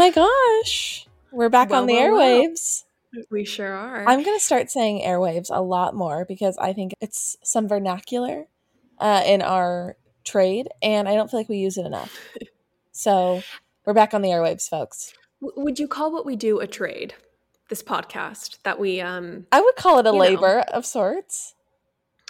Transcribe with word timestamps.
my 0.00 0.10
gosh. 0.10 1.06
We're 1.30 1.50
back 1.50 1.68
Well, 1.70 1.82
on 1.82 1.86
the 1.86 1.92
well, 1.94 2.12
well. 2.16 2.42
airwaves. 2.42 2.84
We 3.30 3.44
sure 3.44 3.70
are. 3.72 4.08
I'm 4.08 4.22
going 4.22 4.36
to 4.38 4.42
start 4.42 4.70
saying 4.70 5.02
airwaves 5.04 5.48
a 5.50 5.60
lot 5.60 5.94
more 5.94 6.24
because 6.24 6.56
I 6.58 6.72
think 6.72 6.94
it's 7.02 7.36
some 7.44 7.68
vernacular 7.68 8.46
uh, 8.98 9.22
in 9.26 9.42
our 9.42 9.96
trade, 10.24 10.68
and 10.82 11.06
I 11.08 11.14
don't 11.14 11.30
feel 11.30 11.40
like 11.40 11.48
we 11.50 11.58
use 11.58 11.76
it 11.76 11.84
enough. 11.84 12.16
so 12.92 13.42
we're 13.84 13.92
back 13.92 14.14
on 14.14 14.22
the 14.22 14.28
airwaves, 14.30 14.68
folks. 14.68 15.12
W- 15.42 15.62
would 15.62 15.78
you 15.78 15.86
call 15.86 16.10
what 16.10 16.24
we 16.24 16.34
do 16.34 16.60
a 16.60 16.66
trade? 16.66 17.12
This 17.68 17.82
podcast 17.82 18.56
that 18.64 18.80
we 18.80 19.00
um 19.02 19.46
I 19.52 19.60
would 19.60 19.76
call 19.76 19.98
it 19.98 20.06
a 20.06 20.08
You 20.08 20.14
know. 20.14 20.18
labor 20.20 20.60
of 20.72 20.84
sorts. 20.86 21.54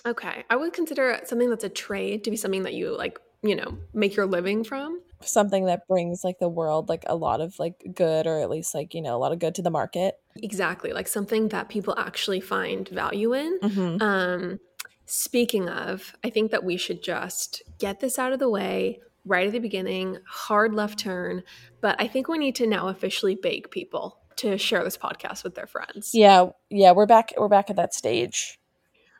okay. 0.05 0.45
I 0.51 0.57
would 0.57 0.73
consider 0.73 1.19
something 1.25 1.49
that's 1.49 1.65
a 1.65 1.69
trade 1.71 2.25
to 2.25 2.31
be 2.31 2.37
something 2.37 2.65
that 2.65 2.75
you 2.75 2.95
like, 2.97 3.19
you 3.43 3.55
know, 3.57 3.79
make 3.95 4.17
your 4.17 4.27
living 4.27 4.65
from. 4.65 5.01
Something 5.23 5.67
that 5.67 5.87
brings 5.87 6.25
like 6.25 6.39
the 6.39 6.49
world 6.49 6.89
like 6.89 7.05
a 7.07 7.17
lot 7.17 7.41
of 7.41 7.59
like 7.59 7.75
good 7.95 8.27
or 8.27 8.41
at 8.41 8.51
least 8.51 8.75
like, 8.75 8.95
you 8.95 9.03
know, 9.03 9.17
a 9.17 9.19
lot 9.19 9.33
of 9.33 9.39
good 9.39 9.55
to 9.57 9.63
the 9.63 9.71
market. 9.71 10.15
Exactly. 10.37 10.93
Like 10.93 11.09
something 11.09 11.49
that 11.49 11.69
people 11.69 11.95
actually 11.99 12.41
find 12.41 12.89
value 12.89 13.35
in. 13.35 13.59
Mm-hmm. 13.61 14.03
Um, 14.03 14.61
speaking 15.07 15.69
of, 15.69 16.15
I 16.25 16.31
think 16.31 16.51
that 16.53 16.65
we 16.65 16.77
should 16.77 17.03
just 17.03 17.63
get 17.79 18.01
this 18.01 18.19
out 18.19 18.33
of 18.33 18.39
the 18.39 18.49
way 18.49 19.01
right 19.25 19.47
at 19.47 19.53
the 19.53 19.59
beginning, 19.59 20.19
hard 20.27 20.75
left 20.75 20.99
turn. 20.99 21.43
But 21.81 22.01
I 22.01 22.07
think 22.07 22.29
we 22.29 22.39
need 22.39 22.55
to 22.57 22.67
now 22.67 22.89
officially 22.89 23.35
beg 23.35 23.71
people 23.71 24.19
to 24.37 24.57
share 24.57 24.83
this 24.83 24.97
podcast 24.97 25.45
with 25.45 25.55
their 25.55 25.67
friends. 25.67 26.13
Yeah, 26.15 26.51
yeah, 26.71 26.93
we're 26.93 27.07
back 27.07 27.33
we're 27.37 27.49
back 27.49 27.69
at 27.69 27.77
that 27.77 27.93
stage. 27.93 28.59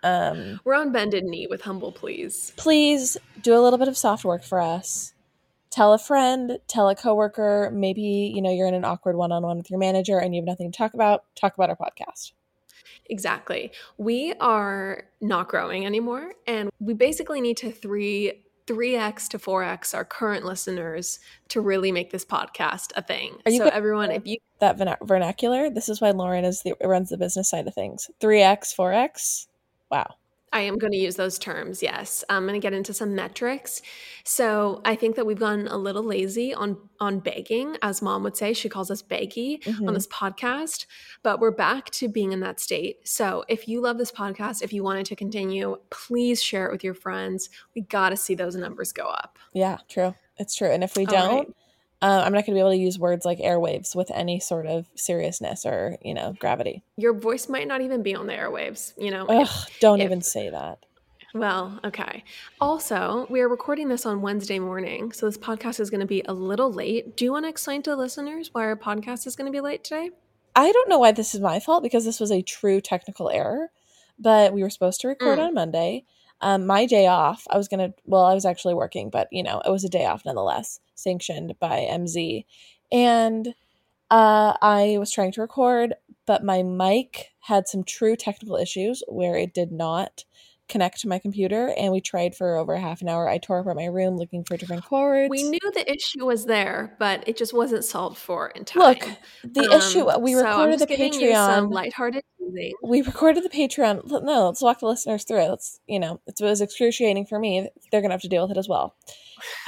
Um 0.03 0.61
We're 0.65 0.75
on 0.75 0.93
bended 0.93 1.25
knee 1.25 1.47
with 1.47 1.61
humble 1.61 1.93
please. 1.93 2.53
please 2.57 3.19
do 3.43 3.55
a 3.55 3.61
little 3.61 3.79
bit 3.79 3.89
of 3.89 3.99
soft 3.99 4.25
work 4.25 4.43
for 4.43 4.59
us. 4.61 5.13
Tell 5.71 5.93
a 5.93 5.99
friend, 5.99 6.59
tell 6.67 6.89
a 6.89 6.97
coworker, 6.97 7.71
maybe, 7.73 8.33
you 8.35 8.43
know, 8.43 8.51
you're 8.51 8.69
in 8.69 8.75
an 8.75 8.85
awkward 8.85 9.17
one-on-one 9.17 9.57
with 9.57 9.71
your 9.71 9.79
manager 9.79 10.19
and 10.19 10.35
you 10.35 10.41
have 10.41 10.47
nothing 10.47 10.71
to 10.71 10.77
talk 10.77 10.95
about, 10.95 11.25
talk 11.37 11.55
about 11.55 11.71
our 11.71 11.77
podcast. 11.77 12.33
Exactly. 13.09 13.73
We 13.97 14.35
are 14.41 15.05
not 15.21 15.49
growing 15.49 15.87
anymore, 15.87 16.33
and 16.47 16.71
we 16.81 16.95
basically 16.95 17.41
need 17.41 17.57
to 17.59 17.71
three. 17.71 18.45
3x 18.67 19.27
to 19.27 19.37
4x 19.37 19.97
our 19.97 20.05
current 20.05 20.45
listeners 20.45 21.19
to 21.49 21.61
really 21.61 21.91
make 21.91 22.13
this 22.13 22.25
podcast 22.25 22.93
a 22.95 23.03
thing. 23.03 23.37
Are 23.45 23.51
you 23.51 23.59
so 23.59 23.65
everyone, 23.65 24.13
if 24.13 24.25
you 24.29 24.37
That 24.61 24.79
vernacular, 25.03 25.71
this 25.71 25.89
is 25.89 26.01
why 26.01 26.13
Lauren 26.13 26.45
is 26.45 26.63
the 26.63 26.75
runs 26.81 27.09
the 27.09 27.17
business 27.17 27.51
side 27.51 27.67
of 27.67 27.75
things. 27.75 28.09
3x, 28.21 28.77
4x. 28.77 29.49
Wow. 29.91 30.15
I 30.53 30.61
am 30.63 30.79
going 30.79 30.93
to 30.93 30.99
use 30.99 31.15
those 31.17 31.39
terms. 31.39 31.83
Yes, 31.83 32.25
I'm 32.29 32.43
going 32.43 32.61
to 32.61 32.65
get 32.65 32.73
into 32.73 32.93
some 32.93 33.15
metrics. 33.15 33.83
So 34.25 34.81
I 34.85 34.97
think 34.97 35.15
that 35.17 35.25
we've 35.25 35.39
gotten 35.39 35.69
a 35.69 35.77
little 35.77 36.03
lazy 36.03 36.53
on 36.53 36.77
on 36.99 37.21
begging, 37.21 37.77
as 37.83 38.03
Mom 38.03 38.23
would 38.25 38.37
say. 38.37 38.53
She 38.53 38.69
calls 38.69 38.91
us 38.91 39.01
beggy 39.03 39.63
Mhm. 39.63 39.87
on 39.87 39.95
this 39.95 40.07
podcast, 40.09 40.87
but 41.23 41.39
we're 41.41 41.51
back 41.53 41.91
to 41.91 42.09
being 42.09 42.33
in 42.33 42.41
that 42.41 42.59
state. 42.61 43.07
So 43.09 43.45
if 43.49 43.69
you 43.69 43.81
love 43.81 43.97
this 43.97 44.11
podcast, 44.11 44.61
if 44.63 44.73
you 44.73 44.83
want 44.83 44.99
it 44.99 45.07
to 45.07 45.17
continue, 45.17 45.77
please 45.91 46.43
share 46.43 46.67
it 46.67 46.73
with 46.73 46.83
your 46.83 46.95
friends. 46.95 47.49
We 47.75 47.83
got 47.83 48.11
to 48.11 48.17
see 48.17 48.35
those 48.35 48.57
numbers 48.57 48.93
go 48.93 49.05
up. 49.07 49.39
Yeah, 49.53 49.79
true. 49.89 50.15
It's 50.37 50.55
true. 50.57 50.71
And 50.71 50.83
if 50.83 50.97
we 50.97 51.07
All 51.07 51.15
right. 51.15 51.49
Uh, 52.03 52.23
I'm 52.25 52.33
not 52.33 52.47
going 52.47 52.53
to 52.53 52.53
be 52.55 52.59
able 52.61 52.71
to 52.71 52.77
use 52.77 52.99
words 52.99 53.25
like 53.25 53.39
airwaves 53.39 53.95
with 53.95 54.11
any 54.11 54.41
sort 54.41 54.67
of 54.67 54.87
seriousness 54.95 55.67
or, 55.67 55.99
you 56.03 56.15
know, 56.15 56.35
gravity. 56.39 56.83
Your 56.97 57.13
voice 57.13 57.49
might 57.49 57.69
not 57.69 57.81
even 57.83 58.03
be 58.03 58.15
on 58.15 58.27
the 58.27 58.33
airwaves. 58.33 58.93
You 58.97 59.11
know, 59.11 59.27
Ugh, 59.27 59.49
don't 59.81 60.01
if- 60.01 60.05
even 60.07 60.23
say 60.23 60.49
that. 60.51 60.85
Well, 61.33 61.79
okay. 61.85 62.25
Also, 62.61 63.27
we 63.31 63.41
are 63.41 63.49
recording 63.49 63.89
this 63.89 64.05
on 64.05 64.21
Wednesday 64.21 64.59
morning, 64.59 65.13
so 65.13 65.27
this 65.27 65.39
podcast 65.39 65.79
is 65.79 65.89
going 65.89 66.01
to 66.01 66.07
be 66.07 66.23
a 66.27 66.33
little 66.33 66.73
late. 66.73 67.17
Do 67.17 67.25
you 67.25 67.31
want 67.31 67.45
to 67.45 67.49
explain 67.49 67.83
to 67.83 67.91
the 67.91 67.97
listeners 67.97 68.51
why 68.53 68.65
our 68.65 68.75
podcast 68.75 69.29
is 69.29 69.37
going 69.37 69.47
to 69.47 69.53
be 69.57 69.61
late 69.61 69.85
today? 69.85 70.11
I 70.57 70.73
don't 70.73 70.89
know 70.89 70.99
why 70.99 71.13
this 71.13 71.33
is 71.33 71.41
my 71.41 71.61
fault 71.61 71.85
because 71.85 72.05
this 72.05 72.19
was 72.19 72.33
a 72.33 72.43
true 72.43 72.81
technical 72.81 73.31
error, 73.31 73.71
but 74.19 74.53
we 74.53 74.63
were 74.65 74.71
supposed 74.71 75.01
to 75.03 75.09
record 75.09 75.39
Mm. 75.39 75.47
on 75.49 75.55
Monday. 75.55 76.05
Um, 76.43 76.67
my 76.67 76.87
day 76.87 77.07
off, 77.07 77.47
I 77.51 77.57
was 77.57 77.69
gonna. 77.69 77.93
Well, 78.07 78.25
I 78.25 78.35
was 78.35 78.45
actually 78.45 78.75
working, 78.75 79.11
but 79.11 79.29
you 79.31 79.43
know, 79.43 79.61
it 79.65 79.71
was 79.71 79.85
a 79.85 79.89
day 79.89 80.07
off 80.07 80.25
nonetheless, 80.25 80.81
sanctioned 80.95 81.55
by 81.61 81.87
MZ, 81.91 82.45
and 82.93 83.55
uh, 84.11 84.55
I 84.61 84.97
was 84.99 85.13
trying 85.13 85.33
to 85.33 85.41
record, 85.41 85.95
but 86.27 86.45
my 86.45 86.63
mic 86.63 87.31
had 87.41 87.69
some 87.69 87.85
true 87.85 88.17
technical 88.17 88.57
issues 88.57 89.03
where 89.09 89.37
it 89.37 89.55
did 89.55 89.71
not 89.71 90.25
connect 90.71 91.01
to 91.01 91.09
my 91.09 91.19
computer, 91.19 91.75
and 91.77 91.93
we 91.93 92.01
tried 92.01 92.35
for 92.35 92.57
over 92.57 92.77
half 92.77 93.03
an 93.03 93.09
hour. 93.09 93.29
I 93.29 93.37
tore 93.39 93.59
apart 93.59 93.77
my 93.77 93.85
room 93.87 94.17
looking 94.17 94.45
for 94.45 94.57
different 94.57 94.85
cords. 94.85 95.29
We 95.31 95.43
knew 95.43 95.59
the 95.75 95.85
issue 95.93 96.25
was 96.25 96.47
there, 96.47 96.97
but 96.99 97.29
it 97.29 97.37
just 97.37 97.53
wasn't 97.53 97.85
solved 97.85 98.17
for 98.17 98.49
in 98.49 98.65
time. 98.65 98.83
Look, 98.83 99.09
the 99.45 99.65
Um, 99.71 99.73
issue 99.79 100.05
we 100.21 100.33
so 100.33 100.39
I'm 100.41 100.47
recorded 100.47 100.79
just 100.79 100.89
the 100.89 100.97
giving 100.97 101.21
you 101.21 101.35
some 101.35 101.69
Patreon. 101.69 101.75
lighthearted 101.75 102.23
teasing. 102.39 102.73
we 102.83 103.03
recorded 103.03 103.45
the 103.45 103.51
Patreon. 103.51 104.23
No, 104.23 104.47
let's 104.47 104.63
walk 104.63 104.81
the 104.81 104.87
listeners 104.87 105.25
through 105.25 105.41
it. 105.43 105.49
Let's, 105.51 105.81
you 105.87 105.99
know, 105.99 106.21
it 106.27 106.35
was 106.41 106.61
excruciating 106.63 107.27
for 107.27 107.39
me. 107.39 107.69
They're 107.93 108.01
gonna 108.01 108.15
have 108.15 108.23
to 108.23 108.29
deal 108.29 108.43
with 108.49 108.57
it 108.57 108.59
as 108.61 108.69
well. 108.69 108.97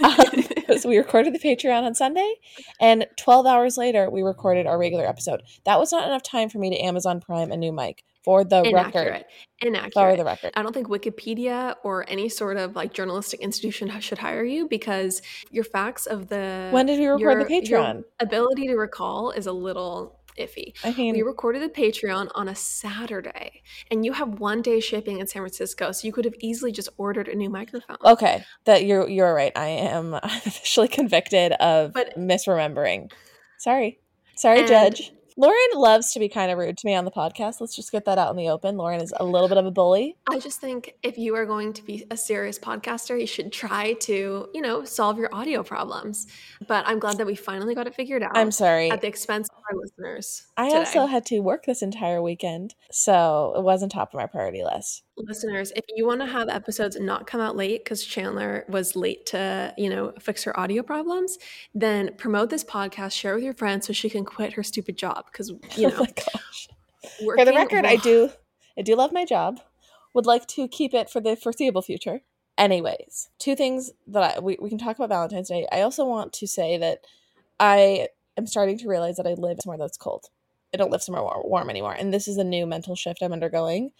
Um, 0.04 0.16
so 0.78 0.88
we 0.88 0.98
recorded 0.98 1.34
the 1.34 1.38
Patreon 1.38 1.82
on 1.84 1.94
Sunday, 1.94 2.34
and 2.78 3.06
12 3.16 3.46
hours 3.46 3.78
later, 3.78 4.10
we 4.10 4.22
recorded 4.22 4.66
our 4.66 4.78
regular 4.78 5.06
episode. 5.06 5.42
That 5.64 5.78
was 5.78 5.92
not 5.92 6.06
enough 6.06 6.22
time 6.22 6.50
for 6.50 6.58
me 6.58 6.68
to 6.70 6.78
Amazon 6.78 7.20
Prime 7.20 7.50
a 7.50 7.56
new 7.56 7.72
mic 7.72 8.04
for 8.24 8.44
the 8.44 8.70
record. 8.72 9.24
Inaccurate. 9.60 9.92
For 10.10 10.16
the 10.16 10.24
record. 10.24 10.52
I 10.54 10.62
don't 10.62 10.72
think 10.72 10.88
Wikipedia 10.88 11.74
or 11.82 12.04
any 12.08 12.28
sort 12.28 12.56
of 12.56 12.76
like 12.76 12.92
journalistic 12.92 13.40
institution 13.40 13.88
should 14.00 14.18
hire 14.18 14.44
you 14.44 14.68
because 14.68 15.22
your 15.50 15.64
facts 15.64 16.06
of 16.06 16.28
the 16.28 16.68
When 16.70 16.86
did 16.86 16.98
we 17.00 17.06
record 17.06 17.20
your- 17.20 17.44
the 17.44 17.44
Patreon? 17.44 18.04
ability 18.20 18.66
to 18.68 18.74
recall 18.76 19.30
is 19.32 19.46
a 19.46 19.52
little 19.52 20.18
iffy. 20.38 20.72
I 20.82 20.92
mean, 20.94 21.14
We 21.14 21.20
recorded 21.22 21.60
the 21.62 21.68
Patreon 21.68 22.30
on 22.34 22.48
a 22.48 22.54
Saturday, 22.54 23.62
and 23.90 24.02
you 24.04 24.14
have 24.14 24.40
one 24.40 24.62
day 24.62 24.80
shipping 24.80 25.18
in 25.18 25.26
San 25.26 25.42
Francisco, 25.42 25.92
so 25.92 26.06
you 26.06 26.12
could 26.12 26.24
have 26.24 26.34
easily 26.40 26.72
just 26.72 26.88
ordered 26.96 27.28
a 27.28 27.34
new 27.34 27.50
microphone. 27.50 27.98
okay, 28.04 28.42
that 28.64 28.84
you're 28.86 29.06
you're 29.08 29.34
right. 29.34 29.52
I 29.56 29.68
am 29.68 30.14
officially 30.22 30.88
convicted 30.88 31.52
of 31.52 31.92
But- 31.92 32.16
misremembering. 32.16 33.10
Sorry, 33.58 34.00
sorry, 34.36 34.64
Judge. 34.66 35.12
Lauren 35.36 35.56
loves 35.74 36.12
to 36.12 36.18
be 36.18 36.28
kind 36.28 36.50
of 36.50 36.58
rude 36.58 36.76
to 36.78 36.86
me 36.86 36.94
on 36.94 37.04
the 37.04 37.10
podcast. 37.10 37.60
Let's 37.60 37.74
just 37.74 37.90
get 37.90 38.04
that 38.04 38.18
out 38.18 38.30
in 38.30 38.36
the 38.36 38.48
open. 38.48 38.76
Lauren 38.76 39.00
is 39.00 39.12
a 39.18 39.24
little 39.24 39.48
bit 39.48 39.58
of 39.58 39.66
a 39.66 39.70
bully. 39.70 40.16
I 40.30 40.38
just 40.38 40.60
think 40.60 40.94
if 41.02 41.16
you 41.16 41.34
are 41.34 41.46
going 41.46 41.72
to 41.72 41.82
be 41.82 42.06
a 42.10 42.16
serious 42.16 42.58
podcaster, 42.58 43.18
you 43.18 43.26
should 43.26 43.52
try 43.52 43.94
to, 43.94 44.48
you 44.52 44.60
know, 44.60 44.84
solve 44.84 45.18
your 45.18 45.34
audio 45.34 45.62
problems. 45.62 46.26
But 46.66 46.86
I'm 46.86 46.98
glad 46.98 47.18
that 47.18 47.26
we 47.26 47.34
finally 47.34 47.74
got 47.74 47.86
it 47.86 47.94
figured 47.94 48.22
out 48.22 48.36
I'm 48.36 48.50
sorry. 48.50 48.90
at 48.90 49.00
the 49.00 49.08
expense 49.08 49.48
of 49.48 49.61
our 49.72 49.80
listeners. 49.80 50.46
I 50.56 50.68
today. 50.68 50.78
also 50.78 51.06
had 51.06 51.26
to 51.26 51.40
work 51.40 51.64
this 51.64 51.82
entire 51.82 52.22
weekend, 52.22 52.74
so 52.90 53.54
it 53.56 53.62
wasn't 53.62 53.92
top 53.92 54.12
of 54.12 54.18
my 54.18 54.26
priority 54.26 54.64
list. 54.64 55.04
listeners, 55.16 55.72
if 55.74 55.84
you 55.94 56.06
want 56.06 56.20
to 56.20 56.26
have 56.26 56.48
episodes 56.48 56.98
not 56.98 57.26
come 57.26 57.40
out 57.40 57.56
late 57.56 57.84
because 57.84 58.04
Chandler 58.04 58.64
was 58.68 58.96
late 58.96 59.26
to, 59.26 59.74
you 59.76 59.90
know, 59.90 60.12
fix 60.18 60.44
her 60.44 60.58
audio 60.58 60.82
problems, 60.82 61.38
then 61.74 62.14
promote 62.16 62.50
this 62.50 62.64
podcast, 62.64 63.12
share 63.12 63.34
with 63.34 63.44
your 63.44 63.54
friends 63.54 63.86
so 63.86 63.92
she 63.92 64.10
can 64.10 64.24
quit 64.24 64.54
her 64.54 64.62
stupid 64.62 64.96
job. 64.96 65.26
Because 65.30 65.50
you 65.50 65.58
oh 65.86 65.88
know, 65.88 66.06
gosh! 66.06 66.68
For 67.18 67.44
the 67.44 67.52
record, 67.52 67.84
I 67.84 67.96
do, 67.96 68.30
I 68.78 68.82
do 68.82 68.94
love 68.96 69.12
my 69.12 69.24
job. 69.24 69.60
Would 70.14 70.26
like 70.26 70.46
to 70.48 70.68
keep 70.68 70.92
it 70.92 71.08
for 71.08 71.20
the 71.20 71.36
foreseeable 71.36 71.82
future. 71.82 72.20
Anyways, 72.58 73.30
two 73.38 73.56
things 73.56 73.92
that 74.06 74.36
I, 74.36 74.40
we 74.40 74.58
we 74.60 74.68
can 74.68 74.78
talk 74.78 74.98
about 74.98 75.08
Valentine's 75.08 75.48
Day. 75.48 75.66
I 75.72 75.80
also 75.80 76.04
want 76.04 76.34
to 76.34 76.46
say 76.46 76.76
that 76.76 76.98
I 77.58 78.08
am 78.36 78.46
starting 78.46 78.78
to 78.78 78.88
realize 78.88 79.16
that 79.16 79.26
I 79.26 79.34
live 79.34 79.58
somewhere 79.62 79.78
that's 79.78 79.98
cold. 79.98 80.26
I 80.74 80.78
don't 80.78 80.90
live 80.90 81.02
somewhere 81.02 81.24
warm 81.44 81.68
anymore, 81.68 81.92
and 81.92 82.12
this 82.12 82.28
is 82.28 82.38
a 82.38 82.44
new 82.44 82.66
mental 82.66 82.94
shift 82.94 83.22
I'm 83.22 83.32
undergoing, 83.32 83.90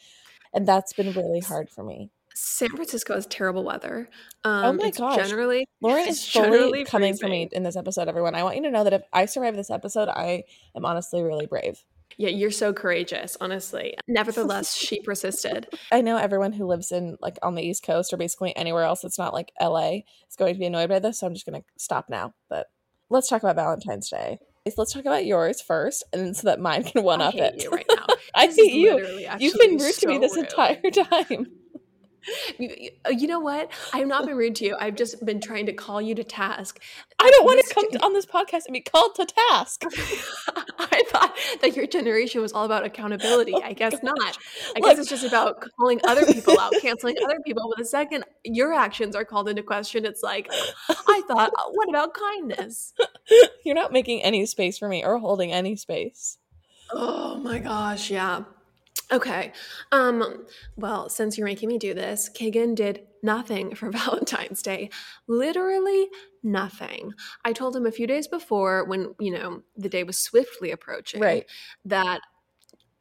and 0.55 0.67
that's 0.67 0.93
been 0.93 1.13
really 1.13 1.41
hard 1.41 1.69
for 1.69 1.85
me. 1.85 2.11
San 2.35 2.71
Francisco 2.71 3.15
has 3.15 3.27
terrible 3.27 3.65
weather. 3.65 4.09
Um, 4.45 4.65
Oh 4.65 4.73
my 4.73 4.91
gosh. 4.91 5.17
Generally, 5.17 5.67
Lauren 5.81 6.09
is 6.09 6.27
fully 6.29 6.85
coming 6.85 7.17
for 7.17 7.29
me 7.29 7.49
in 7.53 7.63
this 7.63 7.77
episode, 7.77 8.09
everyone. 8.09 8.35
I 8.35 8.43
want 8.43 8.57
you 8.57 8.63
to 8.63 8.71
know 8.71 8.85
that 8.85 8.95
if 8.95 9.03
I 9.13 9.27
survive 9.27 9.55
this 9.55 9.71
episode, 9.71 10.09
I 10.09 10.45
am 10.75 10.85
honestly 10.85 11.23
really 11.23 11.47
brave. 11.47 11.85
Yeah, 12.19 12.29
you're 12.29 12.51
so 12.51 12.73
courageous, 12.73 13.37
honestly. 13.41 13.95
Nevertheless, 14.07 14.75
she 14.75 15.01
persisted. 15.01 15.69
I 15.93 16.01
know 16.01 16.17
everyone 16.17 16.53
who 16.53 16.67
lives 16.67 16.93
in 16.93 17.17
like 17.21 17.39
on 17.43 17.55
the 17.55 17.63
East 17.63 17.85
Coast 17.85 18.13
or 18.13 18.17
basically 18.17 18.55
anywhere 18.57 18.85
else 18.85 19.03
that's 19.03 19.19
not 19.19 19.33
like 19.33 19.53
LA 19.61 20.01
is 20.29 20.37
going 20.37 20.55
to 20.55 20.59
be 20.59 20.67
annoyed 20.67 20.89
by 20.89 20.99
this, 20.99 21.21
so 21.21 21.27
I'm 21.27 21.35
just 21.35 21.47
gonna 21.47 21.65
stop 21.79 22.09
now. 22.09 22.35
But 22.49 22.71
let's 23.13 23.29
talk 23.29 23.43
about 23.43 23.57
Valentine's 23.57 24.09
Day. 24.11 24.39
Let's 24.77 24.93
talk 24.93 25.03
about 25.03 25.27
yours 25.27 25.61
first, 25.61 26.05
and 26.13 26.37
so 26.37 26.47
that 26.49 26.61
mine 26.61 26.85
can 26.85 27.03
one 27.03 27.21
I 27.21 27.27
up 27.27 27.35
it. 27.35 27.67
right 27.71 27.85
now. 27.89 28.07
I 28.35 28.47
hate 28.47 28.73
you. 28.73 29.27
You've 29.39 29.59
been 29.59 29.77
rude 29.77 29.95
to 29.95 30.07
me 30.07 30.19
this 30.19 30.37
rude. 30.37 30.47
entire 30.47 30.91
time. 30.91 31.47
You, 32.59 32.75
you- 32.79 32.91
uh, 33.05 33.11
know 33.11 33.41
what? 33.41 33.71
I 33.93 33.99
have 33.99 34.09
not 34.09 34.27
been 34.27 34.37
rude 34.37 34.55
to 34.57 34.65
you. 34.65 34.77
I've 34.79 34.95
just 34.97 35.25
been 35.25 35.41
trying 35.41 35.67
to 35.67 35.73
call 35.73 36.01
you 36.01 36.15
to 36.15 36.25
task. 36.25 36.81
I 37.19 37.31
don't 37.31 37.45
want 37.45 37.65
to 37.67 37.75
come 37.75 37.85
on 38.03 38.13
this 38.13 38.27
podcast 38.27 38.67
and 38.67 38.73
be 38.75 38.81
called 38.81 39.15
to 39.17 39.27
task. 39.51 39.85
I 40.79 41.03
thought 41.09 41.37
that 41.63 41.75
your 41.77 41.87
generation 41.87 42.41
was 42.41 42.53
all 42.53 42.65
about 42.65 42.85
accountability. 42.85 43.55
I 43.65 43.73
guess 43.73 43.95
not. 44.03 44.19
I 44.21 44.81
Look- 44.81 44.91
guess 44.91 44.99
it's 44.99 45.09
just 45.09 45.25
about 45.25 45.65
calling 45.79 46.01
other 46.07 46.27
people 46.27 46.59
out, 46.59 46.73
canceling 46.83 47.17
other 47.25 47.39
people. 47.45 47.69
But 47.69 47.79
the 47.79 47.85
second 47.85 48.25
your 48.45 48.73
actions 48.73 49.15
are 49.17 49.25
called 49.25 49.49
into 49.49 49.63
question, 49.63 50.05
it's 50.05 50.23
like, 50.23 50.49
I 50.89 51.23
thought, 51.29 51.53
uh, 51.57 51.71
what 51.73 51.89
about 51.89 52.15
kindness? 52.15 52.93
You're 53.65 53.75
not 53.75 53.93
making 53.93 54.23
any 54.23 54.47
space 54.47 54.79
for 54.79 54.89
me 54.89 55.05
or 55.05 55.19
holding 55.19 55.53
any 55.53 55.77
space. 55.77 56.39
Oh 56.91 57.37
my 57.37 57.59
gosh, 57.59 58.11
yeah. 58.11 58.45
Okay. 59.13 59.53
Um, 59.93 60.47
well, 60.77 61.09
since 61.09 61.37
you're 61.37 61.47
making 61.47 61.69
me 61.69 61.79
do 61.79 61.93
this, 61.95 62.31
Kagan 62.35 62.75
did 62.75 63.03
nothing 63.23 63.75
for 63.75 63.91
Valentine's 63.93 64.63
Day. 64.63 64.91
Literally 65.27 66.09
nothing. 66.43 67.13
I 67.45 67.53
told 67.53 67.77
him 67.77 67.87
a 67.87 67.93
few 67.93 68.07
days 68.07 68.27
before 68.27 68.85
when, 68.87 69.15
you 69.21 69.33
know, 69.33 69.63
the 69.77 69.89
day 69.89 70.03
was 70.03 70.19
swiftly 70.19 70.71
approaching 70.71 71.21
Right. 71.21 71.47
that 71.85 72.21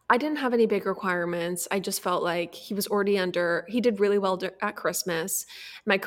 I 0.10 0.18
didn't 0.18 0.40
have 0.40 0.54
any 0.54 0.66
big 0.66 0.86
requirements. 0.86 1.70
I 1.72 1.80
just 1.80 2.04
felt 2.04 2.22
like 2.22 2.54
he 2.54 2.74
was 2.74 2.86
already 2.88 3.18
under 3.18 3.66
he 3.70 3.80
did 3.80 4.02
really 4.02 4.18
well 4.18 4.38
at 4.62 4.76
Christmas. 4.76 5.46
My 5.86 5.98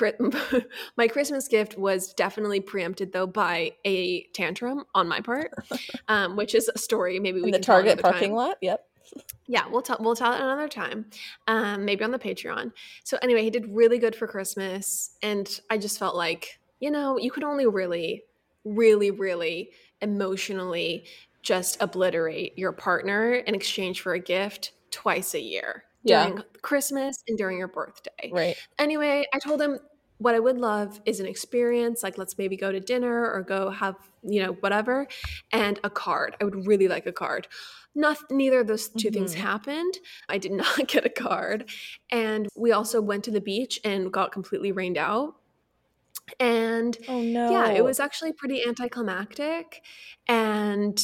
my 0.99 1.09
Christmas 1.09 1.49
gift 1.49 1.79
was 1.79 2.13
definitely 2.13 2.61
preempted 2.61 3.13
though 3.15 3.27
by 3.27 3.73
a 3.87 4.25
tantrum 4.35 4.85
on 4.95 5.09
my 5.09 5.21
part. 5.21 5.53
Um, 6.09 6.37
which 6.37 6.55
is 6.55 6.69
a 6.69 6.77
story 6.79 7.19
maybe 7.19 7.41
we 7.41 7.47
In 7.47 7.53
the 7.53 7.59
Target 7.59 7.99
parking 8.03 8.29
time. 8.29 8.37
lot. 8.37 8.57
Yep. 8.61 8.85
Yeah, 9.47 9.69
we'll 9.69 9.83
tell 9.83 9.99
we'll 10.01 10.17
tell 10.17 10.33
it 10.33 10.41
another 10.41 10.69
time. 10.69 11.07
Um, 11.47 11.85
maybe 11.85 12.05
on 12.05 12.11
the 12.11 12.19
Patreon. 12.19 12.73
So 13.05 13.19
anyway, 13.23 13.43
he 13.43 13.51
did 13.51 13.67
really 13.75 13.99
good 13.99 14.17
for 14.17 14.27
Christmas, 14.27 15.17
and 15.23 15.61
I 15.71 15.79
just 15.79 15.99
felt 15.99 16.17
like 16.17 16.59
you 16.81 16.91
know 16.91 17.19
you 17.19 17.31
could 17.31 17.45
only 17.45 17.67
really, 17.67 18.25
really, 18.65 19.11
really 19.11 19.71
emotionally 20.01 21.05
just 21.43 21.77
obliterate 21.81 22.59
your 22.59 22.73
partner 22.73 23.35
in 23.35 23.55
exchange 23.55 24.01
for 24.01 24.15
a 24.15 24.19
gift 24.19 24.73
twice 24.91 25.35
a 25.35 25.41
year 25.41 25.85
Yeah. 26.03 26.29
during 26.29 26.43
Christmas 26.63 27.23
and 27.29 27.37
during 27.37 27.59
your 27.59 27.69
birthday. 27.69 28.31
Right. 28.33 28.57
Anyway, 28.79 29.27
I 29.33 29.39
told 29.39 29.61
him 29.61 29.79
what 30.19 30.35
I 30.35 30.41
would 30.41 30.59
love 30.59 31.01
is 31.07 31.21
an 31.21 31.27
experience, 31.27 32.03
like 32.03 32.19
let's 32.19 32.39
maybe 32.39 32.57
go 32.57 32.73
to 32.73 32.81
dinner 32.81 33.31
or 33.33 33.43
go 33.43 33.71
have, 33.71 33.97
you 34.23 34.41
know, 34.43 34.53
whatever, 34.55 35.07
and 35.53 35.81
a 35.85 35.91
card. 35.91 36.37
I 36.41 36.45
would 36.45 36.67
really 36.67 36.89
like 36.89 37.07
a 37.07 37.13
card. 37.13 37.49
Not, 37.95 38.19
neither 38.31 38.61
of 38.61 38.67
those 38.67 38.89
2 38.89 39.11
things 39.11 39.35
Mhm. 39.35 39.35
happened. 39.35 39.99
I 40.29 40.39
did 40.39 40.53
not 40.53 40.89
get 40.89 41.05
a 41.07 41.11
card. 41.11 41.71
And 42.11 42.49
we 42.57 42.73
also 42.73 43.01
went 43.03 43.25
to 43.25 43.31
the 43.31 43.41
beach 43.41 43.81
and 43.85 44.13
got 44.13 44.33
completely 44.33 44.73
rained 44.73 44.99
out. 44.99 45.35
And 46.41 46.97
Oh 47.09 47.23
no. 47.23 47.45
yeah, 47.49 47.71
it 47.71 47.85
was 47.85 48.01
actually 48.01 48.33
pretty 48.33 48.65
anticlimactic. 48.67 49.83
And 50.29 51.03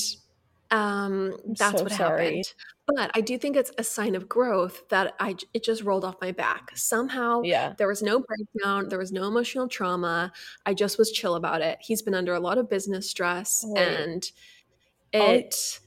um, 0.71 1.35
that's 1.59 1.79
so 1.79 1.83
what 1.85 1.93
sorry. 1.93 2.25
happened. 2.27 2.55
But 2.87 3.11
I 3.15 3.21
do 3.21 3.39
think 3.39 3.57
it's 3.57 3.71
a 3.79 3.85
sign 3.85 4.15
of 4.17 4.29
growth 4.29 4.89
that 4.89 5.15
i 5.21 5.37
it 5.55 5.63
just 5.63 5.83
rolled 5.85 6.05
off 6.05 6.17
my 6.21 6.33
back. 6.33 6.71
Somehow 6.77 7.43
Yeah. 7.43 7.75
there 7.79 7.87
was 7.89 8.03
no 8.03 8.21
breakdown, 8.21 8.89
there 8.89 8.99
was 8.99 9.13
no 9.13 9.29
emotional 9.29 9.69
trauma. 9.69 10.33
I 10.67 10.75
just 10.75 10.99
was 10.99 11.11
chill 11.13 11.37
about 11.37 11.61
it. 11.61 11.79
He's 11.81 12.03
been 12.03 12.15
under 12.15 12.35
a 12.35 12.41
lot 12.41 12.59
of 12.59 12.69
business 12.69 13.09
stress 13.09 13.65
Right. 13.69 13.87
and 13.87 14.31
All- 15.15 15.31
it 15.31 15.81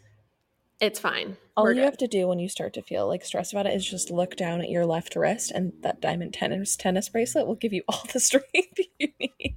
it's 0.80 1.00
fine. 1.00 1.38
All 1.56 1.63
We're 1.65 1.71
you 1.71 1.75
good. 1.77 1.86
have 1.86 1.97
to 1.97 2.07
do 2.07 2.27
when 2.27 2.39
you 2.39 2.50
start 2.50 2.74
to 2.74 2.81
feel 2.81 3.07
like 3.07 3.24
stressed 3.24 3.53
about 3.53 3.68
it 3.68 3.74
is 3.74 3.86
just 3.89 4.09
look 4.12 4.36
down 4.36 4.59
at 4.59 4.69
your 4.69 4.86
left 4.86 5.15
wrist, 5.15 5.51
and 5.51 5.71
that 5.81 6.01
diamond 6.01 6.33
tennis 6.33 6.75
tennis 6.75 7.07
bracelet 7.09 7.47
will 7.47 7.56
give 7.56 7.71
you 7.74 7.83
all 7.88 8.01
the 8.12 8.19
strength 8.29 8.79
you 9.00 9.07
need. 9.19 9.56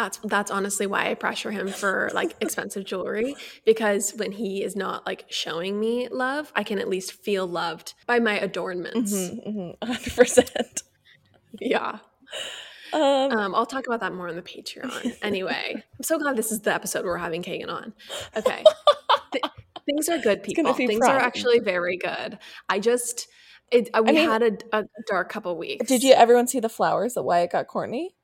That's 0.00 0.18
that's 0.24 0.50
honestly 0.50 0.86
why 0.86 1.10
I 1.10 1.14
pressure 1.14 1.50
him 1.50 1.68
for 1.68 2.10
like 2.14 2.34
expensive 2.40 2.84
jewelry 2.84 3.36
because 3.66 4.12
when 4.16 4.32
he 4.32 4.62
is 4.62 4.74
not 4.76 5.04
like 5.06 5.26
showing 5.28 5.78
me 5.78 6.08
love, 6.08 6.52
I 6.56 6.62
can 6.64 6.78
at 6.78 6.88
least 6.88 7.12
feel 7.12 7.46
loved 7.46 7.92
by 8.06 8.18
my 8.18 8.38
adornments. 8.38 9.12
Mhm, 9.12 9.46
mhm, 9.46 9.78
100%. 9.82 10.82
Yeah. 11.60 11.98
Um, 12.92 13.00
Um, 13.02 13.54
I'll 13.54 13.66
talk 13.66 13.86
about 13.86 14.00
that 14.00 14.12
more 14.14 14.28
on 14.28 14.36
the 14.36 14.42
Patreon. 14.42 15.16
Anyway, 15.22 15.74
I'm 15.74 16.02
so 16.02 16.18
glad 16.18 16.36
this 16.36 16.50
is 16.50 16.60
the 16.60 16.72
episode 16.74 17.04
we're 17.04 17.18
having 17.18 17.42
Kagan 17.42 17.68
on. 17.70 17.92
Okay. 18.36 18.64
Th- 19.32 19.44
things 19.86 20.08
are 20.08 20.18
good, 20.18 20.42
people. 20.42 20.72
Things 20.74 21.06
are 21.06 21.16
actually 21.18 21.58
very 21.60 21.96
good. 21.96 22.38
I 22.68 22.78
just, 22.80 23.28
it, 23.70 23.90
uh, 23.94 24.02
we 24.04 24.12
mean- 24.12 24.28
had 24.28 24.42
a, 24.42 24.52
a 24.78 24.84
dark 25.08 25.28
couple 25.28 25.56
weeks. 25.58 25.86
did 25.86 26.02
you 26.02 26.14
everyone 26.14 26.46
see 26.48 26.58
the 26.60 26.68
flowers 26.68 27.14
that 27.14 27.22
Wyatt 27.22 27.52
got 27.52 27.66
Courtney? 27.68 28.14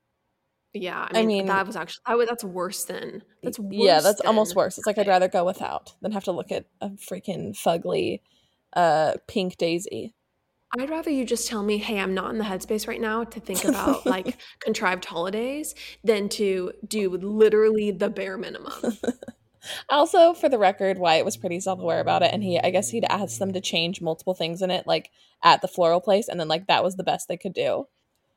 Yeah. 0.73 1.07
I 1.11 1.19
I 1.19 1.21
mean, 1.21 1.27
mean- 1.27 1.45
that 1.47 1.65
was 1.65 1.75
actually, 1.75 2.01
I 2.05 2.15
would, 2.15 2.27
that's 2.27 2.43
worse 2.43 2.85
than, 2.85 3.23
that's 3.43 3.59
worse 3.59 3.73
yeah, 3.73 3.99
that's 4.01 4.21
almost 4.21 4.55
worse. 4.55 4.77
It's 4.77 4.87
like 4.87 4.97
I'd 4.97 5.07
rather 5.07 5.27
go 5.27 5.45
without 5.45 5.93
than 6.01 6.11
have 6.11 6.25
to 6.25 6.31
look 6.31 6.51
at 6.51 6.65
a 6.81 6.89
freaking 6.89 7.51
fugly 7.55 8.21
uh, 8.73 9.13
pink 9.27 9.57
daisy. 9.57 10.13
I'd 10.77 10.89
rather 10.89 11.09
you 11.09 11.25
just 11.25 11.47
tell 11.47 11.63
me, 11.63 11.77
hey, 11.77 11.99
I'm 11.99 12.13
not 12.13 12.31
in 12.31 12.37
the 12.37 12.43
headspace 12.43 12.87
right 12.87 12.99
now 12.99 13.23
to 13.23 13.39
think 13.39 13.63
about 13.63 14.05
like 14.05 14.37
contrived 14.59 15.05
holidays 15.05 15.73
than 16.03 16.27
to 16.29 16.73
do 16.85 17.09
literally 17.09 17.91
the 17.91 18.09
bare 18.09 18.37
minimum. 18.37 18.73
Also, 19.89 20.33
for 20.33 20.49
the 20.49 20.57
record, 20.57 20.97
Wyatt 20.97 21.25
was 21.25 21.37
pretty 21.37 21.59
self-aware 21.59 21.99
about 21.99 22.23
it, 22.23 22.31
and 22.33 22.43
he, 22.43 22.59
I 22.59 22.69
guess, 22.69 22.89
he'd 22.89 23.05
asked 23.09 23.39
them 23.39 23.53
to 23.53 23.61
change 23.61 24.01
multiple 24.01 24.33
things 24.33 24.61
in 24.61 24.71
it, 24.71 24.87
like 24.87 25.09
at 25.43 25.61
the 25.61 25.67
floral 25.67 25.99
place, 25.99 26.27
and 26.27 26.39
then 26.39 26.47
like 26.47 26.67
that 26.67 26.83
was 26.83 26.95
the 26.95 27.03
best 27.03 27.27
they 27.27 27.37
could 27.37 27.53
do. 27.53 27.85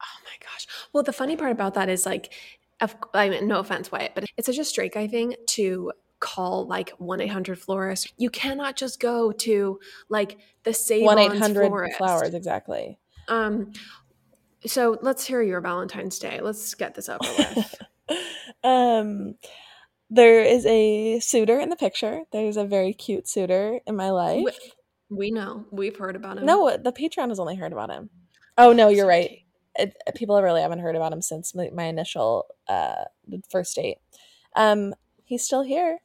Oh 0.00 0.18
my 0.24 0.36
gosh. 0.40 0.66
Well, 0.92 1.02
the 1.02 1.12
funny 1.12 1.36
part 1.36 1.52
about 1.52 1.74
that 1.74 1.88
is 1.88 2.06
like, 2.06 2.32
of, 2.80 2.96
I 3.12 3.28
mean, 3.28 3.46
no 3.46 3.58
offense, 3.58 3.92
Wyatt, 3.92 4.12
but 4.14 4.24
it's 4.36 4.46
such 4.46 4.58
a 4.58 4.64
straight 4.64 4.94
guy 4.94 5.06
thing 5.06 5.34
to 5.48 5.92
call 6.20 6.66
like 6.66 6.90
1 6.98 7.20
800 7.20 7.58
florist. 7.58 8.12
You 8.16 8.30
cannot 8.30 8.76
just 8.76 9.00
go 9.00 9.32
to 9.32 9.80
like 10.08 10.38
the 10.64 10.72
same 10.72 11.04
One 11.04 11.18
eight 11.18 11.36
hundred 11.36 11.68
florist. 11.68 11.98
flowers, 11.98 12.34
exactly. 12.34 12.98
Um, 13.28 13.72
so 14.66 14.98
let's 15.02 15.24
hear 15.24 15.42
your 15.42 15.60
Valentine's 15.60 16.18
Day. 16.18 16.40
Let's 16.40 16.74
get 16.74 16.94
this 16.94 17.08
over 17.08 17.26
with. 17.38 17.74
um, 18.64 19.34
there 20.10 20.42
is 20.42 20.66
a 20.66 21.20
suitor 21.20 21.58
in 21.58 21.70
the 21.70 21.76
picture. 21.76 22.22
There's 22.32 22.56
a 22.56 22.64
very 22.64 22.92
cute 22.92 23.28
suitor 23.28 23.80
in 23.86 23.96
my 23.96 24.10
life. 24.10 24.44
we, 24.44 24.52
we 25.08 25.30
know. 25.30 25.64
We've 25.70 25.96
heard 25.96 26.16
about 26.16 26.38
him. 26.38 26.46
No, 26.46 26.76
the 26.76 26.92
Patreon 26.92 27.28
has 27.28 27.40
only 27.40 27.56
heard 27.56 27.72
about 27.72 27.90
him. 27.90 28.10
Oh 28.58 28.72
no, 28.72 28.88
you're 28.88 29.06
right. 29.06 29.40
It, 29.80 29.96
people 30.14 30.40
really 30.42 30.60
haven't 30.62 30.80
heard 30.80 30.96
about 30.96 31.12
him 31.12 31.22
since 31.22 31.54
my, 31.54 31.70
my 31.72 31.84
initial 31.84 32.46
uh 32.68 33.04
first 33.50 33.74
date. 33.76 33.98
Um, 34.56 34.94
he's 35.24 35.44
still 35.44 35.62
here. 35.62 36.00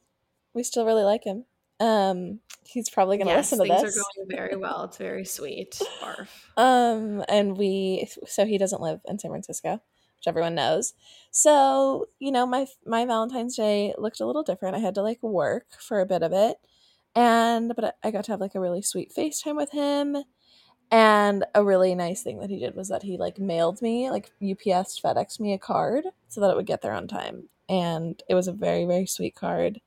We 0.54 0.62
still 0.62 0.86
really 0.86 1.04
like 1.04 1.24
him. 1.24 1.44
Um, 1.80 2.40
he's 2.64 2.88
probably 2.88 3.18
gonna 3.18 3.30
Yes, 3.30 3.52
listen 3.52 3.66
to 3.66 3.74
things 3.74 3.82
this. 3.82 3.96
are 3.98 4.02
going 4.16 4.28
very 4.30 4.56
well. 4.56 4.84
It's 4.84 4.96
very 4.96 5.24
sweet. 5.24 5.80
Barf. 6.02 6.28
Um, 6.56 7.24
and 7.28 7.56
we 7.58 8.08
so 8.26 8.46
he 8.46 8.58
doesn't 8.58 8.80
live 8.80 9.00
in 9.06 9.18
San 9.18 9.30
Francisco, 9.30 9.72
which 9.72 10.26
everyone 10.26 10.54
knows. 10.54 10.94
So 11.30 12.06
you 12.18 12.32
know, 12.32 12.46
my 12.46 12.66
my 12.86 13.04
Valentine's 13.04 13.56
Day 13.56 13.94
looked 13.98 14.20
a 14.20 14.26
little 14.26 14.42
different. 14.42 14.76
I 14.76 14.80
had 14.80 14.94
to 14.94 15.02
like 15.02 15.22
work 15.22 15.66
for 15.78 16.00
a 16.00 16.06
bit 16.06 16.22
of 16.22 16.32
it, 16.32 16.56
and 17.14 17.72
but 17.76 17.96
I 18.02 18.10
got 18.10 18.24
to 18.24 18.32
have 18.32 18.40
like 18.40 18.54
a 18.54 18.60
really 18.60 18.82
sweet 18.82 19.12
FaceTime 19.14 19.56
with 19.56 19.72
him. 19.72 20.16
And 20.90 21.44
a 21.54 21.64
really 21.64 21.94
nice 21.94 22.22
thing 22.22 22.38
that 22.40 22.50
he 22.50 22.58
did 22.58 22.74
was 22.76 22.88
that 22.88 23.02
he 23.02 23.16
like 23.16 23.38
mailed 23.38 23.82
me, 23.82 24.10
like 24.10 24.30
UPS 24.42 25.00
FedEx 25.00 25.40
me 25.40 25.52
a 25.52 25.58
card 25.58 26.04
so 26.28 26.40
that 26.40 26.50
it 26.50 26.56
would 26.56 26.66
get 26.66 26.82
there 26.82 26.92
on 26.92 27.08
time. 27.08 27.48
And 27.68 28.22
it 28.28 28.34
was 28.34 28.46
a 28.46 28.52
very, 28.52 28.84
very 28.84 29.06
sweet 29.06 29.34
card 29.34 29.80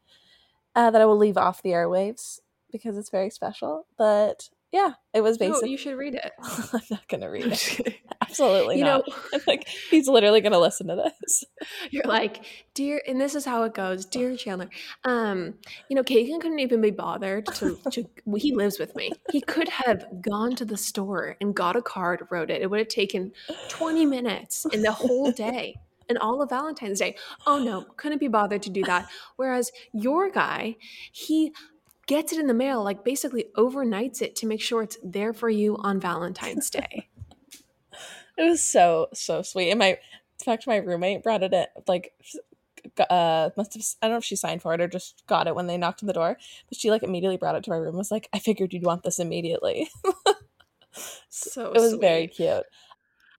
uh, 0.75 0.91
that 0.91 1.01
I 1.01 1.05
will 1.05 1.17
leave 1.17 1.37
off 1.37 1.61
the 1.61 1.69
airwaves 1.69 2.39
because 2.71 2.97
it's 2.97 3.09
very 3.09 3.29
special. 3.29 3.85
But 3.97 4.49
yeah, 4.71 4.93
it 5.13 5.21
was 5.21 5.39
No, 5.39 5.47
basically. 5.47 5.71
you 5.71 5.77
should 5.77 5.97
read 5.97 6.15
it. 6.15 6.31
I'm 6.73 6.81
not 6.91 7.07
gonna 7.07 7.29
read 7.29 7.45
I'm 7.45 7.51
it. 7.53 7.95
Absolutely 8.29 8.77
You 8.77 8.85
not. 8.85 9.07
know, 9.07 9.15
I'm 9.33 9.41
like, 9.47 9.67
he's 9.67 10.07
literally 10.07 10.41
gonna 10.41 10.59
listen 10.59 10.87
to 10.87 10.95
this. 10.95 11.43
You're 11.91 12.05
like, 12.05 12.45
dear, 12.73 13.01
and 13.07 13.19
this 13.19 13.35
is 13.35 13.45
how 13.45 13.63
it 13.63 13.73
goes, 13.73 14.05
dear 14.05 14.35
Chandler. 14.35 14.69
Um, 15.03 15.55
you 15.89 15.95
know, 15.95 16.03
Kagan 16.03 16.39
couldn't 16.41 16.59
even 16.59 16.81
be 16.81 16.91
bothered 16.91 17.45
to, 17.47 17.77
to. 17.91 18.05
He 18.37 18.53
lives 18.53 18.79
with 18.79 18.95
me. 18.95 19.11
He 19.31 19.41
could 19.41 19.69
have 19.69 20.05
gone 20.21 20.55
to 20.55 20.65
the 20.65 20.77
store 20.77 21.35
and 21.41 21.55
got 21.55 21.75
a 21.75 21.81
card, 21.81 22.27
wrote 22.29 22.49
it. 22.49 22.61
It 22.61 22.69
would 22.69 22.79
have 22.79 22.87
taken 22.87 23.31
20 23.69 24.05
minutes 24.05 24.65
in 24.71 24.81
the 24.81 24.91
whole 24.91 25.31
day 25.31 25.75
and 26.09 26.17
all 26.17 26.41
of 26.41 26.49
Valentine's 26.49 26.99
Day. 26.99 27.15
Oh 27.45 27.59
no, 27.59 27.83
couldn't 27.97 28.19
be 28.19 28.27
bothered 28.27 28.63
to 28.63 28.69
do 28.69 28.83
that. 28.83 29.07
Whereas 29.35 29.71
your 29.93 30.29
guy, 30.29 30.75
he 31.11 31.53
gets 32.07 32.33
it 32.33 32.39
in 32.39 32.47
the 32.47 32.53
mail, 32.53 32.83
like 32.83 33.05
basically 33.05 33.45
overnights 33.55 34.21
it 34.21 34.35
to 34.37 34.47
make 34.47 34.61
sure 34.61 34.81
it's 34.81 34.97
there 35.03 35.31
for 35.31 35.49
you 35.49 35.77
on 35.77 35.99
Valentine's 35.99 36.69
Day. 36.69 37.07
It 38.39 38.49
was 38.49 38.63
so 38.63 39.09
so 39.13 39.43
sweet. 39.43 39.69
And 39.69 39.77
my, 39.79 39.89
in 39.89 40.43
fact, 40.43 40.65
my 40.65 40.77
roommate 40.77 41.21
brought 41.21 41.43
it 41.43 41.53
in. 41.53 41.65
Like, 41.87 42.13
uh, 43.09 43.49
must 43.57 43.73
have. 43.75 43.83
I 44.01 44.07
don't 44.07 44.15
know 44.15 44.17
if 44.17 44.25
she 44.25 44.35
signed 44.35 44.61
for 44.61 44.73
it 44.73 44.81
or 44.81 44.87
just 44.87 45.23
got 45.27 45.47
it 45.47 45.55
when 45.55 45.67
they 45.67 45.77
knocked 45.77 46.01
on 46.01 46.07
the 46.07 46.13
door. 46.13 46.37
But 46.69 46.77
she 46.77 46.89
like 46.89 47.03
immediately 47.03 47.37
brought 47.37 47.55
it 47.55 47.63
to 47.65 47.69
my 47.69 47.75
room. 47.75 47.89
and 47.89 47.97
Was 47.97 48.11
like, 48.11 48.29
I 48.33 48.39
figured 48.39 48.73
you'd 48.73 48.83
want 48.83 49.03
this 49.03 49.19
immediately. 49.19 49.89
So 51.29 51.71
it 51.71 51.79
was 51.79 51.93
very 51.93 52.27
cute. 52.27 52.63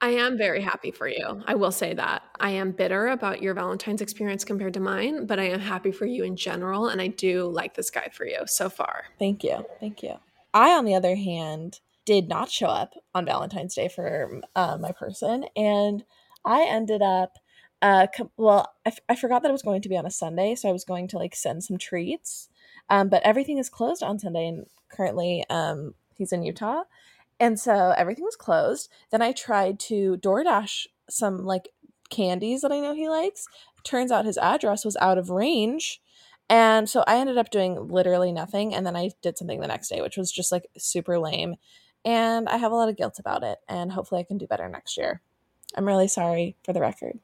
I 0.00 0.10
am 0.10 0.38
very 0.38 0.62
happy 0.62 0.90
for 0.90 1.06
you. 1.06 1.42
I 1.46 1.54
will 1.54 1.72
say 1.72 1.92
that. 1.92 2.22
I 2.38 2.50
am 2.50 2.72
bitter 2.72 3.08
about 3.08 3.42
your 3.42 3.52
Valentine's 3.52 4.00
experience 4.00 4.44
compared 4.44 4.72
to 4.74 4.80
mine, 4.80 5.26
but 5.26 5.38
I 5.38 5.48
am 5.48 5.60
happy 5.60 5.92
for 5.92 6.06
you 6.06 6.24
in 6.24 6.36
general. 6.36 6.88
And 6.88 7.02
I 7.02 7.08
do 7.08 7.48
like 7.48 7.74
this 7.74 7.90
guy 7.90 8.08
for 8.12 8.24
you 8.24 8.38
so 8.46 8.70
far. 8.70 9.04
Thank 9.18 9.44
you. 9.44 9.66
Thank 9.78 10.02
you. 10.02 10.14
I, 10.54 10.70
on 10.70 10.86
the 10.86 10.94
other 10.94 11.16
hand, 11.16 11.80
did 12.10 12.28
not 12.28 12.50
show 12.50 12.66
up 12.66 12.94
on 13.14 13.24
Valentine's 13.24 13.76
Day 13.76 13.86
for 13.86 14.40
uh, 14.56 14.76
my 14.80 14.90
person, 14.90 15.44
and 15.54 16.02
I 16.44 16.66
ended 16.68 17.02
up. 17.02 17.38
Uh, 17.80 18.08
com- 18.14 18.32
well, 18.36 18.74
I, 18.84 18.88
f- 18.90 18.98
I 19.08 19.14
forgot 19.14 19.42
that 19.42 19.48
it 19.48 19.52
was 19.52 19.62
going 19.62 19.80
to 19.82 19.88
be 19.88 19.96
on 19.96 20.04
a 20.04 20.10
Sunday, 20.10 20.56
so 20.56 20.68
I 20.68 20.72
was 20.72 20.84
going 20.84 21.06
to 21.08 21.18
like 21.18 21.36
send 21.36 21.62
some 21.62 21.78
treats. 21.78 22.48
Um, 22.90 23.08
but 23.08 23.22
everything 23.22 23.58
is 23.58 23.68
closed 23.68 24.02
on 24.02 24.18
Sunday, 24.18 24.48
and 24.48 24.66
currently, 24.88 25.44
um, 25.50 25.94
he's 26.16 26.32
in 26.32 26.42
Utah, 26.42 26.82
and 27.38 27.60
so 27.60 27.94
everything 27.96 28.24
was 28.24 28.34
closed. 28.34 28.90
Then 29.12 29.22
I 29.22 29.30
tried 29.30 29.78
to 29.80 30.16
DoorDash 30.16 30.88
some 31.08 31.44
like 31.44 31.68
candies 32.10 32.62
that 32.62 32.72
I 32.72 32.80
know 32.80 32.92
he 32.92 33.08
likes. 33.08 33.46
Turns 33.84 34.10
out 34.10 34.24
his 34.24 34.36
address 34.36 34.84
was 34.84 34.96
out 34.96 35.16
of 35.16 35.30
range. 35.30 36.02
And 36.50 36.90
so 36.90 37.04
I 37.06 37.18
ended 37.18 37.38
up 37.38 37.50
doing 37.50 37.86
literally 37.86 38.32
nothing. 38.32 38.74
And 38.74 38.84
then 38.84 38.96
I 38.96 39.10
did 39.22 39.38
something 39.38 39.60
the 39.60 39.68
next 39.68 39.88
day, 39.88 40.00
which 40.02 40.16
was 40.16 40.32
just 40.32 40.50
like 40.50 40.66
super 40.76 41.16
lame. 41.16 41.54
And 42.04 42.48
I 42.48 42.56
have 42.56 42.72
a 42.72 42.74
lot 42.74 42.88
of 42.88 42.96
guilt 42.96 43.18
about 43.18 43.42
it. 43.42 43.58
And 43.68 43.92
hopefully 43.92 44.20
I 44.20 44.24
can 44.24 44.38
do 44.38 44.46
better 44.46 44.68
next 44.68 44.96
year. 44.96 45.20
I'm 45.74 45.86
really 45.86 46.08
sorry 46.08 46.56
for 46.64 46.72
the 46.72 46.80
record. 46.80 47.18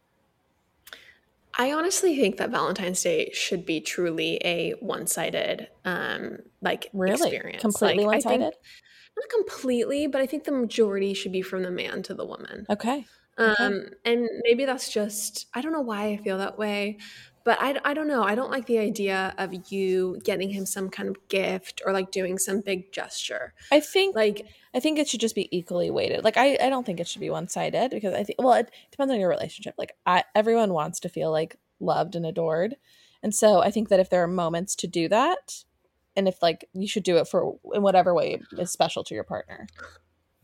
I 1.59 1.73
honestly 1.73 2.15
think 2.17 2.37
that 2.37 2.51
Valentine's 2.51 3.03
Day 3.03 3.31
should 3.33 3.65
be 3.65 3.81
truly 3.81 4.39
a 4.45 4.73
one-sided, 4.81 5.69
um, 5.87 6.41
like 6.61 6.91
Really? 6.93 7.31
experience. 7.31 7.63
Completely 7.63 8.05
Like 8.05 8.25
one-sided? 8.25 8.55
not 9.17 9.29
completely, 9.35 10.07
but 10.07 10.21
I 10.21 10.27
think 10.27 10.45
the 10.45 10.53
majority 10.53 11.15
should 11.15 11.33
be 11.33 11.41
from 11.41 11.63
the 11.63 11.71
man 11.71 12.03
to 12.05 12.15
the 12.15 12.27
woman. 12.27 12.67
Okay. 12.69 13.07
Okay. 13.39 13.65
Um, 13.65 13.87
and 14.05 14.29
maybe 14.45 14.65
that's 14.67 14.91
just, 14.91 15.47
I 15.55 15.61
don't 15.63 15.73
know 15.73 15.81
why 15.81 16.09
I 16.09 16.17
feel 16.19 16.39
that 16.39 16.59
way, 16.59 16.99
but 17.47 17.59
I, 17.63 17.79
I 17.85 17.95
don't 17.95 18.09
know. 18.09 18.25
I 18.25 18.35
don't 18.35 18.51
like 18.51 18.67
the 18.67 18.81
idea 18.81 19.33
of 19.39 19.71
you 19.71 20.19
getting 20.25 20.51
him 20.51 20.67
some 20.67 20.91
kind 20.91 21.09
of 21.09 21.29
gift 21.29 21.81
or 21.87 21.93
like 21.93 22.11
doing 22.11 22.39
some 22.39 22.61
big 22.61 22.91
gesture. 22.91 23.55
I 23.71 23.79
think 23.79 24.17
Like, 24.17 24.47
I 24.75 24.81
think 24.81 24.99
it 24.99 25.09
should 25.09 25.21
just 25.21 25.37
be 25.37 25.49
equally 25.57 25.89
weighted. 25.89 26.25
Like 26.25 26.37
I, 26.37 26.59
I 26.61 26.69
don't 26.69 26.85
think 26.85 26.99
it 26.99 27.07
should 27.07 27.21
be 27.21 27.31
one 27.31 27.47
sided 27.47 27.93
because 27.93 28.15
I 28.15 28.25
think 28.25 28.41
well 28.43 28.55
it 28.55 28.69
depends 28.91 29.13
on 29.13 29.21
your 29.21 29.29
relationship. 29.29 29.77
Like 29.79 29.93
I 30.05 30.25
everyone 30.35 30.73
wants 30.73 30.99
to 31.01 31.09
feel 31.09 31.31
like 31.31 31.57
loved 31.79 32.17
and 32.17 32.27
adored. 32.27 32.75
And 33.23 33.33
so 33.33 33.63
I 33.63 33.71
think 33.71 33.91
that 33.91 34.01
if 34.01 34.11
there 34.11 34.25
are 34.25 34.29
moments 34.29 34.75
to 34.77 34.89
do 34.89 35.09
that 35.09 35.63
and 36.17 36.27
if 36.27 36.43
like 36.43 36.69
you 36.73 36.89
should 36.89 37.05
do 37.05 37.17
it 37.17 37.29
for 37.29 37.59
in 37.73 37.81
whatever 37.83 38.13
way 38.13 38.43
is 38.59 38.73
special 38.73 39.05
to 39.05 39.15
your 39.15 39.25
partner. 39.25 39.69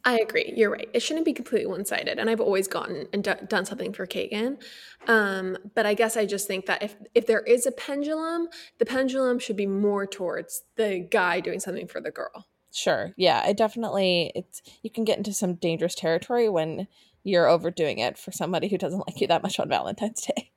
I 0.04 0.18
agree. 0.18 0.52
You're 0.56 0.70
right. 0.70 0.88
It 0.92 1.00
shouldn't 1.00 1.24
be 1.24 1.32
completely 1.32 1.66
one 1.66 1.84
sided. 1.84 2.18
And 2.18 2.28
I've 2.28 2.40
always 2.40 2.66
gotten 2.66 3.06
and 3.12 3.22
do- 3.22 3.46
done 3.46 3.64
something 3.64 3.92
for 3.92 4.06
Kagan. 4.06 4.60
Um, 5.06 5.56
but 5.74 5.86
I 5.86 5.94
guess 5.94 6.16
I 6.16 6.26
just 6.26 6.48
think 6.48 6.66
that 6.66 6.82
if, 6.82 6.96
if 7.14 7.26
there 7.26 7.42
is 7.42 7.66
a 7.66 7.72
pendulum, 7.72 8.48
the 8.78 8.86
pendulum 8.86 9.38
should 9.38 9.56
be 9.56 9.66
more 9.66 10.06
towards 10.06 10.62
the 10.76 10.98
guy 10.98 11.38
doing 11.38 11.60
something 11.60 11.86
for 11.86 12.00
the 12.00 12.10
girl. 12.10 12.46
Sure. 12.72 13.12
Yeah, 13.16 13.42
I 13.44 13.52
definitely 13.52 14.32
it's 14.34 14.62
you 14.82 14.90
can 14.90 15.04
get 15.04 15.18
into 15.18 15.32
some 15.32 15.54
dangerous 15.54 15.94
territory 15.94 16.48
when 16.48 16.88
you're 17.22 17.46
overdoing 17.46 17.98
it 17.98 18.18
for 18.18 18.32
somebody 18.32 18.68
who 18.68 18.78
doesn't 18.78 19.06
like 19.06 19.20
you 19.20 19.26
that 19.28 19.42
much 19.42 19.60
on 19.60 19.68
Valentine's 19.68 20.22
Day. 20.22 20.50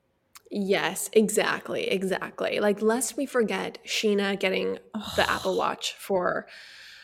Yes, 0.49 1.09
exactly. 1.11 1.89
Exactly. 1.89 2.59
Like, 2.59 2.81
lest 2.81 3.17
we 3.17 3.25
forget 3.25 3.77
Sheena 3.85 4.39
getting 4.39 4.79
the 5.15 5.29
Apple 5.29 5.57
Watch 5.57 5.93
for 5.97 6.47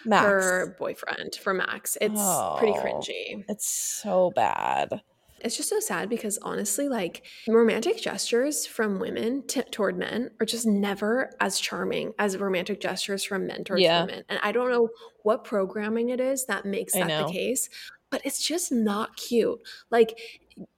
Max. 0.06 0.24
her 0.24 0.76
boyfriend, 0.80 1.36
for 1.36 1.54
Max. 1.54 1.98
It's 2.02 2.14
pretty 2.60 2.74
Oh. 2.74 2.82
cringy. 2.84 3.44
It's 3.48 3.68
so 3.68 4.32
bad. 4.36 5.02
It's 5.44 5.58
just 5.58 5.70
so 5.70 5.80
sad 5.80 6.08
because 6.08 6.38
honestly, 6.44 6.88
like 6.88 7.26
romantic 7.48 8.00
gestures 8.00 8.68
from 8.68 9.00
women 9.00 9.42
t- 9.48 9.64
toward 9.64 9.98
men 9.98 10.30
are 10.40 10.46
just 10.46 10.68
never 10.68 11.32
as 11.40 11.60
charming 11.60 12.14
as 12.20 12.38
romantic 12.38 12.80
gestures 12.80 13.24
from 13.24 13.48
men 13.48 13.64
towards 13.64 13.82
Yeah. 13.82 14.02
women. 14.06 14.24
And 14.30 14.40
I 14.44 14.52
don't 14.52 14.70
know 14.70 14.90
what 15.24 15.44
programming 15.44 16.10
it 16.10 16.20
is 16.20 16.46
that 16.46 16.64
makes 16.66 16.94
that 16.94 17.08
the 17.26 17.32
case, 17.32 17.70
but 18.12 18.22
it's 18.24 18.46
just 18.46 18.72
not 18.72 19.18
cute. 19.18 19.60
Like 19.90 20.20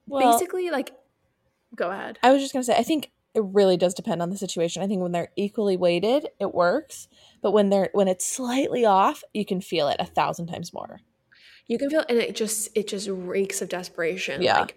Well, 0.06 0.32
basically, 0.32 0.70
like 0.70 0.92
go 1.76 1.90
ahead. 1.90 2.18
I 2.22 2.32
was 2.32 2.40
just 2.40 2.54
gonna 2.54 2.64
say, 2.64 2.74
I 2.76 2.82
think 2.84 3.10
it 3.34 3.42
really 3.44 3.76
does 3.76 3.94
depend 3.94 4.22
on 4.22 4.30
the 4.30 4.36
situation. 4.36 4.82
I 4.82 4.86
think 4.86 5.02
when 5.02 5.12
they're 5.12 5.32
equally 5.36 5.76
weighted, 5.76 6.28
it 6.38 6.54
works. 6.54 7.08
But 7.42 7.52
when 7.52 7.68
they're 7.68 7.90
when 7.92 8.08
it's 8.08 8.24
slightly 8.24 8.84
off, 8.84 9.22
you 9.32 9.44
can 9.44 9.60
feel 9.60 9.88
it 9.88 9.96
a 9.98 10.06
thousand 10.06 10.46
times 10.46 10.72
more. 10.72 11.00
You 11.66 11.78
can 11.78 11.90
feel, 11.90 12.04
and 12.08 12.18
it 12.18 12.36
just 12.36 12.68
it 12.74 12.88
just 12.88 13.08
reeks 13.08 13.60
of 13.60 13.68
desperation. 13.68 14.42
Yeah. 14.42 14.60
Like 14.60 14.76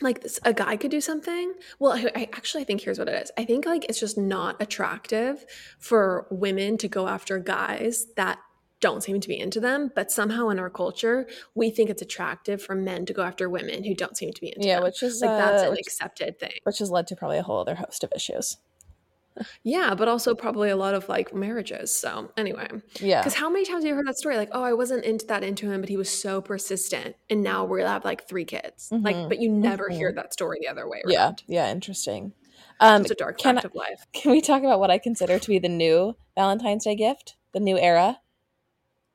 like 0.00 0.22
this, 0.22 0.38
a 0.44 0.52
guy 0.52 0.76
could 0.76 0.90
do 0.90 1.00
something. 1.00 1.54
Well, 1.78 1.92
I, 1.92 2.10
I 2.14 2.28
actually 2.34 2.64
think 2.64 2.82
here's 2.82 2.98
what 2.98 3.08
it 3.08 3.22
is. 3.22 3.30
I 3.38 3.44
think 3.44 3.66
like 3.66 3.86
it's 3.88 3.98
just 3.98 4.18
not 4.18 4.60
attractive 4.60 5.44
for 5.78 6.26
women 6.30 6.76
to 6.78 6.88
go 6.88 7.08
after 7.08 7.38
guys 7.38 8.06
that 8.16 8.38
don't 8.80 9.02
seem 9.02 9.20
to 9.20 9.28
be 9.28 9.38
into 9.38 9.58
them, 9.60 9.90
but 9.94 10.10
somehow 10.10 10.48
in 10.50 10.58
our 10.58 10.68
culture, 10.70 11.26
we 11.54 11.70
think 11.70 11.88
it's 11.90 12.02
attractive 12.02 12.62
for 12.62 12.74
men 12.74 13.06
to 13.06 13.12
go 13.14 13.22
after 13.22 13.48
women 13.48 13.84
who 13.84 13.94
don't 13.94 14.16
seem 14.16 14.32
to 14.32 14.40
be 14.40 14.52
into 14.54 14.68
Yeah, 14.68 14.76
them. 14.76 14.84
which 14.84 15.02
is 15.02 15.20
like 15.22 15.30
that's 15.30 15.62
uh, 15.62 15.66
an 15.66 15.70
which, 15.72 15.80
accepted 15.80 16.38
thing. 16.38 16.52
which 16.64 16.78
has 16.80 16.90
led 16.90 17.06
to 17.08 17.16
probably 17.16 17.38
a 17.38 17.42
whole 17.42 17.60
other 17.60 17.74
host 17.76 18.04
of 18.04 18.12
issues. 18.14 18.58
Yeah, 19.62 19.94
but 19.94 20.08
also 20.08 20.34
probably 20.34 20.70
a 20.70 20.76
lot 20.76 20.94
of 20.94 21.10
like 21.10 21.34
marriages. 21.34 21.94
So 21.94 22.32
anyway, 22.38 22.68
Yeah, 23.00 23.20
because 23.20 23.34
how 23.34 23.50
many 23.50 23.66
times 23.66 23.84
have 23.84 23.88
you 23.90 23.94
heard 23.94 24.06
that 24.06 24.16
story? 24.16 24.36
Like, 24.38 24.48
oh, 24.52 24.62
I 24.62 24.72
wasn't 24.72 25.04
into 25.04 25.26
that 25.26 25.42
into 25.44 25.70
him, 25.70 25.80
but 25.82 25.90
he 25.90 25.98
was 25.98 26.08
so 26.08 26.40
persistent, 26.40 27.16
and 27.28 27.42
now 27.42 27.64
we'll 27.66 27.86
have 27.86 28.02
like 28.04 28.26
three 28.26 28.46
kids. 28.46 28.88
Like, 28.90 29.14
Mhm, 29.14 29.28
but 29.28 29.38
you 29.40 29.50
never 29.50 29.90
hear 29.90 30.10
mhm. 30.10 30.16
that 30.16 30.32
story 30.32 30.58
the 30.62 30.68
other 30.68 30.88
way 30.88 31.02
around. 31.04 31.12
yeah, 31.48 31.64
yeah. 31.66 31.70
Interesting. 31.70 32.32
Um, 32.80 33.02
it's 33.02 33.10
a 33.10 33.14
dark 33.14 33.38
fact 33.40 33.64
of 33.66 33.74
life. 33.74 34.06
can 34.14 34.30
we 34.30 34.40
talk 34.40 34.62
about 34.62 34.80
what 34.80 34.90
I 34.90 34.96
consider 34.98 35.38
to 35.38 35.48
be 35.48 35.58
the 35.58 35.68
new 35.68 36.16
Valentine's 36.34 36.84
Day 36.84 36.94
gift, 36.94 37.36
the 37.52 37.60
new 37.60 37.78
era, 37.78 38.18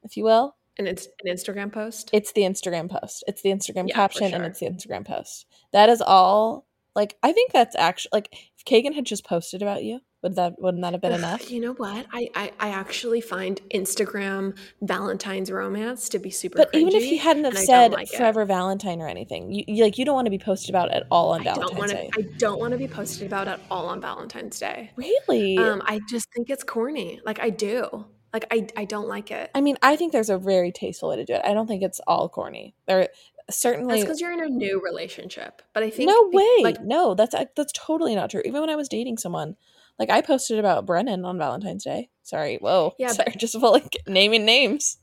if 0.04 0.18
you 0.18 0.24
will? 0.24 0.56
And 0.78 0.88
it's 0.88 1.08
an 1.24 1.34
Instagram 1.34 1.72
post. 1.72 2.10
It's 2.14 2.32
the 2.32 2.42
Instagram 2.42 2.90
post. 2.90 3.24
It's 3.28 3.42
the 3.42 3.50
Instagram 3.50 3.88
Yeah, 3.88 3.96
caption 3.96 4.34
and 4.34 4.46
it's 4.46 4.60
the 4.60 4.68
Instagram 4.68 5.06
post. 5.06 5.46
That 5.74 5.90
is 5.90 6.02
all. 6.02 6.66
Like 6.96 7.18
I 7.24 7.32
think 7.32 7.52
that's 7.52 7.76
actually 7.76 8.10
like 8.14 8.30
if 8.58 8.66
Kagan 8.66 8.94
had 8.94 9.06
just 9.06 9.24
posted 9.26 9.62
about 9.62 9.84
you, 9.84 10.02
would 10.24 10.36
that 10.36 10.56
wouldn't 10.60 10.84
that 10.84 10.92
have 10.94 11.02
been 11.02 11.14
Ugh, 11.14 11.20
enough? 11.20 11.50
You 11.50 11.62
know 11.62 11.74
what? 11.74 12.06
I, 12.12 12.30
I 12.36 12.52
I 12.60 12.70
actually 12.70 13.22
find 13.22 13.60
Instagram 13.74 14.58
Valentine's 14.82 15.52
romance 15.52 16.10
to 16.10 16.20
be 16.20 16.30
super. 16.30 16.58
But 16.58 16.70
even 16.74 16.94
if 16.94 17.04
cringy, 17.04 17.10
he 17.10 17.18
hadn't 17.18 17.46
have 17.46 17.54
and 17.54 17.58
I 17.58 17.62
don't 17.62 17.66
said 17.66 17.92
like 17.94 18.14
it. 18.14 18.18
Forever 18.18 18.46
Valentine 18.46 19.02
or 19.02 19.08
anything, 19.08 19.52
you, 19.52 19.64
you 19.68 19.84
like 19.84 19.98
you 19.98 20.06
don't 20.06 20.16
want 20.16 20.26
to 20.26 20.32
be 20.32 20.38
posted 20.40 20.70
about 20.70 20.92
at 20.92 21.04
all 21.10 21.32
on 21.32 21.42
I 21.42 21.44
don't 21.46 21.56
Valentine's 21.56 21.80
want 21.80 21.92
to. 21.92 21.98
Day. 21.98 22.10
I 22.18 22.22
don't 22.38 22.60
want 22.60 22.72
to 22.74 22.78
be 22.78 22.88
posted 22.88 23.26
about 23.26 23.48
at 23.48 23.60
all 23.72 23.88
on 23.88 24.02
Valentine's 24.02 24.60
Day. 24.60 24.92
Really? 24.96 25.58
Um, 25.58 25.82
I 25.86 26.00
just 26.10 26.28
think 26.36 26.50
it's 26.50 26.64
corny. 26.64 27.20
Like 27.26 27.40
I 27.40 27.50
do. 27.50 28.06
Like 28.34 28.46
I 28.52 28.68
I 28.78 28.86
don't 28.86 29.08
like 29.08 29.32
it. 29.32 29.52
I 29.54 29.62
mean, 29.62 29.78
I 29.82 29.96
think 29.96 30.12
there's 30.14 30.30
a 30.30 30.38
very 30.38 30.72
tasteful 30.72 31.10
way 31.10 31.18
to 31.18 31.26
do 31.26 31.34
it. 31.34 31.42
I 31.44 31.54
don't 31.54 31.68
think 31.68 31.84
it's 31.84 32.00
all 32.08 32.30
corny. 32.30 32.76
There 32.88 33.10
certainly 33.50 33.96
That's 33.96 34.06
because 34.06 34.22
you're 34.22 34.32
in 34.32 34.42
a 34.42 34.48
new 34.48 34.82
relationship. 34.82 35.62
But 35.74 35.84
I 35.84 35.90
think 35.90 36.08
no 36.10 36.30
be- 36.30 36.38
way. 36.38 36.60
Like 36.64 36.82
no, 36.82 37.14
that's 37.14 37.36
that's 37.56 37.74
totally 37.74 38.16
not 38.16 38.30
true. 38.30 38.42
Even 38.46 38.62
when 38.62 38.70
I 38.70 38.76
was 38.76 38.88
dating 38.88 39.18
someone, 39.18 39.56
like 40.00 40.10
I 40.10 40.22
posted 40.22 40.60
about 40.60 40.86
Brennan 40.86 41.26
on 41.26 41.38
Valentine's 41.38 41.84
Day. 41.84 42.10
Sorry, 42.24 42.58
whoa, 42.58 42.94
Yeah, 42.98 43.08
sorry, 43.12 43.34
just 43.38 43.60
full 43.60 43.72
like 43.74 43.98
naming 44.08 44.46
names. 44.46 44.98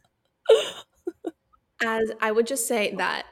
as 1.84 2.10
I 2.20 2.32
would 2.32 2.46
just 2.46 2.66
say 2.66 2.94
that 2.96 3.26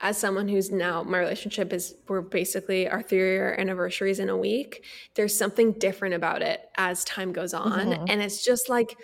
as 0.00 0.18
someone 0.18 0.48
who's 0.48 0.70
now 0.70 1.02
my 1.02 1.18
relationship 1.18 1.72
is 1.72 1.94
we're 2.08 2.20
basically 2.20 2.88
our 2.88 3.02
three 3.02 3.18
year 3.18 3.54
anniversary 3.58 4.10
is 4.10 4.18
in 4.20 4.28
a 4.28 4.36
week. 4.36 4.84
There's 5.14 5.36
something 5.36 5.72
different 5.72 6.14
about 6.14 6.42
it 6.42 6.60
as 6.76 7.04
time 7.04 7.32
goes 7.32 7.54
on, 7.54 7.86
Mhm. 7.88 8.06
and 8.08 8.22
it's 8.22 8.44
just 8.44 8.68
like 8.68 8.96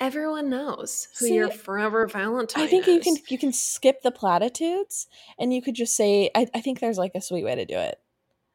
everyone 0.00 0.50
knows 0.50 1.08
who 1.18 1.26
See, 1.26 1.34
your 1.34 1.50
forever 1.50 2.06
Valentine. 2.06 2.62
I 2.62 2.66
think 2.66 2.86
you 2.86 3.00
can 3.00 3.16
you 3.28 3.38
can 3.38 3.52
skip 3.52 4.02
the 4.02 4.10
platitudes 4.10 5.06
and 5.38 5.52
you 5.52 5.62
could 5.62 5.74
just 5.74 5.96
say. 5.96 6.30
I, 6.34 6.46
I 6.54 6.60
think 6.60 6.80
there's 6.80 6.98
like 6.98 7.12
a 7.14 7.20
sweet 7.20 7.44
way 7.44 7.54
to 7.54 7.64
do 7.64 7.76
it. 7.76 7.98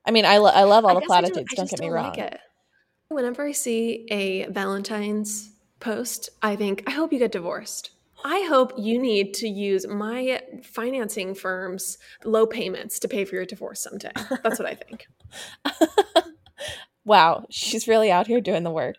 I 0.05 0.11
mean, 0.11 0.25
I, 0.25 0.37
lo- 0.37 0.51
I 0.53 0.63
love 0.63 0.85
all 0.85 0.97
I 0.97 0.99
the 0.99 1.05
platitudes. 1.05 1.49
I 1.51 1.55
don't 1.55 1.69
get 1.69 1.79
me 1.79 1.89
wrong. 1.89 2.09
Like 2.09 2.17
it. 2.17 2.39
Whenever 3.09 3.45
I 3.45 3.51
see 3.51 4.07
a 4.09 4.45
Valentine's 4.45 5.51
post, 5.79 6.29
I 6.41 6.55
think 6.55 6.83
I 6.87 6.91
hope 6.91 7.11
you 7.11 7.19
get 7.19 7.31
divorced. 7.31 7.91
I 8.23 8.45
hope 8.49 8.73
you 8.77 8.99
need 8.99 9.33
to 9.35 9.47
use 9.47 9.87
my 9.87 10.41
financing 10.63 11.33
firm's 11.33 11.97
low 12.25 12.45
payments 12.45 12.99
to 12.99 13.07
pay 13.07 13.23
for 13.23 13.35
your 13.35 13.45
divorce 13.45 13.81
someday. 13.81 14.11
That's 14.43 14.59
what 14.59 14.67
I 14.67 14.75
think. 14.75 15.07
wow, 17.05 17.45
she's 17.49 17.87
really 17.87 18.11
out 18.11 18.27
here 18.27 18.41
doing 18.41 18.63
the 18.63 18.71
work, 18.71 18.97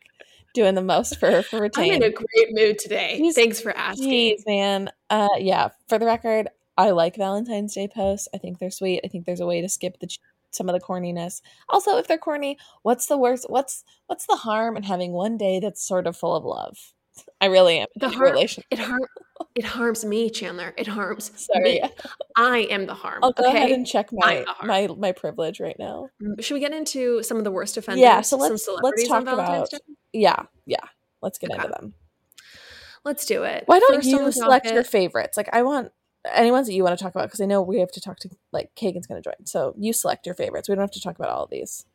doing 0.55 0.75
the 0.75 0.83
most 0.83 1.19
for 1.19 1.43
for 1.43 1.61
retain. 1.61 1.93
I'm 1.95 2.03
in 2.03 2.03
a 2.03 2.11
great 2.13 2.49
mood 2.51 2.79
today. 2.79 3.19
Jeez- 3.23 3.35
Thanks 3.35 3.61
for 3.61 3.77
asking. 3.77 4.11
Jeez, 4.11 4.47
man. 4.47 4.91
Uh, 5.09 5.29
yeah. 5.39 5.69
For 5.89 5.99
the 5.99 6.07
record, 6.07 6.49
I 6.77 6.91
like 6.91 7.17
Valentine's 7.17 7.75
Day 7.75 7.89
posts. 7.89 8.29
I 8.35 8.39
think 8.39 8.59
they're 8.59 8.71
sweet. 8.71 9.01
I 9.05 9.09
think 9.09 9.27
there's 9.27 9.41
a 9.41 9.47
way 9.47 9.61
to 9.61 9.69
skip 9.69 9.99
the 10.01 10.09
some 10.53 10.69
of 10.69 10.73
the 10.75 10.81
corniness. 10.85 11.43
Also, 11.69 11.97
if 11.99 12.09
they're 12.09 12.19
corny, 12.19 12.59
what's 12.83 13.07
the 13.07 13.17
worst? 13.19 13.47
What's 13.49 13.85
what's 14.07 14.27
the 14.27 14.37
harm 14.37 14.77
in 14.77 14.83
having 14.83 15.13
one 15.13 15.37
day 15.37 15.61
that's 15.61 15.87
sort 15.87 16.07
of 16.07 16.17
full 16.17 16.35
of 16.35 16.45
love? 16.45 16.77
I 17.41 17.47
really 17.47 17.79
am. 17.79 17.87
The 17.97 18.07
in 18.07 18.13
a 18.13 18.17
har- 18.17 18.25
relation. 18.25 18.65
It 18.71 18.79
harm 18.79 19.01
it 19.55 19.65
harms 19.65 20.05
me, 20.05 20.31
Chandler. 20.31 20.73
It 20.77 20.87
harms 20.87 21.31
Sorry. 21.37 21.81
me. 21.81 21.83
I 22.37 22.59
am 22.71 22.87
the 22.87 22.95
harm. 22.95 23.21
I'll 23.23 23.33
go 23.33 23.49
okay. 23.49 23.57
ahead 23.57 23.71
and 23.73 23.87
check 23.87 24.11
my 24.13 24.39
I'm 24.39 24.45
the 24.45 24.53
harm. 24.53 24.69
my 24.69 25.09
my 25.09 25.13
privilege 25.13 25.61
right 25.61 25.77
now. 25.79 26.09
Should 26.41 26.55
we 26.55 26.61
get 26.61 26.73
into 26.73 27.23
some 27.23 27.37
of 27.37 27.45
the 27.45 27.51
worst 27.51 27.77
offenders? 27.77 28.01
Yeah, 28.01 28.21
so 28.21 28.37
let's- 28.37 28.69
let's 28.83 29.09
talk 29.09 29.23
about- 29.23 29.71
Day? 29.71 29.79
Yeah, 30.13 30.43
yeah. 30.67 30.77
Let's 31.23 31.39
get 31.39 31.51
Okay. 31.51 31.59
into 31.59 31.69
them. 31.69 31.95
Let's 33.05 33.27
do 33.27 33.43
it. 33.45 33.65
Why 33.67 33.79
don't 33.79 33.97
First 33.97 34.09
you 34.09 34.33
select 34.33 34.71
your 34.71 34.85
favorites? 34.85 35.37
Like 35.37 35.49
I 35.53 35.63
want 35.63 35.91
any 36.33 36.51
ones 36.51 36.67
that 36.67 36.75
you 36.75 36.85
want 36.85 36.99
to 36.99 37.03
talk 37.03 37.15
about 37.15 37.29
because 37.29 37.41
I 37.41 37.47
know 37.47 37.63
we 37.63 37.81
have 37.81 37.91
to 37.93 38.01
talk 38.01 38.19
to 38.21 38.31
like 38.53 38.71
Kagan's 38.77 39.07
going 39.07 39.23
to 39.23 39.27
join. 39.27 39.47
So 39.47 39.75
you 39.79 39.93
select 39.93 40.27
your 40.27 40.35
favorites. 40.35 40.69
We 40.69 40.75
don't 40.75 40.83
have 40.83 40.91
to 40.93 41.01
talk 41.01 41.19
about 41.19 41.31
all 41.31 41.45
of 41.45 41.51
these. 41.51 41.87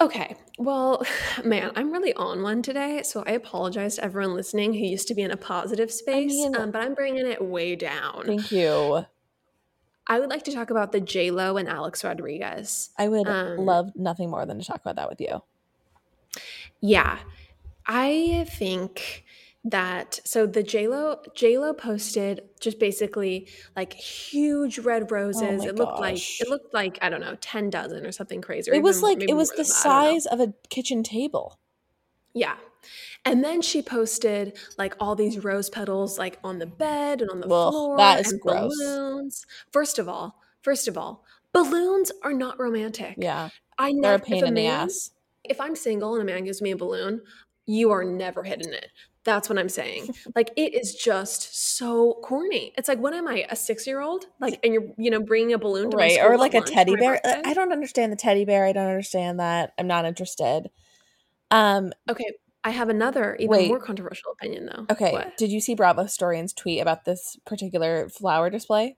Okay. 0.00 0.36
Well, 0.58 1.04
man, 1.44 1.72
I'm 1.74 1.90
really 1.92 2.12
on 2.14 2.42
one 2.42 2.62
today, 2.62 3.02
so 3.02 3.22
I 3.26 3.32
apologize 3.32 3.96
to 3.96 4.04
everyone 4.04 4.34
listening 4.34 4.72
who 4.74 4.80
used 4.80 5.08
to 5.08 5.14
be 5.14 5.22
in 5.22 5.30
a 5.30 5.36
positive 5.36 5.90
space, 5.90 6.32
mean- 6.32 6.56
um, 6.56 6.70
but 6.70 6.82
I'm 6.82 6.94
bringing 6.94 7.26
it 7.26 7.42
way 7.42 7.76
down. 7.76 8.24
Thank 8.26 8.52
you. 8.52 9.04
I 10.08 10.20
would 10.20 10.30
like 10.30 10.44
to 10.44 10.52
talk 10.52 10.70
about 10.70 10.92
the 10.92 11.00
J 11.00 11.32
Lo 11.32 11.56
and 11.56 11.68
Alex 11.68 12.04
Rodriguez. 12.04 12.90
I 12.96 13.08
would 13.08 13.26
Um, 13.26 13.56
love 13.58 13.90
nothing 13.96 14.30
more 14.30 14.46
than 14.46 14.60
to 14.60 14.64
talk 14.64 14.80
about 14.80 14.94
that 14.96 15.08
with 15.08 15.20
you. 15.20 15.42
Yeah, 16.80 17.18
I 17.86 18.46
think 18.50 19.24
that 19.70 20.20
so 20.24 20.46
the 20.46 20.62
J 20.62 20.86
Lo 20.86 21.20
J 21.34 21.58
Lo 21.58 21.72
posted 21.74 22.42
just 22.60 22.78
basically 22.78 23.48
like 23.74 23.92
huge 23.94 24.78
red 24.78 25.10
roses. 25.10 25.62
Oh 25.64 25.68
it 25.68 25.74
looked 25.74 25.98
like 25.98 26.18
it 26.40 26.48
looked 26.48 26.72
like 26.72 26.98
I 27.02 27.08
don't 27.08 27.20
know 27.20 27.36
ten 27.40 27.68
dozen 27.68 28.06
or 28.06 28.12
something 28.12 28.40
crazy. 28.40 28.70
or 28.70 28.74
It 28.74 28.82
was 28.82 29.02
like 29.02 29.22
it 29.22 29.34
was 29.34 29.50
the 29.50 29.64
that, 29.64 29.72
I 29.84 29.90
don't 29.90 30.04
know. 30.04 30.18
size 30.20 30.26
of 30.26 30.40
a 30.40 30.54
kitchen 30.68 31.02
table. 31.02 31.58
Yeah. 32.32 32.56
And 33.24 33.42
then 33.42 33.60
she 33.60 33.82
posted 33.82 34.56
like 34.78 34.94
all 35.00 35.16
these 35.16 35.42
rose 35.42 35.68
petals 35.68 36.16
like 36.16 36.38
on 36.44 36.60
the 36.60 36.66
bed 36.66 37.20
and 37.20 37.28
on 37.30 37.40
the 37.40 37.48
Ugh, 37.48 37.72
floor 37.72 37.96
that 37.96 38.20
is 38.20 38.32
gross. 38.34 38.76
balloons. 38.78 39.44
First 39.72 39.98
of 39.98 40.08
all, 40.08 40.40
first 40.62 40.86
of 40.86 40.96
all, 40.96 41.24
balloons 41.52 42.12
are 42.22 42.32
not 42.32 42.60
romantic. 42.60 43.16
Yeah, 43.18 43.48
I 43.78 43.92
they're 44.00 44.14
a 44.14 44.18
pain 44.20 44.44
a 44.44 44.46
in 44.46 44.54
the 44.54 44.62
man, 44.62 44.84
ass. 44.84 45.10
If 45.42 45.60
I'm 45.60 45.74
single 45.74 46.14
and 46.14 46.22
a 46.22 46.32
man 46.32 46.44
gives 46.44 46.62
me 46.62 46.70
a 46.70 46.76
balloon, 46.76 47.22
you 47.66 47.90
are 47.90 48.04
never 48.04 48.44
hitting 48.44 48.72
it. 48.72 48.90
That's 49.26 49.50
what 49.50 49.58
I'm 49.58 49.68
saying. 49.68 50.14
like 50.36 50.52
it 50.56 50.72
is 50.72 50.94
just 50.94 51.76
so 51.76 52.18
corny. 52.22 52.72
It's 52.78 52.88
like, 52.88 53.00
what 53.00 53.12
am 53.12 53.26
I, 53.28 53.44
a 53.50 53.56
six 53.56 53.86
year 53.86 54.00
old? 54.00 54.24
Like, 54.40 54.60
and 54.64 54.72
you're 54.72 54.86
you 54.96 55.10
know 55.10 55.20
bringing 55.20 55.52
a 55.52 55.58
balloon 55.58 55.90
to 55.90 55.96
Right, 55.96 56.18
or 56.20 56.38
like 56.38 56.54
a 56.54 56.62
teddy 56.62 56.96
bear. 56.96 57.20
I 57.24 57.52
don't 57.52 57.72
understand 57.72 58.12
the 58.12 58.16
teddy 58.16 58.46
bear. 58.46 58.64
I 58.64 58.72
don't 58.72 58.86
understand 58.86 59.40
that. 59.40 59.72
I'm 59.76 59.88
not 59.88 60.06
interested. 60.06 60.70
Um. 61.50 61.92
Okay, 62.08 62.30
I 62.64 62.70
have 62.70 62.88
another 62.88 63.36
even 63.36 63.50
Wait. 63.50 63.68
more 63.68 63.80
controversial 63.80 64.32
opinion 64.32 64.66
though. 64.66 64.86
Okay. 64.90 65.12
What? 65.12 65.36
Did 65.36 65.50
you 65.50 65.60
see 65.60 65.74
Bravo 65.74 66.04
historian's 66.04 66.52
tweet 66.52 66.80
about 66.80 67.04
this 67.04 67.36
particular 67.44 68.08
flower 68.08 68.48
display, 68.48 68.96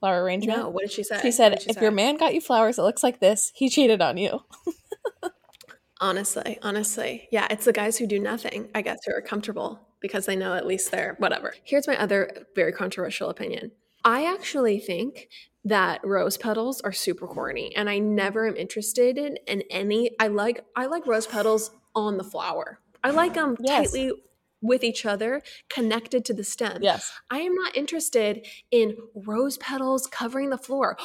flower 0.00 0.24
arrangement? 0.24 0.58
No, 0.58 0.68
what 0.68 0.82
did 0.82 0.92
she 0.92 1.04
say? 1.04 1.20
She 1.22 1.30
said, 1.30 1.62
she 1.62 1.70
"If 1.70 1.80
your 1.80 1.92
man 1.92 2.16
got 2.16 2.34
you 2.34 2.40
flowers 2.40 2.76
that 2.76 2.82
looks 2.82 3.04
like 3.04 3.20
this, 3.20 3.52
he 3.54 3.70
cheated 3.70 4.02
on 4.02 4.16
you." 4.16 4.40
Honestly, 6.02 6.58
honestly. 6.62 7.28
Yeah, 7.30 7.46
it's 7.48 7.64
the 7.64 7.72
guys 7.72 7.96
who 7.96 8.08
do 8.08 8.18
nothing, 8.18 8.68
I 8.74 8.82
guess, 8.82 8.98
who 9.06 9.14
are 9.14 9.20
comfortable 9.22 9.80
because 10.00 10.26
they 10.26 10.34
know 10.34 10.54
at 10.54 10.66
least 10.66 10.90
they're 10.90 11.14
whatever. 11.18 11.54
Here's 11.62 11.86
my 11.86 11.96
other 11.96 12.44
very 12.56 12.72
controversial 12.72 13.30
opinion. 13.30 13.70
I 14.04 14.24
actually 14.26 14.80
think 14.80 15.28
that 15.64 16.00
rose 16.02 16.36
petals 16.36 16.80
are 16.80 16.92
super 16.92 17.28
corny 17.28 17.74
and 17.76 17.88
I 17.88 18.00
never 18.00 18.48
am 18.48 18.56
interested 18.56 19.16
in, 19.16 19.36
in 19.46 19.62
any 19.70 20.10
I 20.18 20.26
like 20.26 20.64
I 20.74 20.86
like 20.86 21.06
rose 21.06 21.28
petals 21.28 21.70
on 21.94 22.16
the 22.16 22.24
flower. 22.24 22.80
I 23.04 23.10
like 23.10 23.34
them 23.34 23.56
Yes. 23.60 23.84
tightly 23.92 24.12
with 24.60 24.82
each 24.82 25.06
other, 25.06 25.42
connected 25.68 26.24
to 26.24 26.34
the 26.34 26.44
stem. 26.44 26.78
Yes. 26.82 27.12
I 27.30 27.38
am 27.38 27.54
not 27.54 27.76
interested 27.76 28.44
in 28.72 28.96
rose 29.14 29.56
petals 29.58 30.08
covering 30.08 30.50
the 30.50 30.58
floor. 30.58 30.96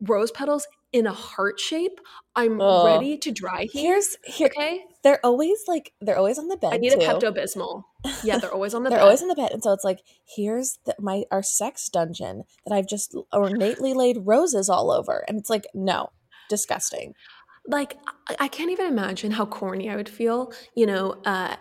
Rose 0.00 0.30
petals 0.30 0.66
in 0.94 1.06
a 1.06 1.12
heart 1.12 1.58
shape. 1.58 2.00
I'm 2.36 2.60
Ugh. 2.60 2.86
ready 2.86 3.18
to 3.18 3.32
dry 3.32 3.64
heat. 3.64 3.80
Here's 3.80 4.16
here. 4.24 4.46
Okay, 4.46 4.84
They're 5.02 5.18
always 5.24 5.58
like 5.66 5.92
they're 6.00 6.16
always 6.16 6.38
on 6.38 6.46
the 6.48 6.56
bed. 6.56 6.72
I 6.72 6.76
need 6.76 6.92
a 6.92 6.96
too. 6.98 7.06
Pepto 7.06 7.36
Bismol. 7.36 7.82
Yeah, 8.22 8.38
they're 8.38 8.52
always 8.54 8.74
on 8.74 8.84
the 8.84 8.90
They're 8.90 9.00
bed. 9.00 9.04
always 9.04 9.20
in 9.20 9.28
the 9.28 9.34
bed, 9.34 9.50
and 9.50 9.62
so 9.62 9.72
it's 9.72 9.84
like 9.84 9.98
here's 10.36 10.78
the, 10.86 10.94
my 11.00 11.24
our 11.32 11.42
sex 11.42 11.88
dungeon 11.88 12.44
that 12.64 12.72
I've 12.74 12.86
just 12.88 13.14
ornately 13.32 13.92
laid 13.92 14.18
roses 14.22 14.68
all 14.70 14.92
over, 14.92 15.24
and 15.26 15.36
it's 15.36 15.50
like 15.50 15.64
no, 15.74 16.10
disgusting. 16.48 17.14
like 17.66 17.98
I, 18.38 18.46
can't 18.48 18.70
even 18.70 18.86
imagine 18.86 19.32
how 19.32 19.46
corny 19.46 19.90
I 19.90 19.96
would 19.96 20.08
feel. 20.08 20.52
You 20.76 20.86
know, 20.86 21.16
uh, 21.24 21.56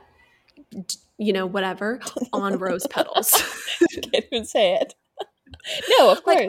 d- 0.72 0.96
you 1.18 1.34
know, 1.34 1.48
whatever 1.48 2.00
on 2.34 2.60
rose 2.60 2.86
petals. 2.88 3.32
Can't 4.12 4.26
even 4.32 4.46
say 4.46 4.76
it. 4.76 4.94
no, 6.00 6.12
of 6.12 6.24
course. 6.24 6.46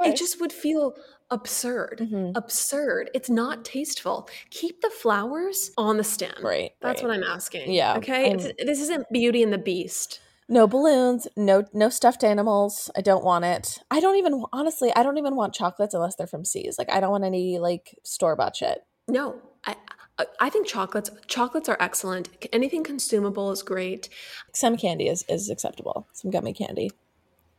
Like, 0.00 0.10
it 0.10 0.16
just 0.16 0.40
would 0.40 0.52
feel 0.52 0.94
absurd. 1.30 2.00
Mhm. 2.10 2.32
Absurd. 2.36 3.10
It's 3.14 3.28
not 3.30 3.64
tasteful. 3.64 4.28
Keep 4.50 4.80
the 4.82 4.90
flowers 4.90 5.70
on 5.76 5.96
the 5.96 6.04
stem. 6.04 6.32
right. 6.42 6.72
That's 6.80 7.02
right. 7.02 7.08
what 7.08 7.16
I'm 7.16 7.24
asking. 7.24 7.72
Yeah, 7.72 7.96
Okay. 7.96 8.34
This 8.64 8.80
isn't 8.80 9.06
Beauty 9.12 9.42
and 9.42 9.52
the 9.52 9.58
Beast. 9.58 10.20
No 10.48 10.68
balloons, 10.68 11.26
no 11.36 11.64
no 11.72 11.88
stuffed 11.88 12.22
animals. 12.22 12.88
I 12.96 13.00
don't 13.00 13.24
want 13.24 13.44
it. 13.44 13.78
I 13.90 13.98
don't 13.98 14.14
even 14.16 14.44
honestly, 14.52 14.92
I 14.94 15.02
don't 15.02 15.18
even 15.18 15.34
want 15.34 15.52
chocolates 15.54 15.92
unless 15.94 16.14
they're 16.14 16.28
from 16.28 16.44
See's 16.44 16.78
Like 16.78 16.90
I 16.90 17.00
don't 17.00 17.10
want 17.10 17.24
any 17.24 17.58
like 17.58 17.98
store 18.04 18.36
bought 18.36 18.54
shit. 18.54 18.84
No, 19.08 19.40
I, 19.64 19.74
I- 20.18 20.26
I 20.40 20.48
think 20.50 20.66
chocolates 20.68 21.10
chocolates 21.26 21.68
are 21.68 21.76
excellent. 21.80 22.28
Anything 22.52 22.84
consumable 22.84 23.50
is 23.50 23.62
great. 23.64 24.08
Some 24.54 24.76
candy 24.76 25.08
is 25.08 25.24
is 25.28 25.50
acceptable. 25.50 26.06
Some 26.12 26.30
gummy 26.30 26.52
candy. 26.54 26.90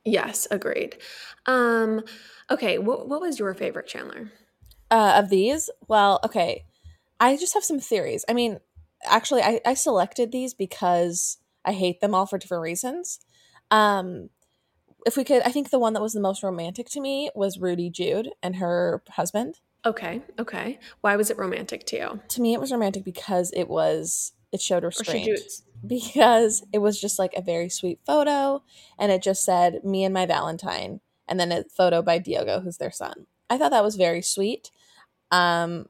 Yes, 0.08 0.48
agreed. 0.50 0.98
Um, 1.46 2.02
okay, 2.50 2.78
what 2.78 3.10
what 3.10 3.20
was 3.20 3.40
your 3.40 3.54
favorite 3.54 3.88
Chandler? 3.88 4.32
Uh, 4.90 5.16
of 5.18 5.30
these, 5.30 5.70
well, 5.90 6.22
okay, 6.24 6.64
I 7.20 7.36
just 7.36 7.54
have 7.54 7.64
some 7.66 7.80
theories. 7.82 8.24
I 8.30 8.34
mean, 8.34 8.60
actually, 9.04 9.42
I, 9.42 9.60
I 9.66 9.74
selected 9.74 10.32
these 10.32 10.54
because 10.54 11.40
I 11.66 11.74
hate 11.74 12.00
them 12.00 12.16
all 12.16 12.26
for 12.26 12.38
different 12.38 12.64
reasons. 12.64 13.20
Um, 13.70 14.30
if 15.06 15.18
we 15.18 15.26
could, 15.26 15.42
I 15.42 15.52
think 15.52 15.72
the 15.72 15.80
one 15.80 15.92
that 15.92 16.02
was 16.02 16.14
the 16.14 16.22
most 16.22 16.42
romantic 16.42 16.88
to 16.92 17.02
me 17.02 17.30
was 17.36 17.58
Rudy 17.58 17.90
Jude 17.90 18.30
and 18.42 18.56
her 18.58 19.04
husband. 19.10 19.60
Okay, 19.86 20.22
okay. 20.40 20.80
Why 21.02 21.18
was 21.18 21.30
it 21.30 21.38
romantic 21.38 21.86
to 21.88 21.98
you? 21.98 22.20
To 22.30 22.42
me, 22.42 22.54
it 22.54 22.62
was 22.62 22.72
romantic 22.72 23.04
because 23.04 23.52
it 23.54 23.68
was 23.68 24.32
it 24.54 24.62
showed 24.62 24.86
Or 24.86 24.92
she 24.92 25.00
restraint. 25.02 25.40
Because 25.86 26.64
it 26.74 26.80
was 26.80 27.00
just 27.00 27.20
like 27.20 27.34
a 27.36 27.42
very 27.42 27.70
sweet 27.70 28.00
photo 28.06 28.64
and 28.98 29.12
it 29.12 29.22
just 29.22 29.44
said 29.44 29.84
me 29.84 30.04
and 30.04 30.14
my 30.14 30.26
valentine 30.26 31.02
and 31.28 31.40
then 31.40 31.52
a 31.52 31.64
photo 31.66 32.02
by 32.02 32.18
diogo 32.18 32.60
who's 32.62 32.78
their 32.78 32.92
son. 32.92 33.28
I 33.50 33.58
thought 33.58 33.72
that 33.72 33.84
was 33.84 33.96
very 33.96 34.22
sweet 34.22 34.72
um 35.32 35.88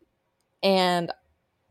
and 0.64 1.12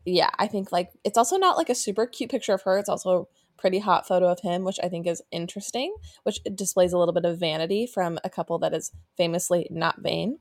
yeah 0.05 0.29
i 0.39 0.47
think 0.47 0.71
like 0.71 0.91
it's 1.03 1.17
also 1.17 1.37
not 1.37 1.57
like 1.57 1.69
a 1.69 1.75
super 1.75 2.05
cute 2.05 2.31
picture 2.31 2.53
of 2.53 2.61
her 2.61 2.77
it's 2.77 2.89
also 2.89 3.21
a 3.21 3.61
pretty 3.61 3.79
hot 3.79 4.07
photo 4.07 4.27
of 4.27 4.39
him 4.39 4.63
which 4.63 4.79
i 4.83 4.87
think 4.87 5.05
is 5.05 5.21
interesting 5.31 5.93
which 6.23 6.39
displays 6.55 6.93
a 6.93 6.97
little 6.97 7.13
bit 7.13 7.25
of 7.25 7.39
vanity 7.39 7.85
from 7.85 8.17
a 8.23 8.29
couple 8.29 8.57
that 8.59 8.73
is 8.73 8.91
famously 9.15 9.67
not 9.69 9.99
vain. 9.99 10.39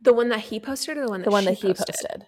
The 0.00 0.12
one 0.12 0.28
that 0.28 0.40
he 0.40 0.60
posted 0.60 0.96
or 0.98 1.02
the 1.02 1.08
one 1.08 1.20
that 1.20 1.24
the 1.24 1.30
one 1.30 1.44
that 1.44 1.54
he 1.54 1.72
posted 1.72 2.26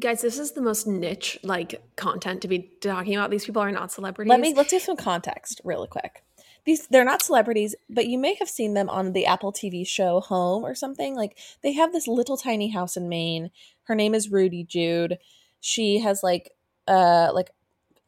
Guys, 0.00 0.22
this 0.22 0.38
is 0.38 0.52
the 0.52 0.62
most 0.62 0.86
niche 0.86 1.38
like 1.42 1.82
content 1.96 2.42
to 2.42 2.48
be 2.48 2.70
talking 2.80 3.14
about. 3.14 3.30
These 3.30 3.44
people 3.44 3.62
are 3.62 3.72
not 3.72 3.92
celebrities. 3.92 4.30
Let 4.30 4.40
me 4.40 4.54
let's 4.54 4.70
give 4.70 4.82
some 4.82 4.96
context 4.96 5.60
really 5.64 5.88
quick. 5.88 6.22
These 6.64 6.86
they're 6.88 7.04
not 7.04 7.22
celebrities, 7.22 7.74
but 7.90 8.06
you 8.06 8.18
may 8.18 8.34
have 8.34 8.48
seen 8.48 8.74
them 8.74 8.88
on 8.88 9.12
the 9.12 9.26
Apple 9.26 9.52
TV 9.52 9.86
show 9.86 10.20
Home 10.20 10.64
or 10.64 10.74
something. 10.74 11.16
Like 11.16 11.38
they 11.62 11.72
have 11.72 11.92
this 11.92 12.06
little 12.06 12.36
tiny 12.36 12.70
house 12.70 12.96
in 12.96 13.08
Maine. 13.08 13.50
Her 13.84 13.94
name 13.94 14.14
is 14.14 14.30
Rudy 14.30 14.64
Jude. 14.64 15.18
She 15.60 15.98
has 15.98 16.22
like 16.22 16.52
uh 16.86 17.30
like 17.34 17.50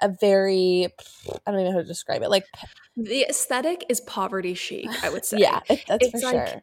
a 0.01 0.09
very 0.09 0.89
I 1.47 1.51
don't 1.51 1.61
even 1.61 1.65
know 1.67 1.79
how 1.79 1.83
to 1.83 1.85
describe 1.85 2.23
it. 2.23 2.31
Like 2.31 2.47
the 2.97 3.27
aesthetic 3.29 3.85
is 3.89 4.01
poverty 4.01 4.55
chic, 4.55 4.89
I 5.03 5.11
would 5.11 5.25
say. 5.27 5.39
yeah, 5.39 5.61
that's 5.69 6.07
It's 6.07 6.11
for 6.23 6.33
like 6.33 6.49
sure. 6.49 6.63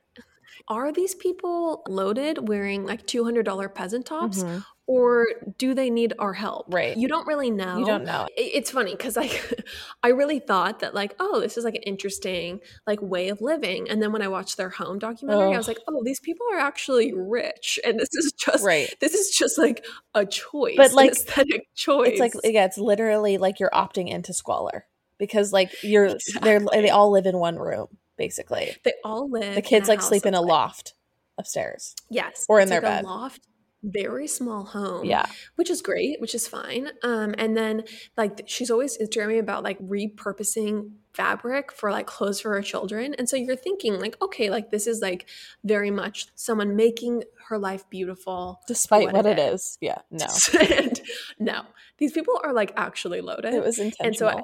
Are 0.71 0.89
these 0.93 1.13
people 1.15 1.83
loaded 1.89 2.47
wearing 2.47 2.85
like 2.85 3.05
$200 3.05 3.67
peasant 3.75 4.05
tops 4.05 4.41
Mhm. 4.41 4.63
or 4.87 5.27
do 5.57 5.73
they 5.73 5.89
need 5.89 6.13
our 6.17 6.31
help? 6.31 6.67
Right. 6.69 6.95
You 6.95 7.09
don't 7.09 7.27
really 7.27 7.51
know. 7.51 7.77
You 7.79 7.85
don't 7.85 8.05
know. 8.05 8.27
It's 8.37 8.71
funny 8.71 8.91
because 8.95 9.17
like 9.17 9.35
I 10.03 10.09
really 10.09 10.39
thought 10.39 10.79
that 10.79 10.93
like 10.95 11.13
oh 11.19 11.41
this 11.41 11.57
is 11.57 11.65
like 11.65 11.75
an 11.75 11.83
interesting 11.83 12.61
like 12.87 13.01
way 13.01 13.27
of 13.27 13.41
living 13.41 13.89
and 13.89 14.01
then 14.01 14.13
when 14.13 14.21
I 14.21 14.29
watched 14.29 14.55
their 14.55 14.69
home 14.69 14.97
documentary 14.97 15.53
I 15.53 15.57
was 15.57 15.67
like 15.67 15.79
oh 15.89 16.01
these 16.05 16.21
people 16.21 16.45
are 16.53 16.59
actually 16.59 17.11
rich 17.13 17.77
and 17.83 17.99
this 17.99 18.13
is 18.13 18.31
just 18.31 18.63
Right. 18.63 18.87
this 19.01 19.13
is 19.13 19.29
just 19.35 19.57
like 19.57 19.85
a 20.15 20.25
choice 20.25 20.77
But, 20.77 20.91
an 20.91 20.95
like, 20.95 21.11
aesthetic 21.11 21.67
choice 21.75 22.11
It's 22.11 22.19
like 22.21 22.33
yeah, 22.45 22.63
it's 22.63 22.77
literally 22.77 23.37
like 23.37 23.59
you're 23.59 23.75
opting 23.83 24.07
into 24.09 24.33
squalor 24.33 24.85
because 25.19 25.51
like 25.51 25.71
you're 25.83 26.15
they're 26.41 26.61
they 26.71 26.89
all 26.89 27.11
live 27.11 27.25
in 27.25 27.37
one 27.37 27.57
room 27.57 27.87
basically. 28.25 28.75
they 28.83 28.93
all 29.03 29.29
live 29.29 29.55
The 29.55 29.61
kids 29.61 29.89
like 29.89 30.01
sleep 30.01 30.25
in 30.25 30.33
a 30.33 30.41
loft 30.41 30.93
upstairs. 31.37 31.95
yes 32.09 32.45
or 32.49 32.59
in 32.59 32.63
it's 32.63 32.69
their 32.71 32.81
like 32.81 32.91
bed. 32.97 33.03
a 33.03 33.07
loft 33.07 33.41
very 33.83 34.27
small 34.27 34.63
home 34.63 35.05
Yeah. 35.05 35.25
which 35.55 35.69
is 35.71 35.81
great 35.81 36.21
which 36.21 36.35
is 36.35 36.47
fine 36.47 36.89
um 37.01 37.33
and 37.39 37.57
then 37.57 37.83
like 38.15 38.33
she's 38.45 38.69
always 38.69 38.95
Instagramming 38.99 39.39
about 39.39 39.63
like 39.63 39.79
repurposing 39.79 40.91
fabric 41.13 41.71
for 41.71 41.89
like 41.91 42.05
clothes 42.05 42.39
for 42.39 42.51
her 42.53 42.61
children 42.61 43.15
and 43.17 43.27
so 43.27 43.35
you're 43.35 43.55
thinking 43.55 43.99
like 43.99 44.15
okay 44.21 44.51
like 44.51 44.69
this 44.69 44.85
is 44.85 45.01
like 45.01 45.25
very 45.63 45.89
much 45.89 46.27
someone 46.35 46.75
making 46.75 47.23
her 47.49 47.57
life 47.57 47.83
beautiful 47.89 48.61
Despite 48.67 49.05
what 49.07 49.13
what, 49.15 49.25
it 49.25 49.39
it 49.39 49.53
is. 49.53 49.77
Yeah. 49.81 49.97
No. 50.11 50.27
and 50.77 51.01
no 51.39 51.63
these 51.97 52.11
people 52.11 52.39
are 52.43 52.53
like 52.53 52.71
actually 52.77 53.21
loaded 53.21 53.51
It 53.53 53.63
was 53.63 53.79
and 53.79 53.87
intentional. 53.87 54.31
so 54.31 54.37
I, 54.37 54.43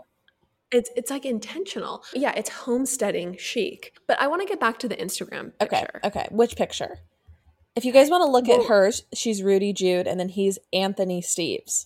It's 0.71 0.89
it's 0.95 1.09
like 1.09 1.25
intentional. 1.25 2.03
Yeah, 2.13 2.33
it's 2.35 2.49
homesteading 2.49 3.37
chic. 3.37 3.97
But 4.07 4.19
I 4.21 4.27
want 4.27 4.41
to 4.41 4.47
get 4.47 4.59
back 4.59 4.79
to 4.79 4.87
the 4.87 4.95
Instagram 4.95 5.53
Okay. 5.61 5.79
picture. 5.81 6.01
Okay. 6.03 6.27
Which 6.31 6.55
picture? 6.55 6.99
If 7.75 7.85
you 7.85 7.91
guys 7.93 8.09
want 8.09 8.21
to 8.23 8.29
look 8.29 8.47
Well- 8.47 8.61
at 8.61 8.67
hers, 8.67 9.03
she's 9.13 9.43
Rudy 9.43 9.71
Jude, 9.71 10.07
and 10.07 10.19
then 10.19 10.29
he's 10.29 10.59
Anthony 10.73 11.21
Steves. 11.21 11.85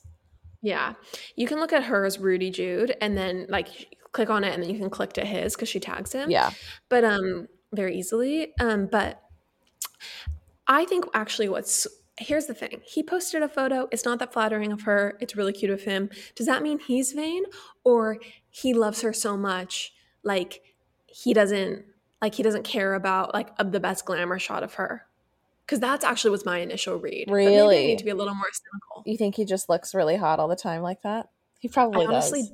Yeah. 0.61 0.93
You 1.35 1.47
can 1.47 1.59
look 1.59 1.73
at 1.73 1.83
hers, 1.83 2.17
Rudy 2.19 2.49
Jude, 2.49 2.95
and 3.01 3.17
then 3.17 3.45
like 3.49 3.95
click 4.11 4.29
on 4.29 4.43
it 4.43 4.53
and 4.53 4.61
then 4.61 4.69
you 4.69 4.77
can 4.79 4.89
click 4.89 5.13
to 5.13 5.25
his 5.25 5.55
because 5.55 5.69
she 5.69 5.79
tags 5.79 6.11
him. 6.13 6.29
Yeah. 6.29 6.51
But 6.89 7.03
um 7.03 7.47
very 7.73 7.97
easily. 7.97 8.53
Um, 8.59 8.87
but 8.87 9.21
I 10.67 10.85
think 10.85 11.05
actually 11.13 11.49
what's 11.49 11.87
here's 12.17 12.45
the 12.45 12.53
thing. 12.53 12.81
He 12.85 13.03
posted 13.03 13.41
a 13.41 13.49
photo. 13.49 13.87
It's 13.91 14.05
not 14.05 14.19
that 14.19 14.33
flattering 14.33 14.71
of 14.71 14.81
her. 14.83 15.17
It's 15.19 15.35
really 15.35 15.53
cute 15.53 15.71
of 15.71 15.83
him. 15.83 16.09
Does 16.35 16.47
that 16.47 16.61
mean 16.61 16.79
he's 16.79 17.13
vain? 17.13 17.43
Or 17.83 18.17
he 18.49 18.73
loves 18.73 19.01
her 19.01 19.13
so 19.13 19.37
much, 19.37 19.93
like 20.23 20.61
he 21.07 21.33
doesn't 21.33 21.85
like 22.21 22.35
he 22.35 22.43
doesn't 22.43 22.63
care 22.63 22.93
about 22.93 23.33
like 23.33 23.49
of 23.57 23.71
the 23.71 23.79
best 23.79 24.05
glamour 24.05 24.39
shot 24.39 24.63
of 24.63 24.75
her? 24.75 25.05
Because 25.65 25.79
that's 25.79 26.03
actually 26.03 26.31
was 26.31 26.45
my 26.45 26.59
initial 26.59 26.97
read. 26.97 27.27
Maybe 27.27 27.47
I 27.47 27.61
Really? 27.61 27.87
need 27.87 27.99
to 27.99 28.03
be 28.05 28.11
a 28.11 28.15
little 28.15 28.35
more 28.35 28.45
cynical. 28.51 29.03
You 29.05 29.17
think 29.17 29.35
he 29.35 29.45
just 29.45 29.69
looks 29.69 29.95
really 29.95 30.17
hot 30.17 30.39
all 30.39 30.47
the 30.47 30.55
time 30.55 30.81
like 30.81 31.01
that? 31.03 31.29
He 31.59 31.67
probably 31.69 32.05
I 32.05 32.09
honestly, 32.09 32.41
does. 32.41 32.51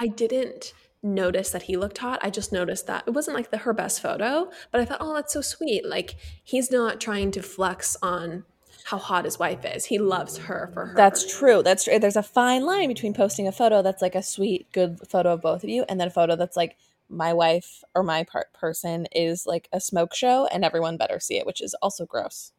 I 0.00 0.06
didn't 0.08 0.72
notice 1.02 1.50
that 1.50 1.62
he 1.64 1.76
looked 1.76 1.98
hot. 1.98 2.18
I 2.22 2.30
just 2.30 2.52
noticed 2.52 2.86
that 2.86 3.04
it 3.06 3.10
wasn't 3.10 3.36
like 3.36 3.50
the 3.50 3.58
her 3.58 3.72
best 3.72 4.00
photo, 4.00 4.50
but 4.72 4.80
I 4.80 4.84
thought, 4.84 4.98
oh, 5.00 5.14
that's 5.14 5.32
so 5.32 5.40
sweet. 5.42 5.86
Like 5.86 6.16
he's 6.42 6.70
not 6.70 7.00
trying 7.00 7.30
to 7.32 7.42
flex 7.42 7.96
on 8.02 8.44
how 8.86 8.98
hot 8.98 9.24
his 9.24 9.36
wife 9.36 9.64
is. 9.64 9.84
He 9.84 9.98
loves 9.98 10.38
her 10.38 10.70
for 10.72 10.86
her. 10.86 10.94
That's 10.94 11.26
true. 11.38 11.60
That's 11.62 11.82
true. 11.84 11.98
There's 11.98 12.14
a 12.14 12.22
fine 12.22 12.64
line 12.64 12.86
between 12.88 13.14
posting 13.14 13.48
a 13.48 13.52
photo 13.52 13.82
that's 13.82 14.00
like 14.00 14.14
a 14.14 14.22
sweet, 14.22 14.70
good 14.70 15.00
photo 15.08 15.32
of 15.32 15.42
both 15.42 15.64
of 15.64 15.68
you, 15.70 15.84
and 15.88 15.98
then 15.98 16.06
a 16.06 16.10
photo 16.10 16.36
that's 16.36 16.56
like 16.56 16.76
my 17.08 17.32
wife 17.32 17.82
or 17.96 18.04
my 18.04 18.22
part 18.22 18.52
person 18.52 19.06
is 19.10 19.44
like 19.44 19.68
a 19.72 19.80
smoke 19.80 20.14
show, 20.14 20.46
and 20.52 20.64
everyone 20.64 20.96
better 20.96 21.18
see 21.18 21.36
it, 21.36 21.46
which 21.46 21.60
is 21.60 21.74
also 21.82 22.06
gross. 22.06 22.52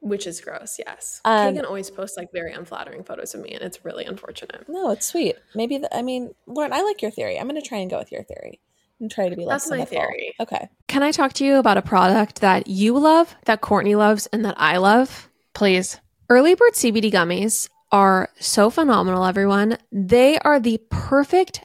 which 0.00 0.26
is 0.26 0.38
gross. 0.38 0.78
Yes, 0.78 1.22
Um, 1.24 1.54
Kagan 1.54 1.64
always 1.64 1.90
posts 1.90 2.18
like 2.18 2.30
very 2.30 2.52
unflattering 2.52 3.02
photos 3.04 3.34
of 3.34 3.40
me, 3.40 3.52
and 3.52 3.62
it's 3.62 3.86
really 3.86 4.04
unfortunate. 4.04 4.68
No, 4.68 4.90
it's 4.90 5.06
sweet. 5.06 5.36
Maybe 5.54 5.78
the, 5.78 5.96
I 5.96 6.02
mean, 6.02 6.34
Lauren, 6.46 6.74
I 6.74 6.82
like 6.82 7.00
your 7.00 7.10
theory. 7.10 7.38
I'm 7.38 7.48
going 7.48 7.58
to 7.60 7.66
try 7.66 7.78
and 7.78 7.90
go 7.90 7.98
with 8.00 8.12
your 8.12 8.22
theory 8.22 8.60
and 9.00 9.10
try 9.10 9.30
to 9.30 9.34
be 9.34 9.46
less 9.46 9.64
That's 9.64 9.78
my 9.78 9.86
theory. 9.86 10.34
Okay. 10.38 10.68
Can 10.88 11.02
I 11.02 11.10
talk 11.10 11.32
to 11.34 11.44
you 11.46 11.56
about 11.56 11.78
a 11.78 11.82
product 11.82 12.42
that 12.42 12.66
you 12.66 12.98
love, 12.98 13.34
that 13.46 13.62
Courtney 13.62 13.94
loves, 13.94 14.26
and 14.26 14.44
that 14.44 14.56
I 14.58 14.76
love? 14.76 15.30
Please. 15.54 16.00
Early 16.28 16.54
Bird 16.54 16.72
CBD 16.72 17.12
gummies 17.12 17.68
are 17.92 18.28
so 18.40 18.70
phenomenal, 18.70 19.24
everyone. 19.24 19.78
They 19.92 20.38
are 20.40 20.58
the 20.58 20.80
perfect 20.90 21.64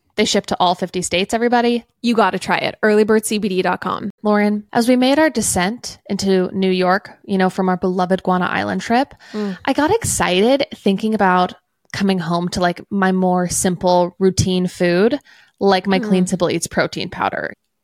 They 0.21 0.25
ship 0.25 0.45
to 0.45 0.57
all 0.59 0.75
50 0.75 1.01
states, 1.01 1.33
everybody. 1.33 1.83
You 2.03 2.13
got 2.13 2.29
to 2.31 2.37
try 2.37 2.57
it. 2.57 2.77
Earlybirdcbd.com. 2.83 4.11
Lauren, 4.21 4.67
as 4.71 4.87
we 4.87 4.95
made 4.95 5.17
our 5.17 5.31
descent 5.31 5.97
into 6.07 6.55
New 6.55 6.69
York, 6.69 7.09
you 7.25 7.39
know, 7.39 7.49
from 7.49 7.69
our 7.69 7.77
beloved 7.77 8.21
Guana 8.21 8.45
Island 8.45 8.81
trip, 8.81 9.15
Mm. 9.31 9.57
I 9.65 9.73
got 9.73 9.89
excited 9.89 10.67
thinking 10.75 11.15
about 11.15 11.55
coming 11.91 12.19
home 12.19 12.49
to 12.49 12.59
like 12.59 12.81
my 12.91 13.11
more 13.11 13.49
simple 13.49 14.15
routine 14.19 14.67
food, 14.67 15.17
like 15.59 15.87
my 15.87 15.97
Mm. 15.99 16.03
Clean 16.07 16.27
Simple 16.27 16.51
Eats 16.51 16.67
protein 16.67 17.09
powder. 17.09 17.53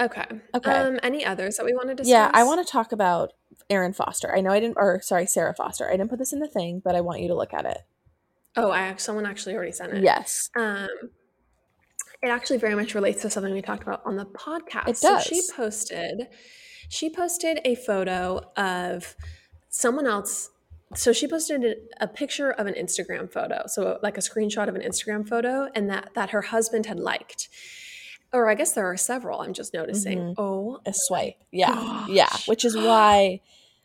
Okay. 0.00 0.24
Okay. 0.54 0.70
Um, 0.70 0.98
any 1.02 1.24
others 1.24 1.56
that 1.56 1.64
we 1.64 1.72
want 1.72 1.88
to 1.88 1.94
discuss? 1.94 2.10
Yeah, 2.10 2.30
I 2.32 2.44
want 2.44 2.66
to 2.66 2.70
talk 2.70 2.92
about 2.92 3.32
Erin 3.70 3.92
Foster. 3.92 4.34
I 4.34 4.40
know 4.40 4.50
I 4.50 4.60
didn't, 4.60 4.76
or 4.76 5.00
sorry, 5.02 5.26
Sara 5.26 5.54
Foster. 5.54 5.88
I 5.88 5.92
didn't 5.92 6.10
put 6.10 6.18
this 6.18 6.32
in 6.32 6.40
the 6.40 6.48
thing, 6.48 6.82
but 6.84 6.94
I 6.94 7.00
want 7.00 7.20
you 7.20 7.28
to 7.28 7.34
look 7.34 7.54
at 7.54 7.64
it. 7.64 7.78
Oh, 8.56 8.70
I 8.70 8.82
have 8.82 9.00
someone 9.00 9.26
actually 9.26 9.54
already 9.54 9.72
sent 9.72 9.94
it. 9.94 10.02
Yes. 10.02 10.50
Um, 10.56 10.88
it 12.22 12.28
actually 12.28 12.58
very 12.58 12.74
much 12.74 12.94
relates 12.94 13.22
to 13.22 13.30
something 13.30 13.52
we 13.52 13.62
talked 13.62 13.82
about 13.82 14.02
on 14.04 14.16
the 14.16 14.24
podcast. 14.24 14.88
It 14.88 14.96
So 14.96 15.18
she 15.18 15.42
posted, 15.54 16.28
she 16.88 17.10
posted 17.10 17.60
a 17.64 17.74
photo 17.74 18.40
of 18.56 19.14
someone 19.68 20.06
else. 20.06 20.50
So 20.94 21.12
she 21.12 21.26
posted 21.26 21.64
a, 21.64 22.04
a 22.04 22.08
picture 22.08 22.52
of 22.52 22.66
an 22.66 22.74
Instagram 22.74 23.32
photo, 23.32 23.64
so 23.66 23.98
like 24.02 24.16
a 24.16 24.20
screenshot 24.20 24.68
of 24.68 24.76
an 24.76 24.82
Instagram 24.82 25.28
photo, 25.28 25.68
and 25.74 25.90
that 25.90 26.10
that 26.14 26.30
her 26.30 26.42
husband 26.42 26.86
had 26.86 27.00
liked. 27.00 27.48
Or 28.34 28.48
I 28.50 28.54
guess 28.54 28.72
there 28.72 28.84
are 28.90 28.96
several. 28.96 29.40
I'm 29.40 29.54
just 29.54 29.72
noticing. 29.72 30.18
Mhm. 30.18 30.34
Oh, 30.36 30.80
A 30.84 30.92
swipe. 30.92 31.36
Yeah. 31.52 32.04
Yeah. 32.08 32.28
Which 32.46 32.64
is 32.64 32.76
why, 32.76 33.40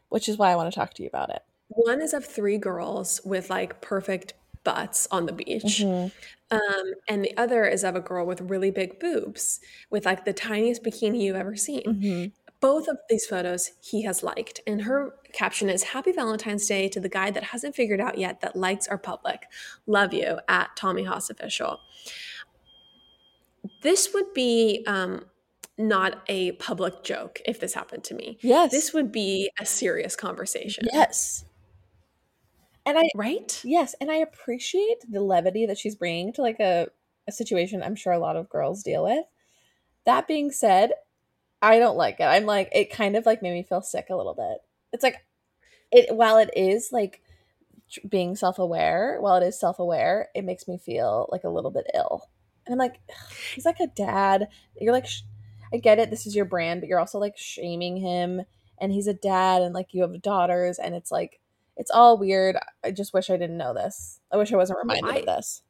which 0.09 0.27
is 0.27 0.37
why 0.37 0.51
I 0.51 0.55
want 0.55 0.73
to 0.73 0.77
talk 0.77 0.93
to 0.95 1.03
you 1.03 1.07
about 1.07 1.29
it. 1.29 1.43
one 1.71 2.01
is 2.01 2.13
of 2.15 2.25
three 2.25 2.57
girls 2.57 3.21
with 3.23 3.49
like 3.51 3.79
perfect 3.79 4.33
butts 4.63 5.07
on 5.11 5.27
the 5.27 5.31
beach. 5.31 5.81
Mhm. 5.85 6.11
Um, 6.49 6.93
and 7.07 7.23
the 7.23 7.37
other 7.37 7.63
is 7.65 7.83
of 7.83 7.95
a 7.95 7.99
girl 8.01 8.25
with 8.25 8.41
really 8.41 8.71
big 8.71 8.99
boobs, 8.99 9.59
with 9.91 10.03
like 10.03 10.25
the 10.25 10.33
tiniest 10.33 10.81
bikini 10.83 11.21
you've 11.21 11.35
ever 11.35 11.55
seen. 11.55 11.83
Mhm. 11.83 12.31
Both 12.59 12.87
of 12.87 12.97
these 13.07 13.27
photos 13.27 13.71
he 13.81 14.01
has 14.01 14.23
liked. 14.23 14.61
And 14.65 14.81
her 14.81 15.13
caption 15.31 15.69
is 15.69 15.83
Happy 15.83 16.11
Valentine's 16.11 16.65
Day 16.65 16.89
to 16.89 16.99
the 16.99 17.07
guy 17.07 17.29
that 17.29 17.43
hasn't 17.43 17.75
figured 17.75 18.01
out 18.01 18.17
yet 18.17 18.41
that 18.41 18.55
likes 18.55 18.87
are 18.87 18.97
public. 18.97 19.43
Love 19.85 20.11
you 20.11 20.39
at 20.49 20.75
Tommy 20.75 21.03
Haas 21.03 21.29
Official. 21.29 21.79
This 23.81 24.13
would 24.13 24.33
be 24.33 24.83
um, 24.87 25.25
not 25.77 26.21
a 26.27 26.53
public 26.53 27.03
joke 27.03 27.41
if 27.45 27.59
this 27.59 27.73
happened 27.73 28.03
to 28.05 28.13
me. 28.13 28.37
Yes. 28.41 28.71
This 28.71 28.93
would 28.93 29.11
be 29.11 29.49
a 29.59 29.65
serious 29.65 30.15
conversation. 30.15 30.87
Yes. 30.91 31.45
And 32.85 32.97
I, 32.97 33.03
Right? 33.15 33.61
yes, 33.63 33.93
and 34.01 34.09
I 34.09 34.15
appreciate 34.15 34.97
the 35.09 35.21
levity 35.21 35.65
that 35.67 35.77
she's 35.77 35.95
bringing 35.95 36.33
to 36.33 36.41
like 36.41 36.59
a, 36.59 36.87
a 37.27 37.31
situation 37.31 37.83
I'm 37.83 37.95
sure 37.95 38.13
a 38.13 38.19
lot 38.19 38.35
of 38.35 38.49
girls 38.49 38.83
deal 38.83 39.03
with. 39.03 39.25
That 40.05 40.27
being 40.27 40.51
said, 40.51 40.91
I 41.61 41.77
don't 41.77 41.97
like 41.97 42.19
it. 42.19 42.23
I'm 42.23 42.45
like, 42.45 42.69
it 42.71 42.89
kind 42.91 43.15
of 43.15 43.25
like 43.25 43.41
made 43.41 43.53
me 43.53 43.63
feel 43.63 43.81
sick 43.81 44.07
a 44.09 44.15
little 44.15 44.33
bit. 44.33 44.57
It's 44.91 45.03
like, 45.03 45.17
it, 45.91 46.15
while 46.15 46.37
it 46.37 46.49
is 46.55 46.89
like 46.91 47.21
tr- 47.91 48.07
being 48.07 48.35
self 48.35 48.57
aware, 48.59 49.17
while 49.19 49.35
it 49.35 49.45
is 49.45 49.59
self 49.59 49.77
aware, 49.77 50.29
it 50.33 50.45
makes 50.45 50.67
me 50.67 50.77
feel 50.77 51.27
like 51.31 51.43
a 51.43 51.49
little 51.49 51.71
bit 51.71 51.85
ill. 51.93 52.29
And 52.69 52.73
I'm 52.79 52.87
like, 52.87 52.99
he's 53.55 53.65
like 53.65 53.79
a 53.79 53.87
dad. 53.87 54.47
You're 54.79 54.93
like, 54.93 55.07
sh- 55.07 55.21
I 55.73 55.77
get 55.77 55.97
it. 55.99 56.09
This 56.11 56.25
is 56.27 56.35
your 56.35 56.45
brand, 56.45 56.81
but 56.81 56.87
you're 56.87 56.99
also 56.99 57.17
like 57.19 57.37
shaming 57.37 57.97
him. 57.97 58.41
And 58.79 58.91
he's 58.91 59.07
a 59.07 59.13
dad, 59.13 59.61
and 59.61 59.73
like 59.73 59.87
you 59.93 60.03
have 60.03 60.21
daughters, 60.21 60.79
and 60.79 60.95
it's 60.95 61.11
like, 61.11 61.39
It's 61.75 61.91
all 61.91 62.17
weird. 62.17 62.55
I 62.83 62.91
just 62.91 63.13
wish 63.13 63.29
I 63.29 63.37
didn't 63.37 63.57
know 63.57 63.73
this. 63.73 64.19
I 64.31 64.37
wish 64.37 64.53
I 64.53 64.57
wasn't 64.57 64.79
reminded 64.79 65.09
I- 65.09 65.17
of 65.17 65.25
this. 65.25 65.63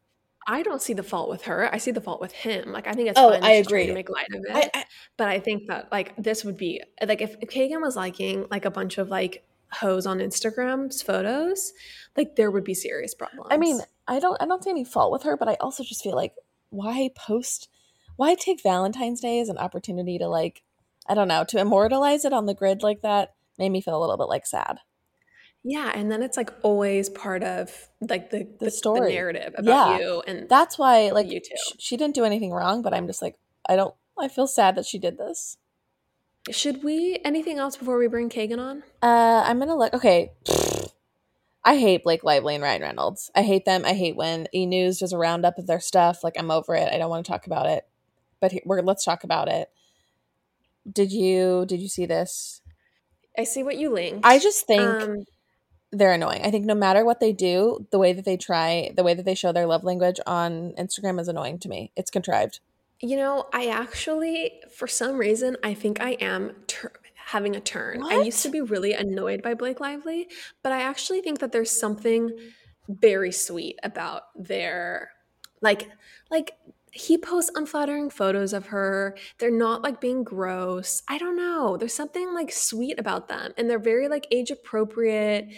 I 0.47 0.63
don't 0.63 0.81
see 0.81 0.93
the 0.93 1.03
fault 1.03 1.29
with 1.29 1.43
her. 1.43 1.71
I 1.71 1.77
see 1.77 1.91
the 1.91 2.01
fault 2.01 2.19
with 2.21 2.31
him. 2.31 2.71
Like 2.71 2.87
I 2.87 2.93
think 2.93 3.09
it's 3.09 3.19
Oh, 3.19 3.29
I 3.31 3.51
agree. 3.53 3.85
To 3.85 3.93
make 3.93 4.09
light 4.09 4.25
of 4.33 4.43
it. 4.47 4.55
I, 4.73 4.79
I, 4.79 4.85
but 5.15 5.27
I 5.27 5.39
think 5.39 5.67
that 5.67 5.91
like 5.91 6.15
this 6.17 6.43
would 6.43 6.57
be 6.57 6.81
like 7.05 7.21
if 7.21 7.39
Kagan 7.41 7.81
was 7.81 7.95
liking 7.95 8.47
like 8.49 8.65
a 8.65 8.71
bunch 8.71 8.97
of 8.97 9.09
like 9.09 9.43
hoes 9.71 10.07
on 10.07 10.17
Instagram's 10.17 11.03
photos, 11.03 11.71
like 12.17 12.35
there 12.35 12.49
would 12.49 12.63
be 12.63 12.73
serious 12.73 13.13
problems. 13.13 13.49
I 13.51 13.57
mean, 13.57 13.79
I 14.07 14.19
don't 14.19 14.41
I 14.41 14.47
don't 14.47 14.63
see 14.63 14.71
any 14.71 14.85
fault 14.85 15.11
with 15.11 15.21
her, 15.23 15.37
but 15.37 15.47
I 15.49 15.53
also 15.59 15.83
just 15.83 16.01
feel 16.01 16.15
like 16.15 16.33
why 16.69 17.09
post 17.15 17.69
why 18.15 18.35
take 18.35 18.61
Valentine's 18.61 19.21
Day 19.21 19.39
as 19.39 19.49
an 19.49 19.57
opportunity 19.57 20.17
to 20.17 20.27
like 20.27 20.61
I 21.07 21.15
don't 21.15 21.27
know, 21.27 21.43
to 21.49 21.59
immortalize 21.59 22.23
it 22.25 22.33
on 22.33 22.45
the 22.45 22.53
grid 22.53 22.83
like 22.83 23.01
that 23.01 23.33
made 23.57 23.69
me 23.69 23.81
feel 23.81 23.97
a 23.97 24.01
little 24.01 24.17
bit 24.17 24.29
like 24.29 24.45
sad. 24.45 24.77
yeah, 25.63 25.91
and 25.95 26.11
then 26.11 26.21
it's 26.23 26.37
like 26.37 26.51
always 26.63 27.09
part 27.09 27.43
of 27.43 27.89
like 28.01 28.29
the 28.29 28.47
the, 28.59 28.69
story. 28.71 29.13
narrative 29.13 29.53
about 29.57 29.91
Yeah. 29.91 29.99
you 29.99 30.23
and 30.27 30.47
That's 30.47 30.77
why 30.77 31.09
like 31.11 31.29
You 31.31 31.39
too. 31.39 31.55
sh- 31.57 31.73
she 31.79 31.97
didn't 31.97 32.15
do 32.15 32.23
anything 32.25 32.51
wrong, 32.51 32.81
but 32.81 32.93
I'm 32.93 33.07
just 33.07 33.21
like 33.21 33.35
I 33.67 33.75
don't 33.75 33.93
I 34.19 34.27
feel 34.27 34.47
sad 34.47 34.75
that 34.75 34.85
she 34.85 34.99
did 34.99 35.17
this. 35.17 35.57
should 36.51 36.83
we 36.83 37.19
anything 37.25 37.57
else 37.57 37.75
before 37.77 37.97
we 37.97 38.07
bring 38.07 38.29
Kagan 38.29 38.59
on? 38.59 38.83
Uh 39.01 39.43
I'm 39.45 39.59
gonna 39.59 39.75
look 39.77 39.93
okay. 39.93 40.31
I 41.63 41.77
hate 41.77 42.03
Blake 42.03 42.23
Lively 42.23 42.55
and 42.55 42.63
Ryan 42.63 42.81
Reynolds. 42.81 43.31
I 43.35 43.43
hate 43.43 43.65
them. 43.65 43.83
I 43.85 43.93
hate 43.93 44.15
when 44.15 44.47
E 44.53 44.65
News 44.65 44.99
does 44.99 45.13
a 45.13 45.17
roundup 45.17 45.57
of 45.57 45.67
their 45.67 45.79
stuff. 45.79 46.23
Like 46.23 46.35
I'm 46.37 46.51
over 46.51 46.75
it. 46.75 46.91
I 46.91 46.97
don't 46.97 47.09
want 47.09 47.25
to 47.25 47.31
talk 47.31 47.47
about 47.47 47.67
it. 47.67 47.85
But 48.39 48.53
we're 48.65 48.81
let's 48.81 49.03
talk 49.03 49.23
about 49.23 49.49
it. 49.49 49.69
Did 50.91 51.11
you 51.11 51.65
did 51.67 51.81
you 51.81 51.89
see 51.89 52.05
this? 52.05 52.61
I 53.37 53.43
see 53.43 53.63
what 53.63 53.77
you 53.77 53.91
linked. 53.91 54.25
I 54.25 54.39
just 54.39 54.65
think 54.65 54.81
um, 54.81 55.25
they're 55.91 56.13
annoying. 56.13 56.41
I 56.43 56.51
think 56.51 56.65
no 56.65 56.75
matter 56.75 57.03
what 57.03 57.19
they 57.19 57.33
do, 57.33 57.87
the 57.91 57.99
way 57.99 58.13
that 58.13 58.25
they 58.25 58.37
try, 58.37 58.91
the 58.95 59.03
way 59.03 59.13
that 59.13 59.25
they 59.25 59.35
show 59.35 59.51
their 59.51 59.65
love 59.65 59.83
language 59.83 60.19
on 60.25 60.73
Instagram 60.77 61.19
is 61.19 61.27
annoying 61.27 61.59
to 61.59 61.69
me. 61.69 61.91
It's 61.95 62.11
contrived. 62.11 62.59
You 63.01 63.15
know, 63.15 63.47
I 63.53 63.67
actually, 63.67 64.59
for 64.75 64.87
some 64.87 65.17
reason, 65.17 65.55
I 65.63 65.73
think 65.73 66.01
I 66.01 66.11
am 66.13 66.53
tur 66.67 66.91
having 67.29 67.55
a 67.55 67.59
turn. 67.59 68.01
I 68.03 68.21
used 68.21 68.41
to 68.43 68.49
be 68.49 68.59
really 68.61 68.93
annoyed 68.93 69.43
by 69.43 69.53
Blake 69.53 69.79
Lively, 69.79 70.27
but 70.63 70.71
I 70.71 70.81
actually 70.81 71.21
think 71.21 71.39
that 71.39 71.51
there's 71.51 71.69
something 71.69 72.31
very 72.87 73.31
sweet 73.31 73.77
about 73.83 74.23
their, 74.35 75.11
like, 75.61 75.87
like 76.31 76.53
he 76.91 77.19
posts 77.19 77.51
unflattering 77.53 78.09
photos 78.09 78.51
of 78.51 78.67
her. 78.67 79.15
They're 79.37 79.51
not 79.51 79.83
like 79.83 80.01
being 80.01 80.23
gross. 80.23 81.03
I 81.07 81.19
don't 81.19 81.37
know. 81.37 81.77
There's 81.77 81.93
something 81.93 82.33
like 82.33 82.51
sweet 82.51 82.99
about 82.99 83.27
them, 83.27 83.53
and 83.57 83.69
they're 83.69 83.77
very 83.77 84.07
like 84.07 84.25
age 84.31 84.49
appropriate. 84.49 85.49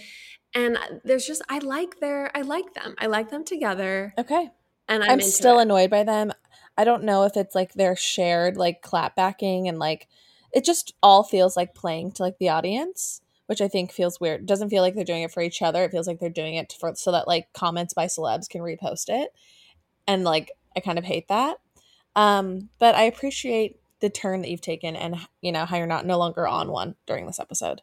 And 0.53 0.77
there's 1.05 1.25
just 1.25 1.41
I 1.47 1.59
like 1.59 2.01
their 2.01 2.35
I 2.35 2.41
like 2.41 2.73
them. 2.73 2.95
I 2.99 3.07
like 3.07 3.29
them 3.29 3.45
together, 3.45 4.13
Okay. 4.17 4.49
and 4.89 5.03
I'm, 5.03 5.11
I'm, 5.11 5.21
still 5.21 5.59
it. 5.59 5.63
annoyed 5.63 5.89
by 5.89 6.03
them. 6.03 6.33
I 6.77 6.83
don't 6.83 7.03
know 7.05 7.23
if 7.23 7.37
it's 7.37 7.55
like 7.55 7.73
their 7.73 7.95
shared 7.95 8.57
like 8.57 8.81
clap 8.81 9.15
backing 9.15 9.69
and 9.69 9.79
like 9.79 10.09
it 10.53 10.65
just 10.65 10.93
all 11.01 11.23
feels 11.23 11.55
like 11.55 11.73
playing 11.75 12.11
to 12.13 12.23
like 12.23 12.37
the 12.37 12.49
audience, 12.49 13.21
which 13.45 13.61
I 13.61 13.67
think 13.67 13.91
feels 13.91 14.19
weird. 14.19 14.41
It 14.41 14.45
doesn't 14.45 14.69
feel 14.69 14.81
like 14.81 14.95
they're 14.95 15.03
doing 15.03 15.23
it 15.23 15.31
for 15.31 15.41
each 15.41 15.61
other. 15.61 15.83
It 15.83 15.91
feels 15.91 16.07
like 16.07 16.19
they're 16.19 16.29
doing 16.29 16.55
it 16.55 16.75
for 16.79 16.93
so 16.95 17.11
that 17.11 17.27
like 17.27 17.51
comments 17.53 17.93
by 17.93 18.05
celebs 18.05 18.49
can 18.49 18.61
repost 18.61 19.05
it. 19.09 19.33
And 20.07 20.23
like 20.23 20.51
I 20.75 20.79
kind 20.79 20.97
of 20.97 21.05
hate 21.05 21.27
that. 21.27 21.57
Um, 22.15 22.69
but 22.79 22.95
I 22.95 23.03
appreciate 23.03 23.79
the 23.99 24.09
turn 24.09 24.41
that 24.41 24.49
you've 24.49 24.61
taken 24.61 24.95
and 24.95 25.15
you 25.41 25.51
know 25.51 25.65
how 25.65 25.77
you're 25.77 25.87
not 25.87 26.05
no 26.05 26.17
longer 26.17 26.47
on 26.47 26.71
one 26.71 26.95
during 27.05 27.25
this 27.27 27.39
episode. 27.39 27.81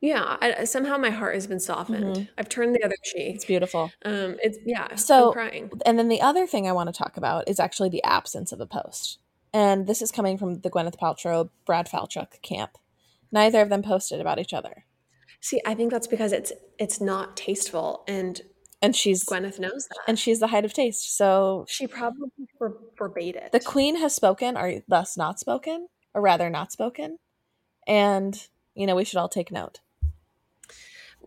Yeah, 0.00 0.36
I, 0.40 0.64
somehow 0.64 0.98
my 0.98 1.10
heart 1.10 1.34
has 1.34 1.46
been 1.46 1.60
softened. 1.60 2.28
I've 2.36 2.48
turned 2.48 2.74
the 2.74 2.82
other 2.84 2.96
cheek. 3.04 3.36
It's 3.36 3.44
beautiful. 3.44 3.92
Um, 4.04 4.36
it's 4.42 4.58
yeah. 4.66 4.96
So- 4.96 5.28
I'm 5.28 5.32
crying. 5.32 5.70
And 5.86 5.96
then 5.96 6.08
the 6.08 6.20
other 6.20 6.44
thing 6.44 6.66
I 6.66 6.72
want 6.72 6.88
to 6.88 6.92
talk 6.92 7.16
about 7.16 7.48
is 7.48 7.60
actually 7.60 7.88
the 7.88 8.02
absence 8.02 8.50
of 8.50 8.60
a 8.60 8.66
post. 8.66 9.20
And 9.54 9.86
this 9.86 10.00
is 10.02 10.10
coming 10.10 10.38
from 10.38 10.60
the 10.60 10.70
Gwyneth 10.70 10.98
Paltrow, 10.98 11.50
Brad 11.66 11.88
Falchuk 11.88 12.40
camp. 12.42 12.78
Neither 13.30 13.60
of 13.60 13.68
them 13.68 13.82
posted 13.82 14.20
about 14.20 14.38
each 14.38 14.52
other. 14.52 14.84
See, 15.40 15.60
I 15.66 15.74
think 15.74 15.90
that's 15.90 16.06
because 16.06 16.32
it's 16.32 16.52
it's 16.78 17.00
not 17.00 17.36
tasteful, 17.36 18.04
and 18.06 18.40
And 18.80 18.94
she's 18.94 19.24
Gwyneth 19.24 19.58
knows 19.58 19.86
that. 19.88 19.98
and 20.06 20.18
she's 20.18 20.40
the 20.40 20.46
height 20.48 20.64
of 20.64 20.72
taste. 20.72 21.16
So 21.16 21.66
she 21.68 21.86
probably 21.86 22.28
for, 22.58 22.76
forbade 22.96 23.36
it. 23.36 23.52
the 23.52 23.60
queen 23.60 23.96
has 23.96 24.14
spoken, 24.14 24.56
or 24.56 24.82
thus 24.88 25.16
not 25.16 25.38
spoken, 25.40 25.88
or 26.14 26.22
rather 26.22 26.48
not 26.48 26.72
spoken. 26.72 27.18
And 27.86 28.40
you 28.74 28.86
know, 28.86 28.94
we 28.96 29.04
should 29.04 29.18
all 29.18 29.28
take 29.28 29.50
note. 29.50 29.80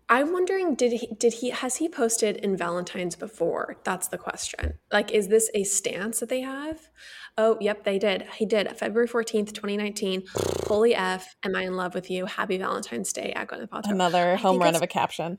I'm 0.07 0.33
wondering, 0.33 0.75
did 0.75 0.91
he 0.91 1.07
did 1.17 1.33
he 1.33 1.49
has 1.49 1.77
he 1.77 1.89
posted 1.89 2.37
in 2.37 2.55
Valentine's 2.55 3.15
before? 3.15 3.77
That's 3.83 4.07
the 4.07 4.17
question. 4.19 4.75
Like, 4.91 5.11
is 5.11 5.27
this 5.29 5.49
a 5.55 5.63
stance 5.63 6.19
that 6.19 6.29
they 6.29 6.41
have? 6.41 6.89
Oh, 7.37 7.57
yep, 7.59 7.83
they 7.83 7.99
did. 7.99 8.27
He 8.37 8.45
did. 8.45 8.71
February 8.77 9.09
14th, 9.09 9.53
2019. 9.53 10.23
Holy 10.67 10.95
F, 10.95 11.35
am 11.43 11.55
I 11.55 11.63
in 11.63 11.75
love 11.75 11.93
with 11.93 12.09
you? 12.09 12.25
Happy 12.25 12.57
Valentine's 12.57 13.11
Day 13.11 13.33
at 13.35 13.49
Gwyneth 13.49 13.67
Paltrow. 13.67 13.91
Another 13.91 14.33
I 14.33 14.35
home 14.35 14.59
run 14.59 14.75
of 14.75 14.81
a 14.81 14.87
caption. 14.87 15.37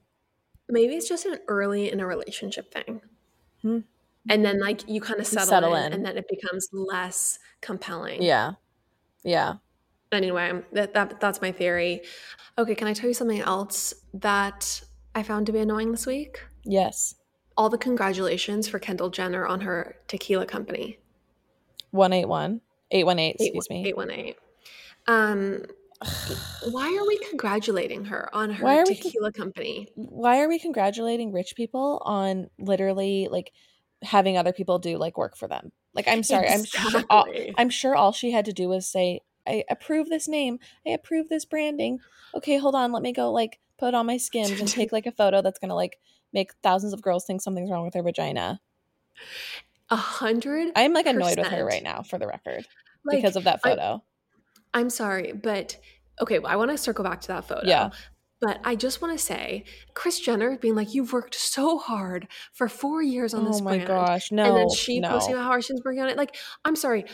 maybe 0.68 0.94
it's 0.94 1.08
just 1.08 1.24
an 1.24 1.38
early 1.48 1.90
in 1.90 2.00
a 2.00 2.06
relationship 2.06 2.70
thing. 2.70 3.00
Hmm. 3.62 3.78
And 4.28 4.44
then 4.44 4.60
like 4.60 4.86
you 4.88 5.00
kind 5.00 5.20
of 5.20 5.26
settle, 5.26 5.46
settle 5.48 5.74
in, 5.74 5.86
in. 5.86 5.92
and 5.94 6.04
then 6.04 6.18
it 6.18 6.26
becomes 6.28 6.68
less 6.72 7.38
compelling. 7.62 8.22
Yeah. 8.22 8.52
Yeah. 9.24 9.54
Anyway, 10.12 10.52
that, 10.72 10.94
that 10.94 11.20
that's 11.20 11.40
my 11.40 11.52
theory. 11.52 12.02
Okay, 12.58 12.74
can 12.74 12.88
I 12.88 12.92
tell 12.92 13.08
you 13.08 13.14
something 13.14 13.40
else 13.40 13.94
that 14.14 14.82
I 15.14 15.22
found 15.22 15.46
to 15.46 15.52
be 15.52 15.60
annoying 15.60 15.92
this 15.92 16.06
week? 16.06 16.44
Yes. 16.64 17.14
All 17.56 17.70
the 17.70 17.78
congratulations 17.78 18.68
for 18.68 18.78
Kendall 18.78 19.10
Jenner 19.10 19.46
on 19.46 19.62
her 19.62 19.96
tequila 20.08 20.46
company. 20.46 20.98
181. 21.96 22.60
818, 22.90 23.34
excuse 23.34 23.70
me. 23.70 23.86
818. 23.88 24.34
Um 25.08 25.62
why 26.70 26.94
are 26.94 27.06
we 27.06 27.18
congratulating 27.28 28.04
her 28.06 28.28
on 28.34 28.50
her 28.50 28.64
Why 28.64 28.78
are 28.78 28.84
we 28.84 28.94
con- 28.96 29.04
tequila 29.04 29.32
company? 29.32 29.88
Why 29.94 30.40
are 30.40 30.48
we 30.48 30.58
congratulating 30.58 31.32
rich 31.32 31.54
people 31.56 32.02
on 32.04 32.50
literally 32.58 33.28
like 33.30 33.52
having 34.02 34.36
other 34.36 34.52
people 34.52 34.78
do 34.78 34.98
like 34.98 35.16
work 35.16 35.36
for 35.36 35.48
them? 35.48 35.72
Like 35.94 36.06
I'm 36.06 36.22
sorry, 36.22 36.48
I'm 36.48 36.64
sure 36.64 37.02
all, 37.08 37.26
I'm 37.56 37.70
sure 37.70 37.96
all 37.96 38.12
she 38.12 38.30
had 38.30 38.44
to 38.44 38.52
do 38.52 38.68
was 38.68 38.86
say, 38.86 39.20
I 39.46 39.64
approve 39.70 40.08
this 40.08 40.28
name. 40.28 40.58
I 40.86 40.90
approve 40.90 41.28
this 41.28 41.46
branding. 41.46 42.00
Okay, 42.34 42.58
hold 42.58 42.74
on. 42.74 42.92
Let 42.92 43.02
me 43.02 43.12
go 43.12 43.32
like 43.32 43.58
put 43.78 43.94
on 43.94 44.06
my 44.06 44.18
skims 44.18 44.60
and 44.60 44.68
take 44.68 44.92
like 44.92 45.06
a 45.06 45.12
photo 45.12 45.40
that's 45.40 45.58
going 45.58 45.70
to 45.70 45.74
like 45.74 45.98
make 46.32 46.52
thousands 46.62 46.92
of 46.92 47.00
girls 47.00 47.24
think 47.24 47.40
something's 47.40 47.70
wrong 47.70 47.84
with 47.84 47.94
their 47.94 48.02
vagina. 48.02 48.60
A 49.90 49.96
hundred 49.96 50.72
I'm 50.74 50.92
like 50.92 51.06
annoyed 51.06 51.38
with 51.38 51.46
her 51.46 51.64
right 51.64 51.82
now 51.82 52.02
for 52.02 52.18
the 52.18 52.26
record 52.26 52.66
Like, 53.04 53.18
because 53.18 53.36
of 53.36 53.44
that 53.44 53.62
photo. 53.62 54.02
I'm 54.74 54.90
sorry, 54.90 55.32
but 55.32 55.76
okay, 56.20 56.38
well, 56.38 56.52
I 56.52 56.56
want 56.56 56.70
to 56.70 56.78
circle 56.78 57.04
back 57.04 57.20
to 57.22 57.28
that 57.28 57.46
photo. 57.46 57.66
Yeah. 57.66 57.90
But 58.40 58.60
I 58.64 58.74
just 58.76 59.00
want 59.00 59.18
to 59.18 59.24
say, 59.24 59.64
Kris 59.94 60.20
Jenner 60.20 60.58
being 60.58 60.74
like, 60.74 60.92
"You've 60.92 61.12
worked 61.12 61.34
so 61.34 61.78
hard 61.78 62.28
for 62.52 62.68
four 62.68 63.02
years 63.02 63.32
on 63.32 63.46
this 63.46 63.60
oh 63.60 63.64
my 63.64 63.76
brand," 63.76 63.88
gosh. 63.88 64.30
No. 64.30 64.44
and 64.44 64.56
then 64.56 64.70
she 64.70 65.00
no. 65.00 65.08
posting 65.08 65.36
how 65.36 65.44
hard 65.44 65.64
she's 65.64 65.80
working 65.82 66.02
on 66.02 66.10
it. 66.10 66.18
Like, 66.18 66.36
I'm 66.64 66.76
sorry, 66.76 67.06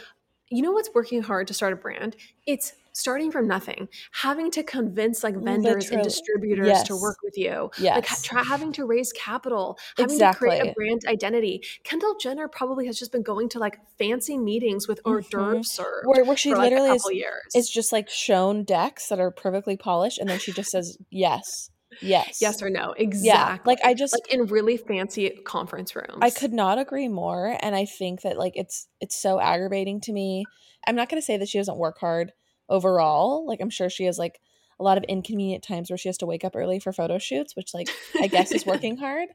you 0.53 0.63
know 0.63 0.73
what's 0.73 0.91
working 0.95 1.23
hard 1.23 1.47
to 1.49 1.55
start 1.55 1.73
a 1.73 1.77
brand? 1.77 2.17
It's 2.47 2.75
starting 2.95 3.33
from 3.33 3.49
nothing, 3.49 3.89
having 4.13 4.51
to 4.51 4.63
convince 4.63 5.25
like 5.25 5.35
vendors 5.35 5.91
and 5.91 6.03
distributors 6.03 6.83
to 6.83 6.95
work 6.95 7.17
with 7.23 7.39
you. 7.39 7.71
yes. 7.79 7.95
Like 7.97 8.07
ha- 8.07 8.17
try, 8.23 8.43
having 8.45 8.71
to 8.75 8.85
raise 8.85 9.13
capital, 9.13 9.79
having 9.97 10.19
to 10.19 10.35
create 10.35 10.61
a 10.61 10.73
brand 10.75 11.01
identity. 11.09 11.63
Kendall 11.85 12.17
Jenner 12.21 12.49
probably 12.49 12.85
has 12.87 12.99
just 12.99 13.11
been 13.11 13.23
going 13.23 13.49
to 13.51 13.59
like 13.59 13.79
fancy 13.99 14.37
meetings 14.37 14.87
with 14.89 15.01
hors 15.07 15.25
Mhm. 15.27 15.31
d'oeuvres 15.31 15.73
served 15.73 16.07
where, 16.07 16.25
where 16.25 16.37
she 16.37 16.51
for 16.51 16.59
like 16.59 16.71
literally 16.71 16.91
a 16.91 16.95
is 16.95 17.55
it's 17.55 17.71
just 17.73 17.93
like 17.93 18.11
shown 18.11 18.63
decks 18.65 19.09
that 19.09 19.19
are 19.19 19.31
perfectly 19.31 19.77
polished 19.79 20.19
and 20.19 20.29
then 20.29 20.39
she 20.39 20.53
just 20.53 20.71
says 20.71 20.99
yes 21.11 21.71
yes 22.01 22.39
yes 22.41 22.63
or 22.63 22.71
no, 22.71 22.93
exactly. 22.97 23.29
yeah 23.29 23.59
like 23.65 23.79
i 23.85 23.95
just 23.95 24.13
like 24.13 24.33
in 24.33 24.47
really 24.47 24.77
fancy 24.77 25.31
conference 25.45 25.95
rooms. 25.95 26.19
i 26.21 26.31
could 26.31 26.53
not 26.53 26.79
agree 26.79 27.09
more 27.09 27.57
and 27.61 27.75
i 27.75 27.85
think 27.85 28.23
that 28.23 28.39
like 28.39 28.53
it's 28.57 28.89
it's 29.01 29.21
so 29.21 29.41
aggravating 29.41 30.01
to 30.01 30.13
me 30.13 30.45
i'm 30.87 30.97
not 30.97 31.09
going 31.09 31.21
to 31.21 31.25
say 31.25 31.37
that 31.37 31.49
she 31.49 31.59
doesn't 31.59 31.79
work 31.79 31.99
hard 31.99 32.33
overall 32.69 33.47
like 33.47 33.61
i'm 33.61 33.71
sure 33.71 33.91
she 33.91 34.05
has 34.05 34.19
like 34.19 34.41
a 34.81 34.83
lot 34.83 34.99
of 34.99 35.05
inconvenient 35.05 35.63
times 35.63 35.91
where 35.91 35.99
she 35.99 36.09
has 36.09 36.19
to 36.19 36.27
wake 36.27 36.45
up 36.45 36.57
early 36.57 36.79
for 36.79 36.93
photo 36.93 37.19
shoots 37.19 37.55
which 37.55 37.75
like 37.75 37.89
i 38.21 38.27
guess 38.27 38.53
is 38.53 38.67
working 38.67 38.97
hard 38.97 39.29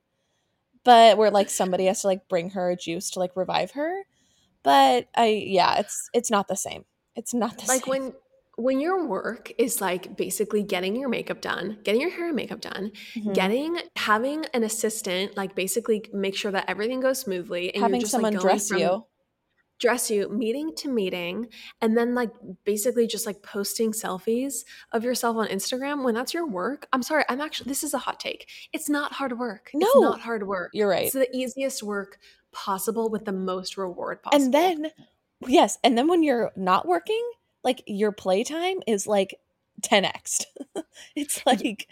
but 0.84 1.18
where 1.18 1.32
like 1.32 1.50
somebody 1.50 1.86
has 1.86 2.02
to 2.02 2.08
like 2.08 2.28
bring 2.28 2.52
her 2.52 2.72
a 2.72 2.76
juice 2.76 3.12
to 3.12 3.20
like 3.20 3.36
revive 3.36 3.72
her 3.72 4.04
but 4.64 5.08
i 5.16 5.28
yeah 5.46 5.78
it's 5.80 6.10
it's 6.14 6.32
not 6.32 6.48
the 6.48 6.56
same 6.56 6.86
it's 7.16 7.34
not 7.34 7.58
the 7.58 7.66
like 7.68 7.84
same 7.84 7.92
Like 7.94 8.02
when 8.02 8.14
when 8.58 8.80
your 8.80 9.06
work 9.06 9.52
is 9.60 9.80
like 9.82 10.18
basically 10.18 10.64
getting 10.64 10.96
your 10.96 11.10
makeup 11.10 11.42
done, 11.42 11.78
getting 11.84 12.02
your 12.02 12.10
hair 12.10 12.26
and 12.28 12.36
makeup 12.36 12.60
done, 12.60 12.92
Mhm. 13.16 13.34
getting 13.34 13.78
having 13.96 14.46
an 14.54 14.64
assistant 14.64 15.38
like 15.38 15.54
basically 15.56 16.04
make 16.12 16.36
sure 16.36 16.52
that 16.52 16.66
everything 16.68 17.00
goes 17.00 17.20
smoothly 17.20 17.74
and 17.74 17.84
having 17.84 17.96
you're 17.96 18.02
just 18.02 18.12
someone 18.12 18.34
like 18.34 18.42
dress 18.42 18.70
from, 18.70 18.80
you 18.80 19.06
dress 19.80 20.10
you 20.10 20.28
meeting 20.30 20.74
to 20.76 20.90
meeting 20.90 21.48
and 21.82 21.96
then 21.96 22.16
like 22.16 22.32
basically 22.64 23.06
just 23.06 23.28
like 23.28 23.44
posting 23.44 23.92
selfies 23.92 24.66
of 24.92 25.04
yourself 25.04 25.38
on 25.38 25.48
Instagram 25.50 26.04
when 26.04 26.16
that's 26.16 26.34
your 26.34 26.48
work. 26.48 26.88
I'm 26.92 27.04
sorry, 27.04 27.26
I'm 27.30 27.40
actually 27.42 27.70
this 27.70 27.84
is 27.84 27.94
a 27.94 28.00
hot 28.00 28.20
take. 28.20 28.50
It's 28.74 28.90
not 28.90 29.14
hard 29.14 29.38
work. 29.38 29.70
No. 29.76 29.86
It's 29.86 30.02
not 30.02 30.20
hard 30.22 30.48
work. 30.48 30.72
You're 30.74 30.90
right. 30.90 31.04
It's 31.04 31.14
the 31.14 31.30
easiest 31.32 31.84
work 31.84 32.18
possible 32.52 33.12
with 33.12 33.26
the 33.26 33.32
most 33.32 33.78
reward 33.78 34.24
possible. 34.24 34.44
And 34.46 34.52
then, 34.52 34.92
yes, 35.46 35.78
and 35.84 35.96
then 35.96 36.08
when 36.08 36.24
you're 36.24 36.52
not 36.56 36.88
working, 36.88 37.22
like 37.68 37.84
your 37.86 38.14
playtime 38.14 38.78
is 38.88 39.08
like 39.08 39.36
10x. 39.82 40.46
it's 41.18 41.46
like, 41.46 41.88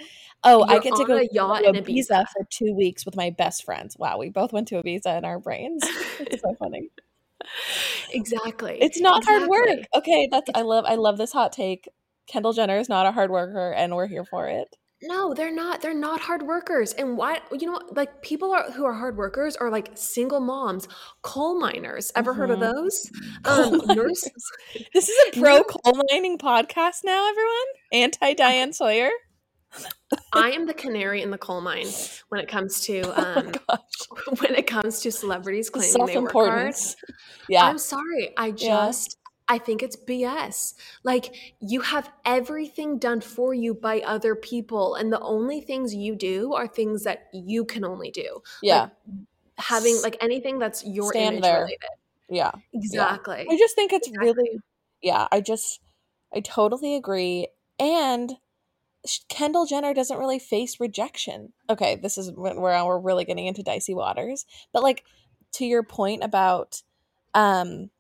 oh, 0.46 0.64
I 0.64 0.74
You're 0.74 0.82
get 0.82 0.96
to 0.96 1.06
go 1.06 1.18
a 1.18 1.28
yacht 1.34 1.64
to 1.64 1.70
in 1.70 1.76
Ibiza 1.76 2.12
Ibiza. 2.12 2.26
for 2.30 2.48
two 2.50 2.74
weeks 2.74 3.06
with 3.06 3.18
my 3.18 3.30
best 3.30 3.66
friends. 3.66 3.98
Wow, 4.00 4.18
we 4.18 4.30
both 4.30 4.54
went 4.54 4.70
to 4.70 4.82
Ibiza 4.82 5.18
in 5.18 5.26
our 5.26 5.38
brains. 5.38 5.84
It's 6.22 6.42
so 6.42 6.56
funny. 6.58 6.90
exactly. 8.14 8.78
It's 8.82 9.02
not 9.02 9.26
hard 9.26 9.50
work. 9.50 9.80
Okay, 9.96 10.30
that's 10.32 10.50
I 10.56 10.62
love 10.62 10.86
I 10.88 10.96
love 10.96 11.18
this 11.18 11.34
hot 11.34 11.52
take. 11.52 11.90
Kendall 12.26 12.54
Jenner 12.54 12.78
is 12.80 12.88
not 12.88 13.06
a 13.06 13.12
hard 13.12 13.30
worker, 13.30 13.74
and 13.74 13.96
we're 13.96 14.08
here 14.08 14.24
for 14.24 14.48
it. 14.48 14.76
No, 15.08 15.34
they're 15.34 15.54
not. 15.54 15.82
They're 15.82 15.94
not 15.94 16.20
hard 16.20 16.42
workers. 16.44 16.94
And 16.94 17.18
why, 17.18 17.40
you 17.52 17.68
know, 17.68 17.80
like 17.92 18.22
people 18.22 18.52
are, 18.54 18.72
who 18.72 18.86
are 18.86 18.94
hard 18.94 19.18
workers 19.18 19.56
are 19.56 19.70
like 19.70 19.92
single 19.96 20.40
moms, 20.40 20.88
coal 21.22 21.60
miners. 21.60 22.12
Ever 22.16 22.34
heard 22.34 22.50
of 22.52 22.60
Mhm. 22.60 22.74
those? 22.74 23.12
Um, 23.46 23.82
nurses. 23.96 24.52
This 24.94 25.10
is 25.10 25.16
a 25.28 25.32
pro 25.40 25.64
coal 25.64 26.02
mining 26.12 26.38
podcast 26.38 27.04
now, 27.04 27.30
everyone. 27.30 27.66
Anti 27.92 28.34
Diane 28.34 28.74
Sawyer. 28.74 29.10
I 30.34 30.52
am 30.52 30.66
the 30.66 30.74
canary 30.74 31.22
in 31.22 31.32
the 31.32 31.38
coal 31.38 31.60
mine 31.62 31.88
when 32.30 32.40
it 32.40 32.48
comes 32.48 32.82
to 32.82 33.02
Oh 33.02 33.40
um, 33.40 33.52
gosh, 33.52 34.40
when 34.40 34.56
it 34.56 34.68
comes 34.68 35.02
to 35.02 35.12
celebrities 35.12 35.70
claiming 35.70 35.92
self 35.92 36.08
they 36.10 36.18
work 36.18 36.32
hard. 36.32 36.74
Yeah, 37.50 37.66
I'm 37.66 37.78
sorry. 37.78 38.34
I 38.38 38.52
just 38.52 39.18
I 39.48 39.58
think 39.60 39.84
it's 39.84 39.96
BS. 39.96 40.74
Like 41.04 41.36
you 41.60 41.82
have 41.82 42.10
everything 42.26 42.98
done 42.98 43.22
for 43.22 43.54
you 43.54 43.74
by 43.76 44.00
other 44.02 44.36
people 44.36 44.96
and 44.96 45.12
the 45.14 45.20
only 45.20 45.62
things 45.62 45.94
you 45.94 46.16
do 46.16 46.54
are 46.54 46.68
things 46.68 47.04
that 47.04 47.28
you 47.34 47.64
can 47.66 47.86
only 47.86 48.10
do. 48.12 48.42
yeah, 48.64 48.82
Like 48.82 48.92
having 49.60 50.02
like 50.02 50.18
anything 50.22 50.58
that's 50.60 50.84
your 50.86 51.12
Stand 51.12 51.36
image 51.36 51.44
there. 51.44 51.60
related. 51.62 51.80
yeah. 52.30 52.52
Exactly. 52.74 53.46
I 53.50 53.58
just 53.58 53.76
think 53.76 53.94
it's 53.94 54.08
Exactly. 54.08 54.26
really, 54.34 54.60
yeah. 55.02 55.28
I 55.32 55.42
just, 55.42 55.80
I 56.34 56.40
totally 56.40 56.96
agree. 56.96 57.48
And 57.80 58.34
Kendall 59.30 59.68
Jenner 59.68 59.94
doesn't 59.94 60.18
really 60.18 60.40
face 60.40 60.80
rejection. 60.80 61.54
Okay, 61.70 61.96
this 61.96 62.18
is 62.18 62.32
where 62.32 62.56
we're 62.60 63.00
really 63.00 63.26
getting 63.26 63.46
into 63.46 63.62
dicey 63.62 63.94
waters. 63.94 64.46
But 64.74 64.82
like 64.82 65.04
to 65.54 65.66
your 65.66 65.84
point 65.84 66.24
about, 66.24 66.82
um, 67.36 67.92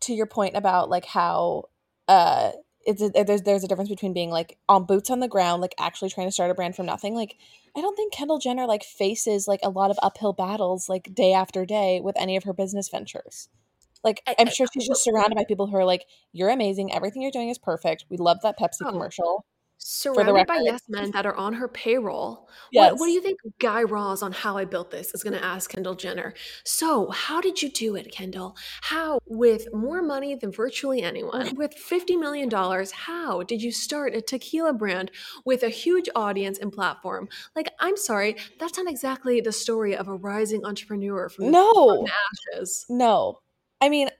to 0.00 0.12
your 0.14 0.26
point 0.26 0.56
about 0.56 0.88
like 0.90 1.04
how, 1.04 1.64
uh, 2.08 2.52
it's 2.86 3.02
a, 3.02 3.10
there's 3.10 3.42
there's 3.42 3.64
a 3.64 3.68
difference 3.68 3.90
between 3.90 4.14
being 4.14 4.30
like 4.30 4.56
on 4.68 4.84
boots 4.86 5.10
on 5.10 5.20
the 5.20 5.28
ground, 5.28 5.60
like 5.60 5.74
actually 5.78 6.08
trying 6.10 6.26
to 6.28 6.32
start 6.32 6.50
a 6.50 6.54
brand 6.54 6.74
from 6.76 6.86
nothing. 6.86 7.14
Like 7.14 7.36
I 7.76 7.80
don't 7.82 7.94
think 7.96 8.12
Kendall 8.14 8.38
Jenner 8.38 8.66
like 8.66 8.82
faces 8.82 9.46
like 9.46 9.60
a 9.62 9.68
lot 9.68 9.90
of 9.90 9.98
uphill 10.02 10.32
battles 10.32 10.88
like 10.88 11.12
day 11.14 11.32
after 11.34 11.66
day 11.66 12.00
with 12.02 12.16
any 12.18 12.36
of 12.36 12.44
her 12.44 12.54
business 12.54 12.88
ventures. 12.88 13.48
Like 14.04 14.22
I- 14.26 14.36
I'm 14.38 14.48
I- 14.48 14.50
sure 14.52 14.66
she's 14.72 14.86
just 14.86 15.04
surrounded 15.04 15.34
by 15.36 15.44
people 15.44 15.66
who 15.66 15.76
are 15.76 15.84
like, 15.84 16.06
"You're 16.32 16.48
amazing. 16.50 16.92
Everything 16.94 17.20
you're 17.20 17.30
doing 17.32 17.50
is 17.50 17.58
perfect. 17.58 18.06
We 18.08 18.16
love 18.16 18.38
that 18.42 18.58
Pepsi 18.58 18.78
Oh. 18.86 18.90
commercial." 18.90 19.44
Surrounded 19.80 20.46
by 20.46 20.60
yes 20.62 20.82
men 20.88 21.12
that 21.12 21.24
are 21.24 21.36
on 21.36 21.54
her 21.54 21.68
payroll. 21.68 22.48
Yes. 22.72 22.92
What, 22.92 23.00
what 23.00 23.06
do 23.06 23.12
you 23.12 23.22
think 23.22 23.38
Guy 23.58 23.82
Raz 23.84 24.22
on 24.22 24.32
How 24.32 24.56
I 24.56 24.64
Built 24.64 24.90
This 24.90 25.14
is 25.14 25.22
going 25.22 25.34
to 25.38 25.44
ask 25.44 25.70
Kendall 25.70 25.94
Jenner? 25.94 26.34
So, 26.64 27.10
how 27.10 27.40
did 27.40 27.62
you 27.62 27.70
do 27.70 27.94
it, 27.94 28.10
Kendall? 28.12 28.56
How, 28.82 29.20
with 29.26 29.72
more 29.72 30.02
money 30.02 30.34
than 30.34 30.50
virtually 30.50 31.02
anyone, 31.02 31.54
with 31.56 31.74
$50 31.76 32.18
million, 32.18 32.50
how 32.92 33.42
did 33.44 33.62
you 33.62 33.70
start 33.70 34.14
a 34.14 34.20
tequila 34.20 34.72
brand 34.72 35.12
with 35.44 35.62
a 35.62 35.68
huge 35.68 36.08
audience 36.14 36.58
and 36.58 36.72
platform? 36.72 37.28
Like, 37.54 37.70
I'm 37.78 37.96
sorry, 37.96 38.36
that's 38.58 38.76
not 38.76 38.88
exactly 38.90 39.40
the 39.40 39.52
story 39.52 39.96
of 39.96 40.08
a 40.08 40.14
rising 40.14 40.64
entrepreneur 40.64 41.28
from, 41.28 41.52
No. 41.52 42.04
from 42.04 42.12
ashes. 42.56 42.84
No. 42.88 43.40
I 43.80 43.88
mean, 43.88 44.10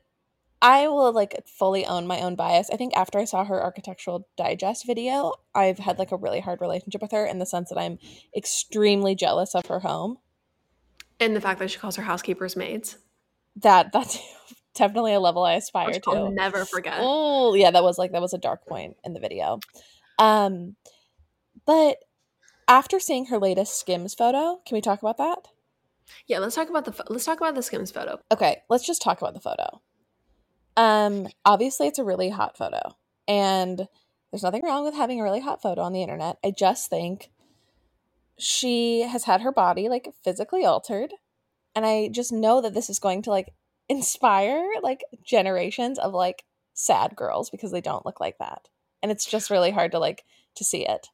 I 0.60 0.88
will 0.88 1.12
like 1.12 1.40
fully 1.46 1.86
own 1.86 2.06
my 2.06 2.20
own 2.20 2.34
bias. 2.34 2.68
I 2.72 2.76
think 2.76 2.96
after 2.96 3.18
I 3.18 3.24
saw 3.24 3.44
her 3.44 3.62
architectural 3.62 4.28
digest 4.36 4.86
video, 4.86 5.34
I've 5.54 5.78
had 5.78 5.98
like 5.98 6.10
a 6.10 6.16
really 6.16 6.40
hard 6.40 6.60
relationship 6.60 7.00
with 7.00 7.12
her 7.12 7.24
in 7.24 7.38
the 7.38 7.46
sense 7.46 7.68
that 7.68 7.78
I'm 7.78 7.98
extremely 8.36 9.14
jealous 9.14 9.54
of 9.54 9.66
her 9.66 9.80
home. 9.80 10.18
And 11.20 11.34
the 11.34 11.40
fact 11.40 11.60
that 11.60 11.70
she 11.70 11.78
calls 11.78 11.96
her 11.96 12.02
housekeepers 12.02 12.56
maids, 12.56 12.98
That 13.56 13.92
that's 13.92 14.18
definitely 14.74 15.14
a 15.14 15.20
level 15.20 15.44
I 15.44 15.54
aspire 15.54 15.86
which 15.86 16.02
to. 16.04 16.10
I'll 16.10 16.32
never 16.32 16.64
forget. 16.64 16.94
Oh, 16.98 17.54
yeah, 17.54 17.70
that 17.70 17.84
was 17.84 17.98
like 17.98 18.12
that 18.12 18.22
was 18.22 18.34
a 18.34 18.38
dark 18.38 18.66
point 18.66 18.96
in 19.04 19.14
the 19.14 19.20
video. 19.20 19.60
Um 20.18 20.74
but 21.66 21.98
after 22.66 22.98
seeing 23.00 23.26
her 23.26 23.38
latest 23.38 23.78
Skims 23.78 24.14
photo, 24.14 24.60
can 24.66 24.74
we 24.74 24.80
talk 24.80 25.00
about 25.00 25.18
that? 25.18 25.38
Yeah, 26.26 26.38
let's 26.38 26.54
talk 26.54 26.68
about 26.68 26.84
the 26.84 27.04
let's 27.08 27.24
talk 27.24 27.38
about 27.38 27.54
the 27.54 27.62
Skims 27.62 27.90
photo. 27.90 28.20
Okay, 28.32 28.62
let's 28.68 28.86
just 28.86 29.02
talk 29.02 29.20
about 29.20 29.34
the 29.34 29.40
photo. 29.40 29.80
Um 30.78 31.28
obviously 31.44 31.88
it's 31.88 31.98
a 31.98 32.04
really 32.04 32.30
hot 32.30 32.56
photo 32.56 32.80
and 33.26 33.86
there's 34.30 34.42
nothing 34.42 34.62
wrong 34.64 34.84
with 34.84 34.94
having 34.94 35.20
a 35.20 35.24
really 35.24 35.40
hot 35.40 35.60
photo 35.60 35.82
on 35.82 35.92
the 35.92 36.02
internet. 36.02 36.38
I 36.44 36.52
just 36.56 36.88
think 36.88 37.30
she 38.38 39.00
has 39.00 39.24
had 39.24 39.40
her 39.40 39.52
body 39.52 39.88
like 39.88 40.14
physically 40.22 40.64
altered 40.64 41.12
and 41.74 41.84
I 41.84 42.08
just 42.08 42.32
know 42.32 42.60
that 42.60 42.74
this 42.74 42.88
is 42.88 42.98
going 42.98 43.22
to 43.22 43.30
like 43.30 43.52
inspire 43.88 44.64
like 44.82 45.02
generations 45.24 45.98
of 45.98 46.14
like 46.14 46.44
sad 46.74 47.16
girls 47.16 47.50
because 47.50 47.72
they 47.72 47.80
don't 47.80 48.06
look 48.06 48.20
like 48.20 48.38
that. 48.38 48.68
And 49.02 49.10
it's 49.10 49.26
just 49.26 49.50
really 49.50 49.72
hard 49.72 49.92
to 49.92 49.98
like 49.98 50.24
to 50.54 50.64
see 50.64 50.86
it. 50.86 51.08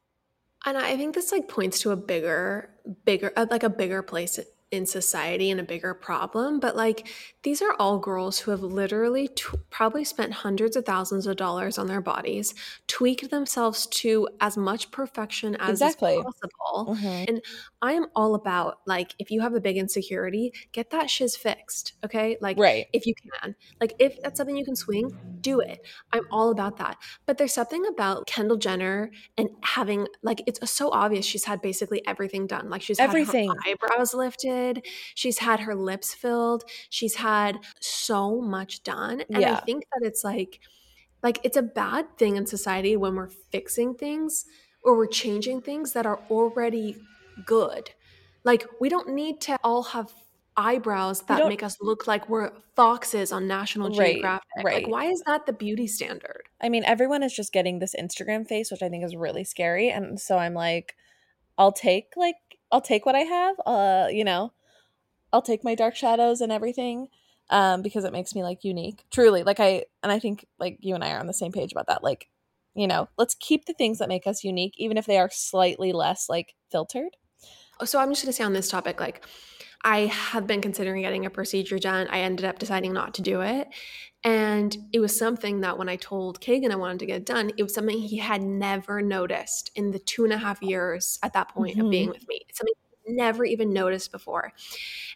And 0.65 0.77
I 0.77 0.97
think 0.97 1.15
this 1.15 1.31
like 1.31 1.47
points 1.47 1.79
to 1.81 1.91
a 1.91 1.95
bigger, 1.95 2.69
bigger, 3.05 3.31
uh, 3.35 3.45
like 3.49 3.63
a 3.63 3.69
bigger 3.69 4.01
place 4.01 4.39
in 4.71 4.85
society 4.85 5.51
and 5.51 5.59
a 5.59 5.63
bigger 5.63 5.93
problem. 5.93 6.59
But 6.59 6.75
like 6.75 7.07
these 7.43 7.61
are 7.61 7.73
all 7.79 7.99
girls 7.99 8.39
who 8.39 8.51
have 8.51 8.61
literally 8.63 9.27
t- 9.29 9.43
probably 9.69 10.03
spent 10.03 10.33
hundreds 10.33 10.75
of 10.75 10.85
thousands 10.85 11.27
of 11.27 11.37
dollars 11.37 11.77
on 11.77 11.87
their 11.87 12.01
bodies, 12.01 12.53
tweaked 12.87 13.29
themselves 13.29 13.85
to 13.87 14.27
as 14.41 14.57
much 14.57 14.91
perfection 14.91 15.55
as 15.57 15.69
Exactly. 15.81 16.15
is 16.15 16.23
possible. 16.25 16.95
Mhm. 16.95 17.25
And 17.29 17.41
I 17.81 17.93
am 17.93 18.07
all 18.15 18.35
about 18.35 18.79
like 18.87 19.13
if 19.19 19.29
you 19.31 19.41
have 19.41 19.53
a 19.53 19.61
big 19.61 19.77
insecurity, 19.77 20.51
get 20.71 20.89
that 20.89 21.09
shiz 21.09 21.35
fixed. 21.37 21.93
Okay, 22.03 22.37
like 22.41 22.57
Right. 22.57 22.87
if 22.91 23.05
you 23.05 23.13
can. 23.15 23.55
Like 23.79 23.93
if 23.99 24.19
that's 24.21 24.37
something 24.37 24.57
you 24.57 24.65
can 24.65 24.75
swing, 24.75 25.15
do 25.41 25.59
it. 25.59 25.85
I'm 26.11 26.25
all 26.31 26.49
about 26.49 26.77
that. 26.77 26.97
But 27.27 27.37
there's 27.37 27.53
something 27.53 27.85
about 27.85 28.25
Kendall 28.27 28.57
Jenner 28.57 29.11
and 29.37 29.49
having 29.61 30.07
like 30.23 30.41
it's 30.47 30.59
so 30.71 30.89
obvious 30.91 31.25
she's 31.25 31.45
had 31.45 31.61
basically 31.61 32.05
everything 32.07 32.47
done. 32.47 32.69
Like 32.69 32.81
she's 32.81 32.99
Everything. 32.99 33.51
eyebrows 33.67 34.13
lifted, 34.15 34.54
she's 35.13 35.39
had 35.39 35.61
her 35.61 35.75
lips 35.75 36.13
filled, 36.13 36.63
she's 36.89 37.15
had 37.15 37.57
so 37.79 38.41
much 38.41 38.83
done. 38.83 39.23
And 39.29 39.45
I 39.45 39.55
think 39.61 39.83
that 39.93 40.07
it's 40.07 40.23
like 40.23 40.59
like 41.23 41.39
it's 41.43 41.57
a 41.57 41.63
bad 41.63 42.17
thing 42.17 42.35
in 42.35 42.45
society 42.45 42.95
when 42.95 43.15
we're 43.15 43.29
fixing 43.29 43.95
things 43.95 44.45
or 44.83 44.95
we're 44.95 45.07
changing 45.07 45.61
things 45.61 45.93
that 45.93 46.05
are 46.05 46.19
already 46.29 46.95
good. 47.45 47.89
Like 48.43 48.67
we 48.79 48.89
don't 48.89 49.09
need 49.09 49.41
to 49.41 49.57
all 49.63 49.83
have 49.83 50.13
eyebrows 50.57 51.21
that 51.23 51.47
make 51.49 51.63
us 51.63 51.77
look 51.81 52.07
like 52.07 52.29
we're 52.29 52.51
foxes 52.75 53.31
on 53.31 53.47
National 53.47 53.89
Right, 53.89 54.13
Geographic. 54.13 54.45
right. 54.63 54.83
Like 54.83 54.87
why 54.87 55.05
is 55.05 55.21
that 55.25 55.45
the 55.45 55.53
beauty 55.53 55.87
standard? 55.87 56.43
I 56.61 56.69
mean, 56.69 56.83
everyone 56.85 57.23
is 57.23 57.33
just 57.33 57.51
getting 57.51 57.79
this 57.79 57.95
Instagram 57.99 58.47
face, 58.47 58.71
which 58.71 58.83
I 58.83 58.89
think 58.89 59.03
is 59.03 59.15
really 59.15 59.43
scary. 59.43 59.89
And 59.89 60.19
so 60.19 60.37
I'm 60.37 60.53
like, 60.53 60.95
I'll 61.57 61.71
take 61.71 62.13
like 62.15 62.35
I'll 62.71 62.81
take 62.81 63.05
what 63.05 63.15
I 63.15 63.19
have. 63.19 63.55
Uh, 63.65 64.07
you 64.11 64.23
know, 64.23 64.53
I'll 65.31 65.41
take 65.41 65.63
my 65.63 65.75
dark 65.75 65.95
shadows 65.95 66.41
and 66.41 66.51
everything. 66.51 67.07
Um, 67.51 67.83
because 67.83 68.05
it 68.05 68.11
makes 68.11 68.33
me 68.33 68.41
like 68.41 68.63
unique. 68.63 69.05
Truly. 69.11 69.43
Like 69.43 69.59
I 69.59 69.85
and 70.01 70.11
I 70.11 70.17
think 70.17 70.47
like 70.57 70.79
you 70.81 70.95
and 70.95 71.03
I 71.03 71.11
are 71.11 71.19
on 71.19 71.27
the 71.27 71.33
same 71.33 71.51
page 71.51 71.71
about 71.71 71.85
that. 71.87 72.03
Like, 72.03 72.27
you 72.73 72.87
know, 72.87 73.07
let's 73.19 73.35
keep 73.35 73.65
the 73.65 73.73
things 73.73 73.99
that 73.99 74.09
make 74.09 74.25
us 74.25 74.43
unique, 74.43 74.73
even 74.77 74.97
if 74.97 75.05
they 75.05 75.19
are 75.19 75.29
slightly 75.31 75.93
less 75.93 76.27
like 76.27 76.55
filtered. 76.71 77.17
Oh, 77.79 77.85
so 77.85 77.99
I'm 77.99 78.09
just 78.09 78.23
going 78.23 78.31
to 78.31 78.33
say 78.33 78.43
on 78.43 78.53
this 78.53 78.69
topic 78.69 78.99
like 78.99 79.23
I 79.85 80.07
have 80.07 80.47
been 80.47 80.61
considering 80.61 81.03
getting 81.03 81.25
a 81.27 81.29
procedure 81.29 81.77
done. 81.77 82.07
I 82.09 82.21
ended 82.21 82.43
up 82.45 82.57
deciding 82.59 82.91
not 82.91 83.13
to 83.13 83.21
do 83.21 83.41
it. 83.41 83.69
And 84.23 84.75
it 84.91 84.99
was 84.99 85.15
something 85.15 85.61
that 85.61 85.77
when 85.77 85.87
I 85.87 85.95
told 85.97 86.41
Kagan 86.41 86.71
I 86.71 86.75
wanted 86.75 86.99
to 86.99 87.05
get 87.05 87.25
done, 87.25 87.51
it 87.55 87.61
was 87.63 87.75
something 87.75 87.99
he 87.99 88.17
had 88.17 88.41
never 88.41 89.03
noticed 89.03 89.69
in 89.75 89.91
the 89.91 89.99
two 89.99 90.23
and 90.23 90.33
a 90.33 90.37
half 90.37 90.61
years 90.63 91.19
at 91.21 91.33
that 91.33 91.49
point 91.49 91.79
of 91.79 91.85
Mhm. 91.85 91.91
being 91.91 92.09
with 92.09 92.27
me. 92.27 92.41
It's 92.49 92.57
something 92.57 92.73
never 93.07 93.45
even 93.45 93.71
noticed 93.71 94.11
before. 94.11 94.51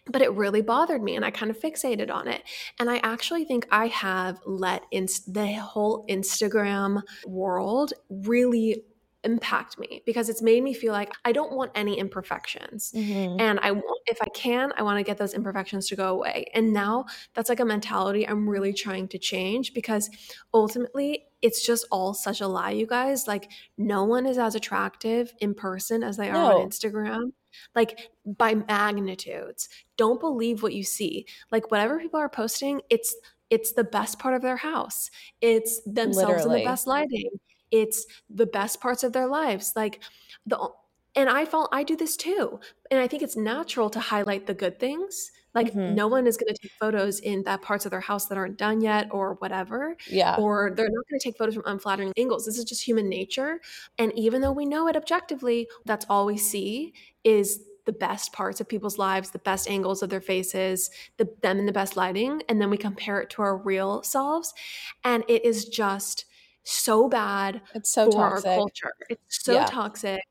But 0.06 0.22
it 0.22 0.32
really 0.32 0.62
bothered 0.62 1.02
me 1.02 1.16
and 1.16 1.24
I 1.24 1.32
kind 1.32 1.50
of 1.50 1.58
fixated 1.58 2.08
on 2.08 2.28
it. 2.28 2.44
And 2.78 2.88
I 2.88 2.98
actually 2.98 3.44
think 3.44 3.66
I 3.72 3.88
have 3.88 4.38
let 4.46 4.84
inst- 4.92 5.34
the 5.34 5.54
whole 5.54 6.06
Instagram 6.08 7.02
world 7.26 7.92
really 8.08 8.84
impact 9.24 9.78
me 9.78 10.02
because 10.06 10.28
it's 10.28 10.42
made 10.42 10.62
me 10.62 10.72
feel 10.74 10.92
like 10.92 11.12
I 11.24 11.32
don't 11.32 11.52
want 11.52 11.72
any 11.74 11.98
imperfections. 11.98 12.92
Mm-hmm. 12.94 13.40
And 13.40 13.60
I 13.60 13.72
want, 13.72 14.00
if 14.06 14.18
I 14.22 14.28
can, 14.34 14.72
I 14.76 14.82
want 14.82 14.98
to 14.98 15.02
get 15.02 15.18
those 15.18 15.34
imperfections 15.34 15.88
to 15.88 15.96
go 15.96 16.14
away. 16.14 16.46
And 16.54 16.72
now 16.72 17.06
that's 17.34 17.48
like 17.48 17.60
a 17.60 17.64
mentality 17.64 18.26
I'm 18.26 18.48
really 18.48 18.72
trying 18.72 19.08
to 19.08 19.18
change 19.18 19.74
because 19.74 20.10
ultimately 20.54 21.26
it's 21.42 21.64
just 21.64 21.86
all 21.90 22.14
such 22.14 22.40
a 22.40 22.48
lie, 22.48 22.70
you 22.70 22.86
guys. 22.86 23.26
Like, 23.26 23.50
no 23.78 24.04
one 24.04 24.26
is 24.26 24.38
as 24.38 24.54
attractive 24.54 25.32
in 25.40 25.54
person 25.54 26.02
as 26.02 26.16
they 26.16 26.30
are 26.30 26.36
on 26.36 26.68
Instagram 26.68 27.32
like 27.74 28.10
by 28.24 28.54
magnitudes. 28.54 29.68
Don't 29.96 30.20
believe 30.20 30.62
what 30.62 30.74
you 30.74 30.84
see. 30.84 31.26
Like 31.50 31.70
whatever 31.70 31.98
people 31.98 32.20
are 32.20 32.28
posting, 32.28 32.80
it's 32.90 33.14
it's 33.50 33.72
the 33.72 33.84
best 33.84 34.18
part 34.18 34.34
of 34.34 34.42
their 34.42 34.56
house. 34.56 35.10
It's 35.40 35.80
themselves 35.84 36.28
Literally. 36.28 36.60
in 36.60 36.64
the 36.64 36.70
best 36.70 36.86
lighting. 36.86 37.30
It's 37.70 38.06
the 38.28 38.46
best 38.46 38.80
parts 38.80 39.04
of 39.04 39.12
their 39.12 39.26
lives. 39.26 39.72
Like 39.76 40.00
the 40.46 40.70
and 41.16 41.28
I 41.28 41.44
fall 41.44 41.68
I 41.72 41.82
do 41.82 41.96
this 41.96 42.16
too. 42.16 42.60
And 42.90 43.00
I 43.00 43.06
think 43.06 43.22
it's 43.22 43.36
natural 43.36 43.90
to 43.90 44.00
highlight 44.00 44.46
the 44.46 44.54
good 44.54 44.78
things. 44.78 45.32
Like 45.54 45.72
mm-hmm. 45.72 45.94
no 45.94 46.06
one 46.06 46.28
is 46.28 46.36
going 46.36 46.54
to 46.54 46.60
take 46.60 46.70
photos 46.78 47.18
in 47.18 47.42
that 47.42 47.62
parts 47.62 47.84
of 47.84 47.90
their 47.90 48.00
house 48.00 48.26
that 48.26 48.38
aren't 48.38 48.56
done 48.56 48.80
yet 48.80 49.08
or 49.10 49.34
whatever. 49.34 49.96
Yeah. 50.08 50.36
Or 50.36 50.72
they're 50.76 50.88
not 50.88 51.08
going 51.08 51.18
to 51.18 51.24
take 51.24 51.36
photos 51.36 51.54
from 51.54 51.64
unflattering 51.66 52.12
angles. 52.16 52.46
This 52.46 52.58
is 52.58 52.64
just 52.64 52.86
human 52.86 53.08
nature. 53.08 53.60
And 53.98 54.16
even 54.16 54.40
though 54.40 54.52
we 54.52 54.66
know 54.66 54.86
it 54.86 54.96
objectively, 54.96 55.66
that's 55.84 56.06
all 56.08 56.26
we 56.26 56.36
see 56.36 56.94
is 57.24 57.64
the 57.86 57.92
best 57.92 58.32
parts 58.32 58.60
of 58.60 58.68
people's 58.68 58.98
lives, 58.98 59.30
the 59.30 59.38
best 59.40 59.68
angles 59.68 60.02
of 60.02 60.10
their 60.10 60.20
faces, 60.20 60.90
the 61.16 61.28
them 61.42 61.58
in 61.58 61.66
the 61.66 61.72
best 61.72 61.96
lighting, 61.96 62.42
and 62.48 62.60
then 62.60 62.70
we 62.70 62.76
compare 62.76 63.20
it 63.20 63.30
to 63.30 63.42
our 63.42 63.56
real 63.56 64.02
selves, 64.04 64.54
and 65.02 65.24
it 65.28 65.44
is 65.44 65.64
just 65.64 66.26
so 66.72 67.08
bad. 67.08 67.62
It's 67.74 67.92
so 67.92 68.10
for 68.10 68.30
toxic. 68.30 68.48
our 68.48 68.56
culture. 68.56 68.92
It's 69.08 69.44
so 69.44 69.52
yeah. 69.54 69.66
toxic. 69.66 70.22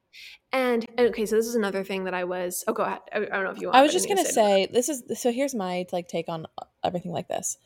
And, 0.51 0.85
and, 0.97 1.09
okay, 1.09 1.25
so 1.25 1.35
this 1.35 1.45
is 1.45 1.55
another 1.55 1.83
thing 1.83 2.05
that 2.05 2.13
I 2.13 2.23
was. 2.23 2.63
Oh, 2.67 2.73
go 2.73 2.83
ahead. 2.83 2.99
I, 3.13 3.17
I 3.17 3.25
don't 3.25 3.43
know 3.43 3.51
if 3.51 3.61
you. 3.61 3.67
want 3.67 3.77
I 3.77 3.81
was 3.81 3.91
just 3.91 4.07
gonna 4.07 4.25
say 4.25 4.67
this 4.71 4.89
is 4.89 5.03
so. 5.15 5.31
Here's 5.31 5.53
my 5.53 5.85
like 5.91 6.07
take 6.07 6.27
on 6.27 6.47
uh, 6.57 6.65
everything 6.83 7.11
like 7.11 7.27
this. 7.27 7.57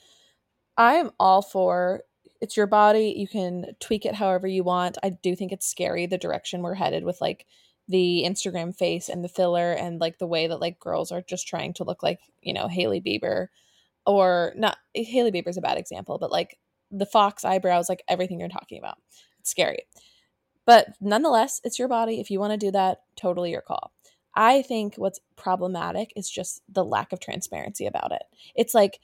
I 0.78 0.95
am 0.95 1.11
all 1.19 1.41
for 1.41 2.01
it's 2.41 2.57
your 2.57 2.67
body. 2.67 3.13
You 3.15 3.28
can 3.28 3.67
tweak 3.80 4.05
it 4.05 4.15
however 4.15 4.47
you 4.47 4.63
want. 4.65 4.97
I 5.01 5.11
do 5.11 5.34
think 5.34 5.53
it's 5.53 5.65
scary 5.65 6.05
the 6.05 6.17
direction 6.17 6.61
we're 6.61 6.74
headed 6.74 7.05
with 7.05 7.21
like 7.21 7.45
the 7.88 8.24
Instagram 8.26 8.76
face 8.76 9.07
and 9.07 9.24
the 9.24 9.30
filler 9.30 9.71
and 9.71 10.01
like 10.01 10.17
the 10.17 10.28
way 10.28 10.47
that 10.47 10.59
like 10.59 10.80
girls 10.80 11.11
are 11.11 11.21
just 11.21 11.47
trying 11.47 11.74
to 11.76 11.86
look 11.86 12.03
like, 12.03 12.19
you 12.41 12.53
know, 12.53 12.67
Hailey 12.67 12.99
Bieber 12.99 13.47
or 14.05 14.53
not 14.57 14.78
Hailey 14.93 15.32
Bieber's 15.32 15.55
a 15.55 15.61
bad 15.61 15.78
example, 15.78 16.17
but 16.17 16.32
like 16.32 16.57
the 16.94 17.06
fox 17.06 17.44
eyebrows, 17.44 17.89
like 17.89 18.04
everything 18.08 18.39
you're 18.39 18.50
talking 18.50 18.80
about. 18.80 18.98
It's 19.39 19.50
scary. 19.50 19.88
But 20.66 20.96
nonetheless, 21.02 21.60
it's 21.64 21.78
your 21.78 21.88
body. 21.88 22.20
If 22.20 22.32
you 22.32 22.39
want 22.39 22.52
to 22.52 22.58
do 22.58 22.72
that, 22.72 23.00
totally 23.16 23.52
your 23.52 23.62
call. 23.62 23.91
I 24.36 24.62
think 24.62 24.96
what's 24.96 25.20
problematic 25.36 26.14
is 26.16 26.30
just 26.30 26.62
the 26.70 26.86
lack 26.86 27.12
of 27.12 27.20
transparency 27.20 27.86
about 27.86 28.12
it. 28.12 28.24
It's 28.56 28.74
like, 28.74 29.00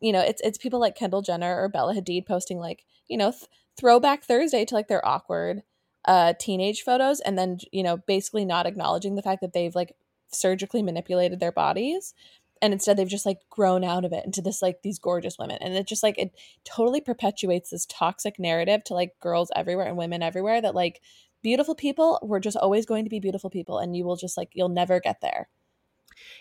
you 0.00 0.12
know, 0.12 0.20
it's 0.20 0.40
it's 0.42 0.58
people 0.58 0.78
like 0.78 0.94
Kendall 0.94 1.22
Jenner 1.22 1.60
or 1.60 1.68
Bella 1.68 1.94
Hadid 1.94 2.26
posting 2.26 2.58
like, 2.58 2.84
you 3.08 3.16
know, 3.16 3.30
th- 3.30 3.44
throwback 3.76 4.24
Thursday 4.24 4.64
to 4.66 4.74
like 4.74 4.88
their 4.88 5.06
awkward 5.06 5.62
uh, 6.04 6.32
teenage 6.38 6.82
photos 6.82 7.20
and 7.20 7.38
then 7.38 7.58
you 7.70 7.82
know 7.82 7.98
basically 7.98 8.44
not 8.44 8.66
acknowledging 8.66 9.14
the 9.14 9.22
fact 9.22 9.42
that 9.42 9.52
they've 9.52 9.74
like 9.74 9.94
surgically 10.32 10.82
manipulated 10.82 11.38
their 11.38 11.52
bodies 11.52 12.14
and 12.62 12.72
instead 12.72 12.96
they've 12.96 13.08
just 13.08 13.26
like 13.26 13.38
grown 13.50 13.84
out 13.84 14.04
of 14.04 14.12
it 14.12 14.24
into 14.24 14.42
this 14.42 14.62
like 14.62 14.82
these 14.82 14.98
gorgeous 14.98 15.38
women. 15.38 15.58
And 15.60 15.74
it 15.74 15.86
just 15.86 16.02
like 16.02 16.18
it 16.18 16.32
totally 16.64 17.00
perpetuates 17.00 17.70
this 17.70 17.86
toxic 17.86 18.38
narrative 18.38 18.84
to 18.84 18.94
like 18.94 19.18
girls 19.20 19.50
everywhere 19.54 19.86
and 19.86 19.96
women 19.96 20.22
everywhere 20.22 20.60
that 20.60 20.74
like 20.74 21.00
beautiful 21.42 21.74
people 21.74 22.18
we're 22.22 22.40
just 22.40 22.56
always 22.56 22.84
going 22.84 23.04
to 23.04 23.10
be 23.10 23.20
beautiful 23.20 23.50
people 23.50 23.78
and 23.78 23.96
you 23.96 24.04
will 24.04 24.16
just 24.16 24.36
like 24.36 24.50
you'll 24.52 24.68
never 24.68 25.00
get 25.00 25.20
there. 25.20 25.48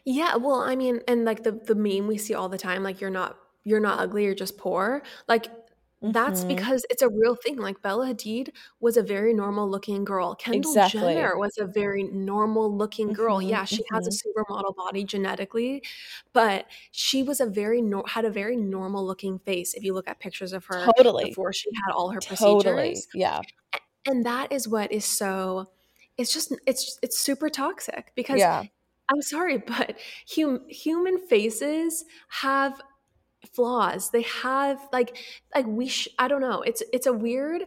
Yeah 0.05 0.35
well 0.37 0.61
i 0.61 0.75
mean 0.75 1.01
and 1.07 1.23
like 1.23 1.43
the 1.43 1.51
the 1.51 1.75
meme 1.75 2.07
we 2.07 2.17
see 2.17 2.33
all 2.33 2.49
the 2.49 2.57
time 2.57 2.81
like 2.81 2.99
you're 2.99 3.11
not 3.11 3.37
you're 3.63 3.79
not 3.79 3.99
ugly 3.99 4.23
you're 4.23 4.33
just 4.33 4.57
poor 4.57 5.03
like 5.27 5.47
that's 6.01 6.41
mm-hmm. 6.41 6.49
because 6.49 6.85
it's 6.91 7.01
a 7.01 7.09
real 7.09 7.35
thing. 7.35 7.57
Like 7.57 7.81
Bella 7.81 8.13
Hadid 8.13 8.49
was 8.79 8.97
a 8.97 9.03
very 9.03 9.33
normal 9.33 9.67
looking 9.67 10.05
girl. 10.05 10.35
Kendall 10.35 10.71
exactly. 10.71 11.15
Jenner 11.15 11.37
was 11.37 11.57
a 11.57 11.65
very 11.65 12.03
normal 12.03 12.75
looking 12.75 13.13
girl. 13.13 13.39
Mm-hmm, 13.39 13.49
yeah, 13.49 13.65
she 13.65 13.77
mm-hmm. 13.77 13.95
has 13.95 14.05
a 14.05 14.11
mm-hmm. 14.11 14.53
supermodel 14.53 14.75
body 14.75 15.03
genetically, 15.03 15.81
but 16.33 16.67
she 16.91 17.23
was 17.23 17.39
a 17.39 17.47
very 17.47 17.81
no- 17.81 18.05
had 18.07 18.25
a 18.25 18.29
very 18.29 18.55
normal 18.55 19.03
looking 19.03 19.39
face. 19.39 19.73
If 19.73 19.83
you 19.83 19.93
look 19.93 20.07
at 20.07 20.19
pictures 20.19 20.53
of 20.53 20.65
her 20.65 20.85
totally 20.97 21.25
before 21.25 21.51
she 21.51 21.69
had 21.85 21.93
all 21.93 22.09
her 22.11 22.19
totally. 22.19 22.59
procedures, 22.59 23.07
yeah, 23.15 23.41
and 24.05 24.23
that 24.25 24.51
is 24.51 24.67
what 24.67 24.91
is 24.91 25.05
so. 25.05 25.67
It's 26.15 26.31
just 26.31 26.53
it's 26.67 26.99
it's 27.01 27.17
super 27.17 27.49
toxic 27.49 28.11
because 28.15 28.37
yeah. 28.37 28.65
I'm 29.09 29.21
sorry, 29.23 29.57
but 29.67 29.97
hum- 30.35 30.67
human 30.69 31.17
faces 31.17 32.05
have 32.29 32.79
flaws 33.53 34.11
they 34.11 34.23
have 34.23 34.79
like 34.91 35.17
like 35.55 35.65
we 35.67 35.87
sh- 35.87 36.07
i 36.19 36.27
don't 36.27 36.41
know 36.41 36.61
it's 36.61 36.83
it's 36.93 37.07
a 37.07 37.13
weird 37.13 37.63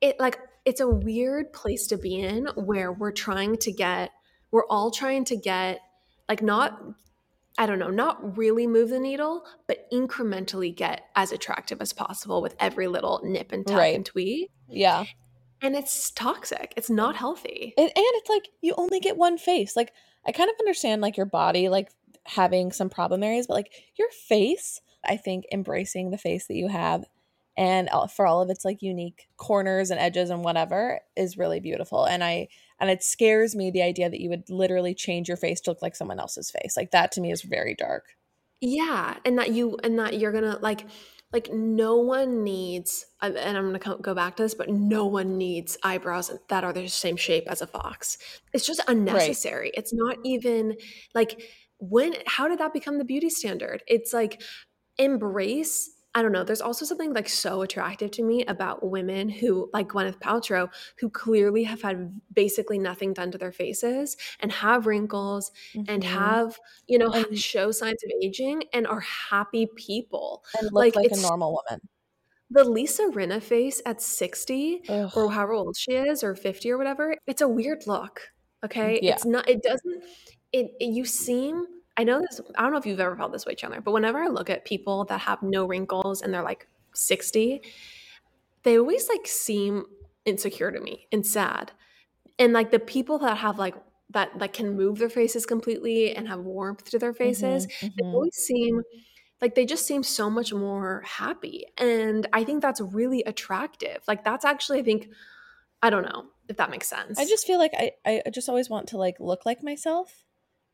it 0.00 0.18
like 0.18 0.38
it's 0.64 0.80
a 0.80 0.88
weird 0.88 1.52
place 1.52 1.86
to 1.86 1.96
be 1.96 2.20
in 2.20 2.46
where 2.54 2.92
we're 2.92 3.12
trying 3.12 3.56
to 3.56 3.72
get 3.72 4.10
we're 4.50 4.66
all 4.66 4.90
trying 4.90 5.24
to 5.24 5.36
get 5.36 5.80
like 6.28 6.42
not 6.42 6.80
I 7.58 7.66
don't 7.66 7.78
know, 7.78 7.90
not 7.90 8.38
really 8.38 8.66
move 8.66 8.88
the 8.88 8.98
needle, 8.98 9.44
but 9.66 9.90
incrementally 9.92 10.74
get 10.74 11.02
as 11.14 11.32
attractive 11.32 11.82
as 11.82 11.92
possible 11.92 12.40
with 12.40 12.56
every 12.58 12.88
little 12.88 13.20
nip 13.22 13.52
and 13.52 13.66
tuck 13.66 13.76
right. 13.76 13.94
and 13.94 14.06
tweet. 14.06 14.50
Yeah. 14.68 15.04
And 15.60 15.76
it's 15.76 16.10
toxic. 16.12 16.72
It's 16.76 16.88
not 16.88 17.14
healthy. 17.14 17.74
And, 17.76 17.86
and 17.86 17.92
it's 17.96 18.30
like 18.30 18.48
you 18.62 18.74
only 18.78 19.00
get 19.00 19.18
one 19.18 19.36
face. 19.36 19.76
Like 19.76 19.92
I 20.26 20.32
kind 20.32 20.48
of 20.48 20.56
understand 20.60 21.02
like 21.02 21.16
your 21.16 21.26
body 21.26 21.68
like 21.68 21.90
having 22.24 22.72
some 22.72 22.88
problem 22.88 23.22
areas, 23.22 23.48
but 23.48 23.54
like 23.54 23.72
your 23.96 24.10
face, 24.10 24.80
I 25.04 25.16
think 25.16 25.44
embracing 25.52 26.10
the 26.10 26.18
face 26.18 26.46
that 26.46 26.56
you 26.56 26.68
have. 26.68 27.04
And 27.56 27.88
uh, 27.92 28.06
for 28.06 28.26
all 28.26 28.40
of 28.40 28.48
its 28.48 28.64
like 28.64 28.82
unique 28.82 29.28
corners 29.36 29.90
and 29.90 30.00
edges 30.00 30.30
and 30.30 30.42
whatever 30.42 31.00
is 31.16 31.36
really 31.36 31.60
beautiful. 31.60 32.04
And 32.04 32.24
i 32.24 32.48
and 32.80 32.90
it 32.90 33.04
scares 33.04 33.54
me 33.54 33.70
the 33.70 33.82
idea 33.82 34.10
that 34.10 34.20
you 34.20 34.28
would 34.28 34.50
literally 34.50 34.92
change 34.92 35.28
your 35.28 35.36
face 35.36 35.60
to 35.62 35.70
look 35.70 35.82
like 35.82 35.94
someone 35.94 36.18
else's 36.18 36.50
face. 36.50 36.76
Like 36.76 36.90
that 36.90 37.12
to 37.12 37.20
me 37.20 37.30
is 37.30 37.42
very 37.42 37.74
dark. 37.74 38.16
Yeah 38.60 39.16
and 39.24 39.38
that 39.38 39.50
you 39.50 39.78
and 39.84 39.98
that 39.98 40.18
you're 40.18 40.32
gonna 40.32 40.58
like 40.62 40.86
like 41.32 41.52
no 41.52 41.96
one 41.96 42.44
needs 42.44 43.06
uh, 43.22 43.30
and 43.36 43.56
i'm 43.56 43.72
gonna 43.72 43.98
go 44.00 44.14
back 44.14 44.36
to 44.36 44.42
this 44.42 44.54
but 44.54 44.68
no 44.68 45.06
one 45.06 45.38
needs 45.38 45.78
eyebrows 45.82 46.30
that 46.48 46.62
are 46.62 46.72
the 46.72 46.86
same 46.88 47.16
shape 47.16 47.44
as 47.48 47.62
a 47.62 47.66
fox. 47.66 48.18
It's 48.52 48.66
just 48.66 48.80
unnecessary. 48.88 49.66
Right. 49.66 49.74
it's 49.74 49.92
not 49.92 50.16
even 50.24 50.76
like 51.14 51.42
when 51.78 52.14
how 52.26 52.48
did 52.48 52.58
that 52.58 52.72
become 52.72 52.98
the 52.98 53.04
beauty 53.04 53.30
standard? 53.30 53.82
It's 53.86 54.12
like 54.12 54.42
embrace 54.98 55.90
I 56.14 56.20
don't 56.20 56.32
know. 56.32 56.44
There's 56.44 56.60
also 56.60 56.84
something 56.84 57.14
like 57.14 57.28
so 57.28 57.62
attractive 57.62 58.10
to 58.12 58.22
me 58.22 58.44
about 58.44 58.86
women 58.86 59.30
who, 59.30 59.70
like 59.72 59.88
Gwyneth 59.88 60.20
Paltrow, 60.20 60.68
who 60.98 61.08
clearly 61.08 61.64
have 61.64 61.80
had 61.80 62.20
basically 62.34 62.78
nothing 62.78 63.14
done 63.14 63.30
to 63.30 63.38
their 63.38 63.52
faces 63.52 64.16
and 64.40 64.52
have 64.52 64.86
wrinkles 64.86 65.50
mm-hmm. 65.74 65.90
and 65.90 66.04
have, 66.04 66.58
you 66.86 66.98
know, 66.98 67.10
and, 67.12 67.38
show 67.38 67.70
signs 67.70 68.04
of 68.04 68.10
aging 68.22 68.64
and 68.74 68.86
are 68.86 69.00
happy 69.00 69.66
people. 69.74 70.44
And 70.58 70.64
look 70.64 70.74
like, 70.74 70.96
like 70.96 71.12
a 71.12 71.16
normal 71.16 71.58
woman. 71.66 71.80
The 72.50 72.64
Lisa 72.64 73.04
Rinna 73.04 73.42
face 73.42 73.80
at 73.86 74.02
60 74.02 74.82
Ugh. 74.90 75.10
or 75.16 75.32
however 75.32 75.54
old 75.54 75.76
she 75.78 75.92
is 75.92 76.22
or 76.22 76.34
50 76.34 76.70
or 76.70 76.76
whatever, 76.76 77.16
it's 77.26 77.40
a 77.40 77.48
weird 77.48 77.86
look. 77.86 78.20
Okay. 78.62 79.00
Yeah. 79.02 79.14
It's 79.14 79.24
not, 79.24 79.48
it 79.48 79.62
doesn't, 79.62 80.04
it, 80.52 80.72
it 80.78 80.92
you 80.92 81.06
seem 81.06 81.64
I 81.96 82.04
know 82.04 82.20
this, 82.20 82.40
I 82.56 82.62
don't 82.62 82.72
know 82.72 82.78
if 82.78 82.86
you've 82.86 83.00
ever 83.00 83.16
felt 83.16 83.32
this 83.32 83.44
way, 83.44 83.54
Chandler, 83.54 83.80
but 83.80 83.92
whenever 83.92 84.18
I 84.18 84.28
look 84.28 84.48
at 84.48 84.64
people 84.64 85.04
that 85.06 85.20
have 85.20 85.42
no 85.42 85.66
wrinkles 85.66 86.22
and 86.22 86.32
they're 86.32 86.42
like 86.42 86.66
60, 86.94 87.62
they 88.62 88.78
always 88.78 89.08
like 89.08 89.26
seem 89.26 89.84
insecure 90.24 90.70
to 90.70 90.80
me 90.80 91.06
and 91.12 91.26
sad. 91.26 91.72
And 92.38 92.52
like 92.52 92.70
the 92.70 92.78
people 92.78 93.18
that 93.18 93.38
have 93.38 93.58
like 93.58 93.74
that 94.10 94.38
that 94.38 94.52
can 94.52 94.76
move 94.76 94.98
their 94.98 95.10
faces 95.10 95.46
completely 95.46 96.14
and 96.14 96.28
have 96.28 96.40
warmth 96.40 96.84
to 96.90 96.98
their 96.98 97.12
faces, 97.12 97.66
mm-hmm, 97.66 97.86
mm-hmm. 97.86 97.94
they 97.98 98.06
always 98.06 98.36
seem 98.36 98.82
like 99.40 99.54
they 99.54 99.66
just 99.66 99.86
seem 99.86 100.02
so 100.02 100.30
much 100.30 100.52
more 100.52 101.02
happy. 101.04 101.66
And 101.76 102.26
I 102.32 102.44
think 102.44 102.62
that's 102.62 102.80
really 102.80 103.22
attractive. 103.24 103.98
Like 104.06 104.24
that's 104.24 104.44
actually 104.44 104.80
I 104.80 104.82
think 104.82 105.08
I 105.82 105.90
don't 105.90 106.04
know 106.04 106.26
if 106.48 106.56
that 106.56 106.70
makes 106.70 106.88
sense. 106.88 107.18
I 107.18 107.26
just 107.26 107.46
feel 107.46 107.58
like 107.58 107.72
I 107.74 107.92
I 108.26 108.30
just 108.30 108.48
always 108.48 108.70
want 108.70 108.88
to 108.88 108.98
like 108.98 109.16
look 109.20 109.44
like 109.44 109.62
myself 109.62 110.24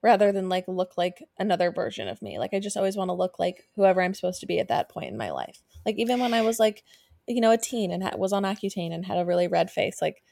rather 0.03 0.33
than 0.33 0.49
like 0.49 0.65
look 0.69 0.93
like 0.97 1.25
another 1.39 1.71
version 1.71 2.09
of 2.09 2.23
me. 2.23 2.39
Like 2.39 2.55
I 2.55 2.61
just 2.61 2.77
always 2.77 2.97
want 2.97 3.09
to 3.09 3.15
look 3.15 3.39
like 3.39 3.69
whoever 3.77 4.03
I'm 4.03 4.15
supposed 4.15 4.41
to 4.41 4.47
be 4.47 4.61
at 4.61 4.69
that 4.69 4.89
point 4.89 5.11
in 5.11 5.19
my 5.19 5.31
life. 5.31 5.63
Like 5.85 5.97
even 5.99 6.21
when 6.21 6.35
I 6.35 6.43
was 6.43 6.59
like, 6.59 6.85
you 7.27 7.41
know, 7.41 7.51
a 7.51 7.59
teen 7.59 7.91
and 7.91 8.03
ha- 8.03 8.17
was 8.17 8.33
on 8.33 8.45
Accutane 8.45 8.93
and 8.93 9.05
had 9.05 9.19
a 9.19 9.25
really 9.25 9.49
red 9.49 9.71
face, 9.71 10.01
like 10.01 10.23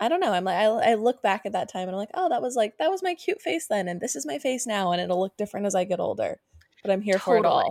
I 0.00 0.08
don't 0.08 0.20
know. 0.20 0.32
I'm 0.32 0.44
like 0.44 0.56
I, 0.56 0.92
I 0.92 0.94
look 0.94 1.22
back 1.22 1.42
at 1.44 1.52
that 1.52 1.70
time 1.70 1.88
and 1.88 1.90
I'm 1.90 1.96
like, 1.96 2.10
oh, 2.14 2.28
that 2.28 2.42
was 2.42 2.54
like 2.54 2.78
that 2.78 2.90
was 2.90 3.02
my 3.02 3.14
cute 3.14 3.42
face 3.42 3.66
then, 3.68 3.88
and 3.88 4.00
this 4.00 4.14
is 4.14 4.26
my 4.26 4.38
face 4.38 4.66
now, 4.66 4.92
and 4.92 5.00
it'll 5.00 5.20
look 5.20 5.36
different 5.36 5.66
as 5.66 5.74
I 5.74 5.84
get 5.84 6.00
older. 6.00 6.40
But 6.82 6.92
I'm 6.92 7.00
here 7.00 7.18
totally. 7.18 7.40
for 7.40 7.46
it 7.46 7.48
all. 7.48 7.70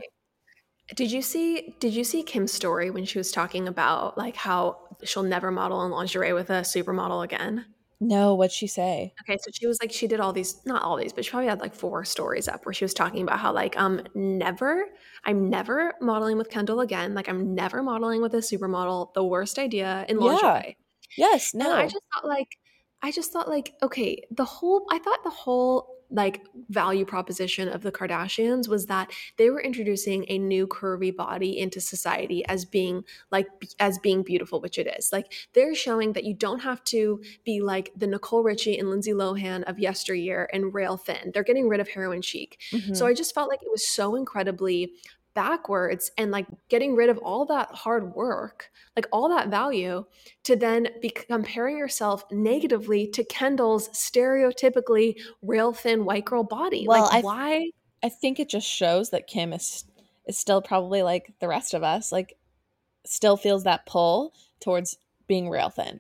Did 0.96 1.12
you 1.12 1.22
see 1.22 1.76
did 1.80 1.94
you 1.94 2.04
see 2.04 2.24
Kim's 2.24 2.52
story 2.52 2.90
when 2.90 3.06
she 3.06 3.18
was 3.18 3.32
talking 3.32 3.68
about 3.68 4.18
like 4.18 4.36
how 4.36 4.78
she'll 5.04 5.24
never 5.24 5.52
model 5.52 5.86
in 5.86 5.92
lingerie 5.92 6.34
with 6.34 6.50
a 6.50 6.62
supermodel 6.62 7.24
again? 7.24 7.66
No, 8.00 8.36
what'd 8.36 8.52
she 8.52 8.68
say? 8.68 9.16
Okay, 9.22 9.38
so 9.42 9.50
she 9.52 9.66
was 9.66 9.80
like 9.82 9.92
she 9.92 10.08
did 10.08 10.20
all 10.20 10.32
these 10.32 10.64
not 10.66 10.84
all 10.84 10.96
these, 10.98 11.12
but 11.12 11.26
she 11.26 11.32
probably 11.32 11.48
had 11.48 11.60
like 11.60 11.74
four 11.74 12.06
stories 12.06 12.48
up 12.48 12.66
where 12.66 12.74
she 12.74 12.86
was 12.86 12.94
talking 12.94 13.24
about 13.24 13.40
how 13.40 13.52
like 13.52 13.76
um 13.78 14.02
never 14.14 14.86
I'm 15.26 15.50
never 15.50 15.94
modeling 16.02 16.38
with 16.38 16.50
Kendall 16.50 16.82
again. 16.82 17.16
Like 17.16 17.28
I'm 17.28 17.56
never 17.56 17.82
modeling 17.82 18.22
with 18.22 18.34
a 18.36 18.38
supermodel. 18.38 19.14
The 19.16 19.24
worst 19.24 19.58
idea 19.58 20.06
in 20.08 20.20
lingerie. 20.20 20.78
Yeah. 21.18 21.28
Yes, 21.32 21.54
no. 21.54 21.66
And 21.66 21.74
I 21.74 21.88
just 21.88 22.04
thought 22.14 22.28
like 22.28 22.58
I 23.02 23.12
just 23.12 23.32
thought 23.34 23.50
like 23.50 23.74
okay, 23.84 24.24
the 24.32 24.46
whole 24.46 24.86
I 24.92 25.00
thought 25.00 25.24
the 25.24 25.30
whole 25.32 25.97
like 26.10 26.46
value 26.70 27.06
proposition 27.06 27.68
of 27.68 27.82
the 27.82 27.92
Kardashians 27.92 28.68
was 28.68 28.86
that 28.86 29.12
they 29.38 29.50
were 29.50 29.62
introducing 29.62 30.26
a 30.30 30.38
new 30.38 30.66
curvy 30.68 31.16
body 31.16 31.60
into 31.60 31.82
society 31.82 32.46
as 32.48 32.66
being 32.66 33.04
like 33.32 33.48
as 33.80 34.00
being 34.00 34.24
beautiful, 34.24 34.62
which 34.62 34.78
it 34.78 34.88
is. 34.98 35.10
Like 35.12 35.34
they're 35.54 35.76
showing 35.76 36.14
that 36.14 36.24
you 36.24 36.34
don't 36.34 36.60
have 36.60 36.84
to 36.86 37.22
be 37.44 37.62
like 37.62 37.92
the 37.96 38.08
Nicole 38.08 38.44
Richie 38.44 38.78
and 38.78 38.90
Lindsay 38.90 39.12
Lohan 39.12 39.64
of 39.64 39.80
yesteryear 39.80 40.50
and 40.54 40.74
rail 40.74 40.98
thin. 40.98 41.32
They're 41.34 41.44
getting 41.44 41.68
rid 41.68 41.80
of 41.80 41.90
heroin 41.90 42.22
chic. 42.22 42.62
Mhm. 42.72 42.96
So 42.96 43.06
I 43.06 43.14
just 43.14 43.34
felt 43.34 43.50
like 43.50 43.62
it 43.62 43.72
was 43.72 43.88
so 43.88 44.16
incredibly 44.16 44.94
backwards 45.38 46.10
and 46.18 46.32
like 46.32 46.48
getting 46.68 46.96
rid 46.96 47.10
of 47.10 47.20
all 47.20 47.46
that 47.46 47.70
hard 47.70 48.16
work, 48.16 48.72
like 48.96 49.06
all 49.12 49.30
that 49.30 49.50
value 49.50 50.04
to 50.46 50.56
then 50.56 50.88
be 51.00 51.12
comparing 51.12 51.78
yourself 51.78 52.24
negatively 52.32 53.06
to 53.10 53.24
Kendall's 53.24 53.88
stereotypically 53.90 55.22
rail 55.44 55.74
thin 55.74 56.06
white 56.06 56.26
girl 56.26 56.44
body. 56.44 56.88
Well, 56.88 57.04
like 57.04 57.14
I- 57.14 57.22
why? 57.22 57.72
I 58.02 58.10
think 58.10 58.40
it 58.40 58.50
just 58.50 58.68
shows 58.68 59.12
that 59.12 59.28
Kim 59.28 59.54
is 59.54 59.86
is 60.26 60.40
still 60.40 60.60
probably 60.60 61.04
like 61.04 61.32
the 61.40 61.48
rest 61.48 61.76
of 61.76 61.84
us, 61.84 62.12
like 62.12 62.36
still 63.06 63.38
feels 63.38 63.64
that 63.66 63.86
pull 63.86 64.34
towards 64.60 64.98
being 65.28 65.52
rail 65.52 65.70
thin. 65.70 66.00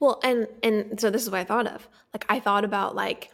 Well, 0.00 0.20
and 0.22 0.48
and 0.62 1.00
so 1.00 1.08
this 1.08 1.22
is 1.22 1.30
what 1.30 1.40
I 1.40 1.44
thought 1.44 1.66
of. 1.66 1.88
Like 2.12 2.26
I 2.28 2.40
thought 2.40 2.64
about 2.64 2.94
like 2.94 3.30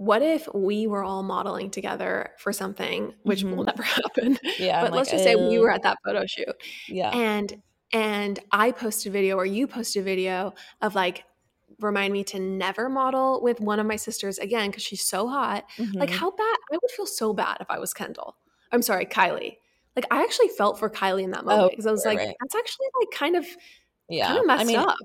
what 0.00 0.22
if 0.22 0.48
we 0.54 0.86
were 0.86 1.04
all 1.04 1.22
modeling 1.22 1.70
together 1.70 2.30
for 2.38 2.54
something 2.54 3.12
which 3.24 3.44
will 3.44 3.64
Mhm. 3.64 3.66
never 3.66 3.82
happen. 3.98 4.38
Yeah, 4.58 4.80
but 4.80 4.92
let's 4.92 5.08
like, 5.10 5.16
just 5.16 5.24
say 5.24 5.36
we 5.36 5.58
were 5.58 5.70
at 5.70 5.82
that 5.82 5.98
photo 6.04 6.24
shoot 6.26 6.54
Yeah, 6.88 7.10
and 7.10 7.62
and 7.92 8.38
I 8.50 8.72
posted 8.72 9.10
a 9.10 9.12
video 9.12 9.36
or 9.36 9.44
you 9.44 9.66
posted 9.66 10.00
a 10.00 10.04
video 10.04 10.54
of 10.80 10.94
like 10.94 11.24
remind 11.80 12.14
me 12.14 12.24
to 12.24 12.38
never 12.38 12.88
model 12.88 13.42
with 13.42 13.60
one 13.60 13.78
of 13.78 13.86
my 13.86 13.96
sisters 13.96 14.38
again 14.38 14.70
because 14.70 14.82
she's 14.82 15.04
so 15.04 15.28
hot. 15.28 15.64
Like 15.94 16.08
Mhm. 16.08 16.14
how 16.14 16.30
bad 16.30 16.56
I 16.72 16.78
would 16.80 16.90
feel 16.96 17.06
so 17.06 17.34
bad 17.34 17.58
if 17.60 17.66
I 17.70 17.78
was 17.78 17.92
Kendall. 17.92 18.36
I'm 18.72 18.80
sorry, 18.82 19.04
Kylie. 19.04 19.56
Like 19.96 20.06
I 20.10 20.22
actually 20.22 20.48
felt 20.48 20.78
for 20.78 20.88
Kylie 20.88 21.24
in 21.24 21.30
that 21.32 21.42
Oh, 21.42 21.46
moment 21.46 21.72
because 21.72 21.86
I 21.86 21.90
was 21.90 22.06
right, 22.06 22.16
like, 22.16 22.26
right. 22.28 22.36
that's 22.40 22.54
actually 22.54 22.86
like 23.00 23.10
kind 23.12 23.36
of 23.36 23.44
yeah. 24.08 24.28
kind 24.28 24.38
of 24.40 24.46
messed 24.46 24.62
I 24.62 24.64
mean, 24.64 24.76
up. 24.78 24.96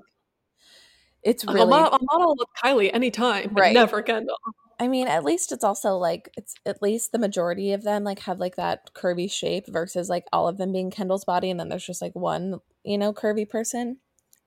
it's 1.22 1.44
Like, 1.44 1.56
really. 1.56 1.72
I'll, 1.72 1.90
mo- 1.90 1.90
I'll 1.92 2.18
model 2.18 2.36
with 2.38 2.48
Kylie 2.62 2.90
anytime, 2.94 3.50
but 3.52 3.60
Right. 3.60 3.74
never 3.74 4.00
Kendall. 4.02 4.36
I 4.78 4.88
mean, 4.88 5.08
at 5.08 5.24
least 5.24 5.52
it's 5.52 5.64
also 5.64 5.96
like 5.96 6.32
it's 6.36 6.54
at 6.66 6.82
least 6.82 7.12
the 7.12 7.18
majority 7.18 7.72
of 7.72 7.82
them 7.82 8.04
like 8.04 8.20
have 8.20 8.38
like 8.38 8.56
that 8.56 8.92
curvy 8.94 9.30
shape 9.30 9.66
versus 9.68 10.08
like 10.10 10.24
all 10.32 10.48
of 10.48 10.58
them 10.58 10.72
being 10.72 10.90
Kendall's 10.90 11.24
body, 11.24 11.50
and 11.50 11.58
then 11.58 11.68
there's 11.68 11.86
just 11.86 12.02
like 12.02 12.14
one 12.14 12.60
you 12.84 12.98
know 12.98 13.12
curvy 13.12 13.48
person. 13.48 13.98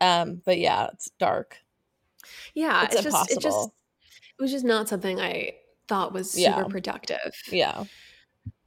Um, 0.01 0.41
but 0.45 0.59
yeah, 0.59 0.87
it's 0.93 1.09
dark. 1.19 1.57
Yeah, 2.53 2.83
It's 2.85 2.95
it's, 2.95 3.03
just 3.03 3.31
it 3.31 3.39
just 3.39 3.69
it 4.37 4.41
was 4.41 4.51
just 4.51 4.65
not 4.65 4.87
something 4.87 5.19
I 5.19 5.53
thought 5.87 6.13
was 6.13 6.31
super 6.31 6.61
Yeah. 6.61 6.63
productive. 6.65 7.33
Yeah. 7.51 7.85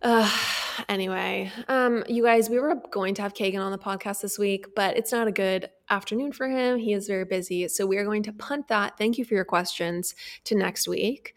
Uh, 0.02 0.28
anyway, 0.88 1.50
um, 1.68 2.02
you 2.08 2.22
guys, 2.24 2.50
we 2.50 2.58
were 2.58 2.74
going 2.90 3.14
to 3.14 3.22
have 3.22 3.34
Kagan 3.34 3.60
on 3.64 3.72
the 3.72 3.78
podcast 3.78 4.20
this 4.22 4.38
week, 4.38 4.74
but 4.74 4.96
it's 4.96 5.12
not 5.12 5.28
a 5.28 5.32
good 5.32 5.70
afternoon 5.96 6.32
for 6.32 6.48
him. 6.48 6.78
He 6.78 6.92
is 6.94 7.06
very 7.06 7.24
busy. 7.24 7.68
So 7.68 7.86
we 7.86 7.98
are 7.98 8.04
going 8.04 8.22
to 8.24 8.32
punt 8.32 8.68
that. 8.68 8.96
Thank 8.98 9.18
you 9.18 9.24
for 9.24 9.34
your 9.34 9.44
questions 9.44 10.14
to 10.44 10.54
next 10.56 10.88
week. 10.88 11.34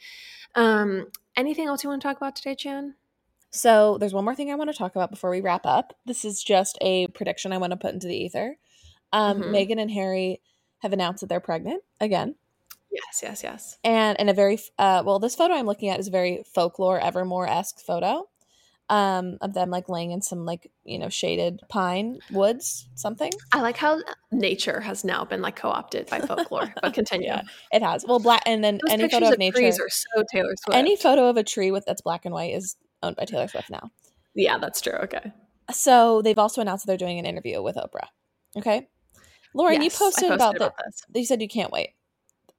Um, 0.56 1.08
anything 1.36 1.68
else 1.68 1.84
you 1.84 1.89
want 1.89 2.01
to 2.01 2.08
talk 2.08 2.18
about 2.18 2.36
today, 2.36 2.56
Chan? 2.56 2.95
So 3.51 3.97
there's 3.99 4.14
one 4.14 4.24
more 4.26 4.36
thing 4.36 4.51
I 4.51 4.56
want 4.56 4.72
to 4.72 4.78
talk 4.78 4.95
about 4.95 5.12
before 5.12 5.30
we 5.30 5.41
wrap 5.41 5.66
up. 5.66 5.93
This 6.06 6.24
is 6.26 6.41
just 6.43 6.78
a 6.82 7.08
prediction 7.08 7.51
I 7.53 7.58
want 7.58 7.72
to 7.72 7.78
put 7.78 7.93
into 7.93 8.08
the 8.08 8.16
ether. 8.18 8.58
Um, 9.12 9.41
Mhm. 9.41 9.51
Meghan 9.51 9.82
and 9.82 9.91
Harry 9.91 10.41
have 10.80 10.93
announced 10.93 11.22
that 11.22 11.28
they're 11.28 11.39
pregnant 11.39 11.84
again, 11.99 12.36
Yes, 12.91 13.22
yes, 13.24 13.43
yes. 13.43 13.78
and 13.84 14.18
in 14.20 14.30
a 14.30 14.34
very 14.34 14.60
uh, 14.78 15.03
well, 15.06 15.20
this 15.20 15.36
photo 15.36 15.53
I'm 15.53 15.66
looking 15.66 15.89
at 15.89 15.99
is 15.99 16.08
a 16.08 16.12
very 16.12 16.43
folklore 16.53 16.99
Evermore 16.99 17.47
esque 17.47 17.80
photo. 17.80 18.28
Um, 18.88 19.40
of 19.42 19.56
them 19.56 19.72
like 19.72 19.90
laying 19.90 20.12
in 20.12 20.22
some 20.22 20.46
like 20.46 20.70
you 20.84 21.00
know 21.00 21.10
shaded 21.10 21.60
pine 21.70 22.20
woods, 22.32 22.88
something. 22.94 23.32
I 23.52 23.62
like 23.62 23.78
how 23.78 24.00
nature 24.32 24.80
has 24.80 25.04
now 25.04 25.26
been 25.26 25.42
like 25.42 25.56
co-opted 25.56 26.06
by 26.08 26.20
folklore. 26.20 26.72
but 26.84 26.94
continue. 27.00 27.26
Yeah, 27.30 27.42
It 27.72 27.82
has 27.82 28.06
well 28.08 28.20
black, 28.20 28.44
and 28.46 28.64
then 28.64 28.80
Those 28.86 28.94
any 28.94 29.10
photo 29.10 29.26
of 29.28 29.34
of 29.34 29.40
nature, 29.40 29.58
trees 29.58 29.80
are 29.80 29.90
so 29.90 30.24
Taylor 30.32 30.54
Swift. 30.64 30.78
any 30.78 30.96
photo 30.96 31.28
of 31.28 31.36
a 31.36 31.44
tree 31.44 31.72
with 31.72 31.84
that's 31.88 32.02
black 32.02 32.26
and 32.26 32.34
white 32.36 32.54
is 32.54 32.76
owned 33.02 33.16
by 33.16 33.26
Taylor 33.26 33.48
Swift 33.48 33.72
now. 33.72 33.90
yeah, 34.36 34.60
that's 34.60 34.80
true. 34.82 34.94
Okay. 34.94 35.32
So 35.72 36.22
they've 36.22 36.38
also 36.38 36.62
announced 36.62 36.86
that 36.86 36.92
they're 36.92 37.08
doing 37.08 37.18
an 37.18 37.26
interview 37.26 37.64
with 37.64 37.78
Oprah. 37.78 38.06
Okay, 38.56 38.88
Lauren, 39.56 39.78
you 39.82 39.86
Yes, 39.86 39.96
I 39.96 40.06
posted, 40.06 40.32
about 40.32 40.60
the. 40.60 40.72
this. 40.86 41.02
You 41.16 41.26
said 41.26 41.42
you 41.42 41.48
can't 41.48 41.72
wait. 41.72 41.96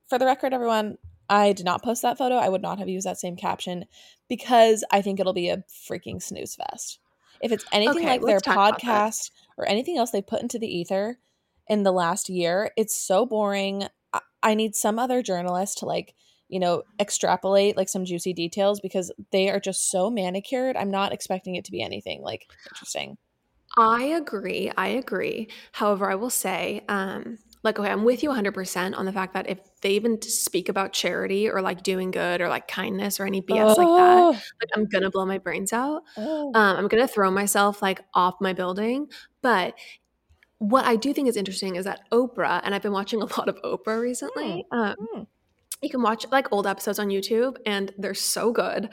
For 0.09 0.18
the 0.18 0.27
record, 0.27 0.53
everyone, 0.53 0.99
I 1.29 1.53
did 1.53 1.66
not 1.66 1.83
post 1.83 2.03
that 2.03 2.18
photo. 2.18 2.37
I 2.37 2.49
would 2.49 2.62
not 2.62 2.79
have 2.79 2.89
used 2.89 3.07
that 3.07 3.18
same 3.18 3.37
caption 3.37 3.87
because 4.29 4.85
I 4.91 5.03
think 5.03 5.18
it'll 5.20 5.33
be 5.33 5.49
a 5.49 5.64
freaking 5.89 6.22
snooze 6.22 6.55
fest. 6.55 7.01
If 7.41 7.53
it's 7.53 7.64
anything 7.72 8.05
Okay, 8.05 8.07
like 8.07 8.24
their 8.24 8.41
let's 8.41 8.43
talk 8.43 8.57
about 8.57 8.85
that. 8.87 9.09
podcast 9.09 9.31
or 9.59 9.68
anything 9.68 9.99
else 9.99 10.11
they 10.11 10.22
put 10.22 10.43
into 10.43 10.59
the 10.59 10.66
ether 10.68 11.18
in 11.68 11.83
the 11.83 11.93
last 11.93 12.29
year, 12.29 12.70
it's 12.77 12.95
so 12.99 13.27
boring. 13.27 13.87
I, 14.12 14.20
I 14.43 14.55
need 14.55 14.74
some 14.74 14.99
other 14.99 15.22
journalist 15.22 15.79
to 15.79 15.87
like, 15.87 16.14
you 16.49 16.61
know, 16.61 16.85
extrapolate 17.01 17.77
like 17.77 17.89
some 17.89 18.05
juicy 18.05 18.33
details 18.33 18.81
because 18.81 19.12
they 19.33 19.51
are 19.51 19.61
just 19.61 19.91
so 19.91 20.11
manicured. 20.11 20.77
I'm 20.77 20.91
not 20.91 21.12
expecting 21.12 21.57
it 21.57 21.64
to 21.66 21.72
be 21.72 21.83
anything 21.83 22.22
like 22.22 22.49
interesting. 22.70 23.18
I 23.77 24.05
agree. 24.05 24.70
I 24.77 24.89
agree. 24.89 25.49
However, 25.72 26.11
I 26.11 26.14
will 26.14 26.31
say, 26.31 26.83
um, 26.89 27.39
like, 27.66 27.78
okay, 27.78 27.90
I'm 27.90 28.04
with 28.04 28.22
you 28.22 28.30
100% 28.30 28.94
on 28.96 29.04
the 29.06 29.12
fact 29.12 29.34
that 29.34 29.48
if 29.50 29.58
they 29.82 29.90
even 29.92 30.20
speak 30.22 30.68
about 30.70 30.92
charity 30.94 31.48
or 31.50 31.60
like 31.62 31.82
doing 31.82 32.10
good 32.10 32.40
or 32.40 32.48
like 32.48 32.68
kindness 32.68 33.20
or 33.20 33.26
any 33.26 33.42
BS 33.42 33.76
like 33.76 33.94
that, 33.96 34.28
Oh, 34.28 34.42
like, 34.60 34.70
I'm 34.76 34.86
gonna 34.86 35.10
blow 35.10 35.26
my 35.26 35.38
brains 35.38 35.72
out. 35.72 36.02
oh. 36.16 36.50
Um, 36.54 36.76
I'm 36.78 36.88
gonna 36.88 37.08
throw 37.08 37.30
myself 37.30 37.82
like 37.82 38.00
off 38.14 38.36
my 38.40 38.52
building. 38.54 39.08
But 39.42 39.74
what 40.58 40.84
I 40.86 40.96
do 40.96 41.12
think 41.12 41.28
is 41.28 41.36
interesting 41.36 41.76
is 41.76 41.84
that 41.84 42.00
Oprah, 42.12 42.60
and 42.64 42.74
I've 42.74 42.82
been 42.82 42.92
watching 42.92 43.20
a 43.22 43.26
lot 43.26 43.48
of 43.48 43.56
Oprah 43.62 44.00
recently. 44.00 44.66
Um, 44.72 44.96
Hmm. 45.14 45.22
you 45.82 45.90
can 45.90 46.02
watch 46.02 46.26
like 46.32 46.52
old 46.52 46.66
episodes 46.66 46.98
on 46.98 47.08
YouTube, 47.08 47.56
and 47.66 47.92
they're 47.98 48.14
so 48.14 48.52
good. 48.52 48.90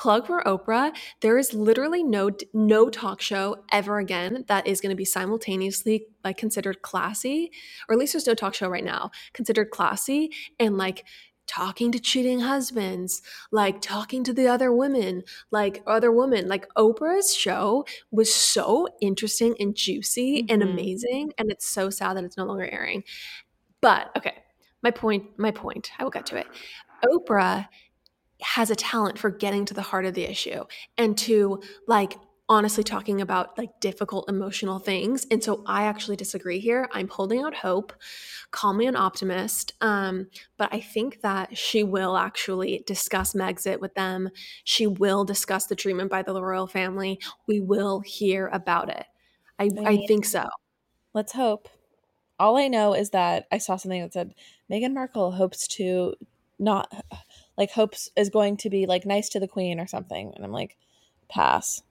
Plug 0.00 0.26
for 0.26 0.42
Oprah. 0.44 0.92
There 1.20 1.36
is 1.36 1.52
literally 1.52 2.02
no 2.02 2.30
no 2.54 2.88
talk 2.88 3.20
show 3.20 3.64
ever 3.70 3.98
again 3.98 4.46
that 4.48 4.66
is 4.66 4.80
going 4.80 4.88
to 4.88 4.96
be 4.96 5.04
simultaneously 5.04 6.06
like 6.24 6.38
considered 6.38 6.80
classy, 6.80 7.50
or 7.86 7.92
at 7.92 7.98
least 7.98 8.14
there's 8.14 8.26
no 8.26 8.32
talk 8.34 8.54
show 8.54 8.70
right 8.70 8.82
now 8.82 9.10
considered 9.34 9.70
classy 9.70 10.30
and 10.58 10.78
like 10.78 11.04
talking 11.46 11.92
to 11.92 11.98
cheating 11.98 12.40
husbands, 12.40 13.20
like 13.52 13.82
talking 13.82 14.24
to 14.24 14.32
the 14.32 14.46
other 14.48 14.72
women, 14.72 15.22
like 15.50 15.82
other 15.86 16.10
women. 16.10 16.48
Like 16.48 16.66
Oprah's 16.78 17.34
show 17.34 17.84
was 18.10 18.34
so 18.34 18.88
interesting 19.02 19.54
and 19.60 19.74
juicy 19.74 20.46
and 20.48 20.62
Mhm. 20.62 20.70
amazing, 20.70 21.32
and 21.36 21.50
it's 21.50 21.66
so 21.68 21.90
sad 21.90 22.16
that 22.16 22.24
it's 22.24 22.38
no 22.38 22.46
longer 22.46 22.70
airing. 22.72 23.04
But 23.82 24.10
okay, 24.16 24.34
my 24.82 24.92
point, 24.92 25.38
my 25.38 25.50
point, 25.50 25.90
I 25.98 26.04
will 26.04 26.10
get 26.10 26.24
to 26.26 26.36
it. 26.36 26.46
Oprah 27.04 27.68
has 28.42 28.70
a 28.70 28.76
talent 28.76 29.18
for 29.18 29.30
getting 29.30 29.64
to 29.66 29.74
the 29.74 29.82
heart 29.82 30.04
of 30.04 30.14
the 30.14 30.24
issue 30.24 30.64
and 30.96 31.16
to 31.18 31.60
like 31.86 32.16
honestly 32.50 32.82
talking 32.82 33.20
about 33.20 33.56
like 33.56 33.78
difficult 33.78 34.28
emotional 34.28 34.80
things. 34.80 35.24
And 35.30 35.42
so 35.42 35.62
I 35.66 35.84
actually 35.84 36.16
disagree 36.16 36.58
here. 36.58 36.88
I'm 36.92 37.06
holding 37.06 37.40
out 37.40 37.54
hope. 37.54 37.92
Call 38.50 38.72
me 38.72 38.86
an 38.86 38.96
optimist. 38.96 39.72
Um, 39.80 40.26
but 40.56 40.68
I 40.74 40.80
think 40.80 41.20
that 41.20 41.56
she 41.56 41.84
will 41.84 42.16
actually 42.16 42.82
discuss 42.88 43.34
Megxit 43.34 43.80
with 43.80 43.94
them. 43.94 44.30
She 44.64 44.88
will 44.88 45.24
discuss 45.24 45.66
the 45.66 45.76
treatment 45.76 46.10
by 46.10 46.22
the 46.22 46.42
royal 46.42 46.66
family. 46.66 47.20
We 47.46 47.60
will 47.60 48.00
hear 48.00 48.48
about 48.48 48.88
it. 48.88 49.06
I, 49.60 49.70
I 49.84 49.90
I 49.90 50.06
think 50.08 50.24
so. 50.24 50.48
Let's 51.14 51.32
hope. 51.32 51.68
All 52.40 52.56
I 52.56 52.66
know 52.66 52.94
is 52.94 53.10
that 53.10 53.46
I 53.52 53.58
saw 53.58 53.76
something 53.76 54.00
that 54.00 54.12
said 54.12 54.34
Meghan 54.68 54.94
Markle 54.94 55.30
hopes 55.30 55.68
to 55.68 56.14
not 56.58 56.92
like 57.60 57.70
hopes 57.70 58.10
is 58.16 58.30
going 58.30 58.56
to 58.56 58.70
be 58.70 58.86
like 58.86 59.04
nice 59.04 59.28
to 59.28 59.38
the 59.38 59.46
queen 59.46 59.78
or 59.78 59.86
something, 59.86 60.32
and 60.34 60.44
I'm 60.44 60.50
like, 60.50 60.76
pass. 61.28 61.82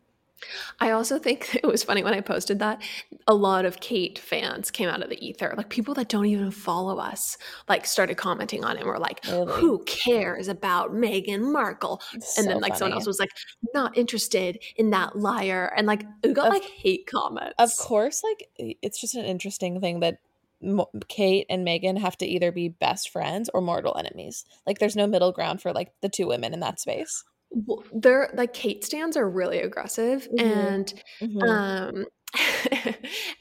I 0.79 0.91
also 0.91 1.19
think 1.19 1.53
it 1.63 1.67
was 1.67 1.83
funny 1.83 2.03
when 2.03 2.13
I 2.13 2.21
posted 2.21 2.59
that 2.59 2.81
a 3.27 3.35
lot 3.35 3.65
of 3.65 3.79
Kate 3.79 4.17
fans 4.17 4.71
came 4.71 4.89
out 4.89 5.03
of 5.03 5.09
the 5.09 5.23
ether. 5.23 5.53
Like 5.55 5.69
people 5.69 5.93
that 5.93 6.09
don't 6.09 6.25
even 6.25 6.49
follow 6.49 6.97
us, 6.97 7.37
like 7.67 7.85
started 7.85 8.15
commenting 8.15 8.63
on 8.63 8.77
it 8.77 8.79
and 8.79 8.87
were 8.87 8.97
like, 8.97 9.19
Really? 9.27 9.51
who 9.53 9.83
cares 9.85 10.47
about 10.47 10.91
Meghan 10.91 11.51
Markle? 11.51 12.01
It's 12.13 12.37
And 12.37 12.45
so 12.45 12.51
then 12.53 12.61
like 12.61 12.75
someone 12.75 12.93
else 12.93 13.05
was 13.05 13.19
like, 13.19 13.31
not 13.73 13.95
interested 13.95 14.57
in 14.75 14.89
that 14.89 15.17
liar. 15.17 15.71
And 15.77 15.85
like 15.85 16.03
we 16.23 16.33
got 16.33 16.47
Of- 16.47 16.53
like 16.53 16.63
hate 16.63 17.05
comments. 17.05 17.53
Of 17.59 17.75
course, 17.77 18.23
like 18.23 18.49
it's 18.57 18.99
just 18.99 19.13
an 19.15 19.25
interesting 19.25 19.79
thing 19.81 19.99
that 19.99 20.17
Mo- 20.61 20.89
Kate 21.07 21.45
and 21.49 21.65
Meghan 21.65 21.97
have 21.99 22.17
to 22.17 22.25
either 22.25 22.51
be 22.51 22.69
best 22.69 23.09
friends 23.09 23.49
or 23.53 23.61
mortal 23.61 23.95
enemies. 23.97 24.45
Like 24.67 24.79
there's 24.79 24.95
no 24.95 25.07
middle 25.07 25.31
ground 25.31 25.61
for 25.61 25.71
like 25.73 25.91
the 26.01 26.09
two 26.09 26.27
women 26.27 26.53
in 26.53 26.59
that 26.61 26.79
space. 26.79 27.23
Well, 27.51 27.83
they're 27.93 28.29
like 28.35 28.53
Kate 28.53 28.83
stands 28.85 29.17
are 29.17 29.27
really 29.29 29.59
aggressive 29.59 30.27
Mhm. 30.37 30.41
and 30.41 30.93
Mhm. 31.21 31.43
um 31.49 32.05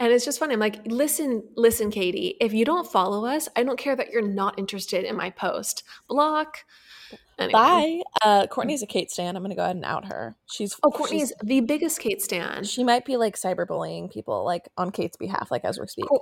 and 0.01 0.13
it's 0.13 0.25
just 0.25 0.39
funny. 0.39 0.55
I'm 0.55 0.61
like, 0.61 0.81
listen, 0.87 1.43
listen, 1.57 1.91
Katie, 1.91 2.37
if 2.41 2.55
you 2.55 2.65
don't 2.65 2.91
follow 2.91 3.27
us, 3.27 3.47
I 3.55 3.63
don't 3.63 3.79
care 3.79 3.95
that 3.95 4.11
you're 4.11 4.27
not 4.27 4.59
interested 4.59 5.05
in 5.05 5.15
my 5.17 5.29
post. 5.31 5.83
Block. 6.09 6.59
Anyway. 7.39 7.53
Bye. 7.53 8.01
Uh, 8.25 8.47
Courtney's 8.47 8.83
a 8.83 8.87
Kate 8.87 9.11
stan. 9.11 9.37
I'm 9.37 9.43
gonna 9.43 9.55
go 9.55 9.63
ahead 9.63 9.77
and 9.77 9.85
out 9.85 10.07
her. 10.07 10.37
She's 10.51 10.75
Oh, 10.83 10.91
Courtney 10.91 11.19
she's- 11.19 11.31
is 11.31 11.37
the 11.45 11.61
biggest 11.61 12.01
Kate 12.01 12.23
stan. 12.23 12.65
She 12.65 12.83
might 12.83 13.05
be 13.05 13.17
like 13.19 13.37
cyberbullying 13.37 14.11
people, 14.11 14.43
like 14.45 14.69
on 14.79 14.91
Kate's 14.91 15.17
behalf, 15.19 15.51
like 15.51 15.65
as 15.65 15.79
we're 15.79 15.87
speaking. 15.87 16.19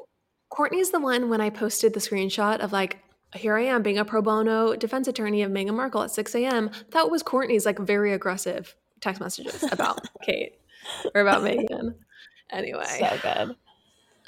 Cour- 0.51 0.69
Courtney's 0.69 0.91
the 0.91 1.01
one 1.01 1.29
when 1.29 1.41
I 1.41 1.51
posted 1.51 1.93
the 1.95 2.01
screenshot 2.01 2.61
of 2.61 2.73
like, 2.73 2.99
here 3.35 3.57
I 3.57 3.63
am 3.65 3.83
being 3.83 3.99
a 3.99 4.05
pro 4.05 4.23
bono 4.23 4.75
defense 4.77 5.09
attorney 5.09 5.43
of 5.43 5.51
Meghan 5.51 5.75
Markle 5.75 6.03
at 6.03 6.11
6 6.11 6.35
a.m. 6.37 6.71
That 6.93 7.11
was 7.11 7.23
Courtney's 7.23 7.67
like 7.67 7.79
very 7.79 8.13
aggressive 8.13 8.75
text 9.01 9.21
messages 9.21 9.63
about 9.73 10.01
Kate 10.23 10.59
or 11.15 11.21
about 11.21 11.43
Meghan. 11.43 11.95
Anyway, 12.51 12.85
So 12.99 13.19
good. 13.23 13.57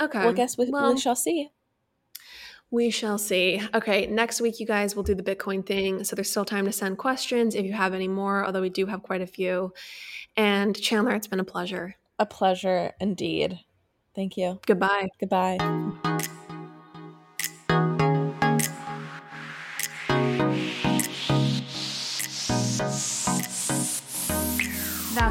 okay. 0.01 0.19
Well, 0.25 0.33
guess 0.33 0.59
we, 0.59 0.69
Well, 0.71 0.93
we 0.95 1.01
shall 1.01 1.17
see. 1.17 1.51
We 2.71 2.91
shall 2.91 3.17
see. 3.17 3.63
Okay, 3.73 4.07
next 4.07 4.43
week, 4.43 4.61
you 4.61 4.67
guys 4.67 4.95
will 4.95 5.03
do 5.05 5.15
the 5.15 5.23
Bitcoin 5.23 5.65
thing. 5.65 6.05
So 6.05 6.15
there's 6.15 6.31
still 6.31 6.45
time 6.45 6.67
to 6.67 6.73
send 6.73 6.99
questions 6.99 7.55
if 7.55 7.65
you 7.65 7.73
have 7.73 7.95
any 7.95 8.09
more, 8.09 8.45
although 8.45 8.61
we 8.61 8.69
do 8.69 8.85
have 8.87 9.03
quite 9.03 9.23
a 9.23 9.27
few. 9.27 9.73
And 10.37 10.79
Chandler, 10.79 11.15
it's 11.15 11.27
been 11.29 11.41
a 11.41 11.45
pleasure. 11.45 11.95
A 12.19 12.27
pleasure 12.27 12.93
indeed. 13.01 13.59
Thank 14.15 14.37
you. 14.37 14.61
Goodbye. 14.67 15.09
Goodbye. 15.19 15.57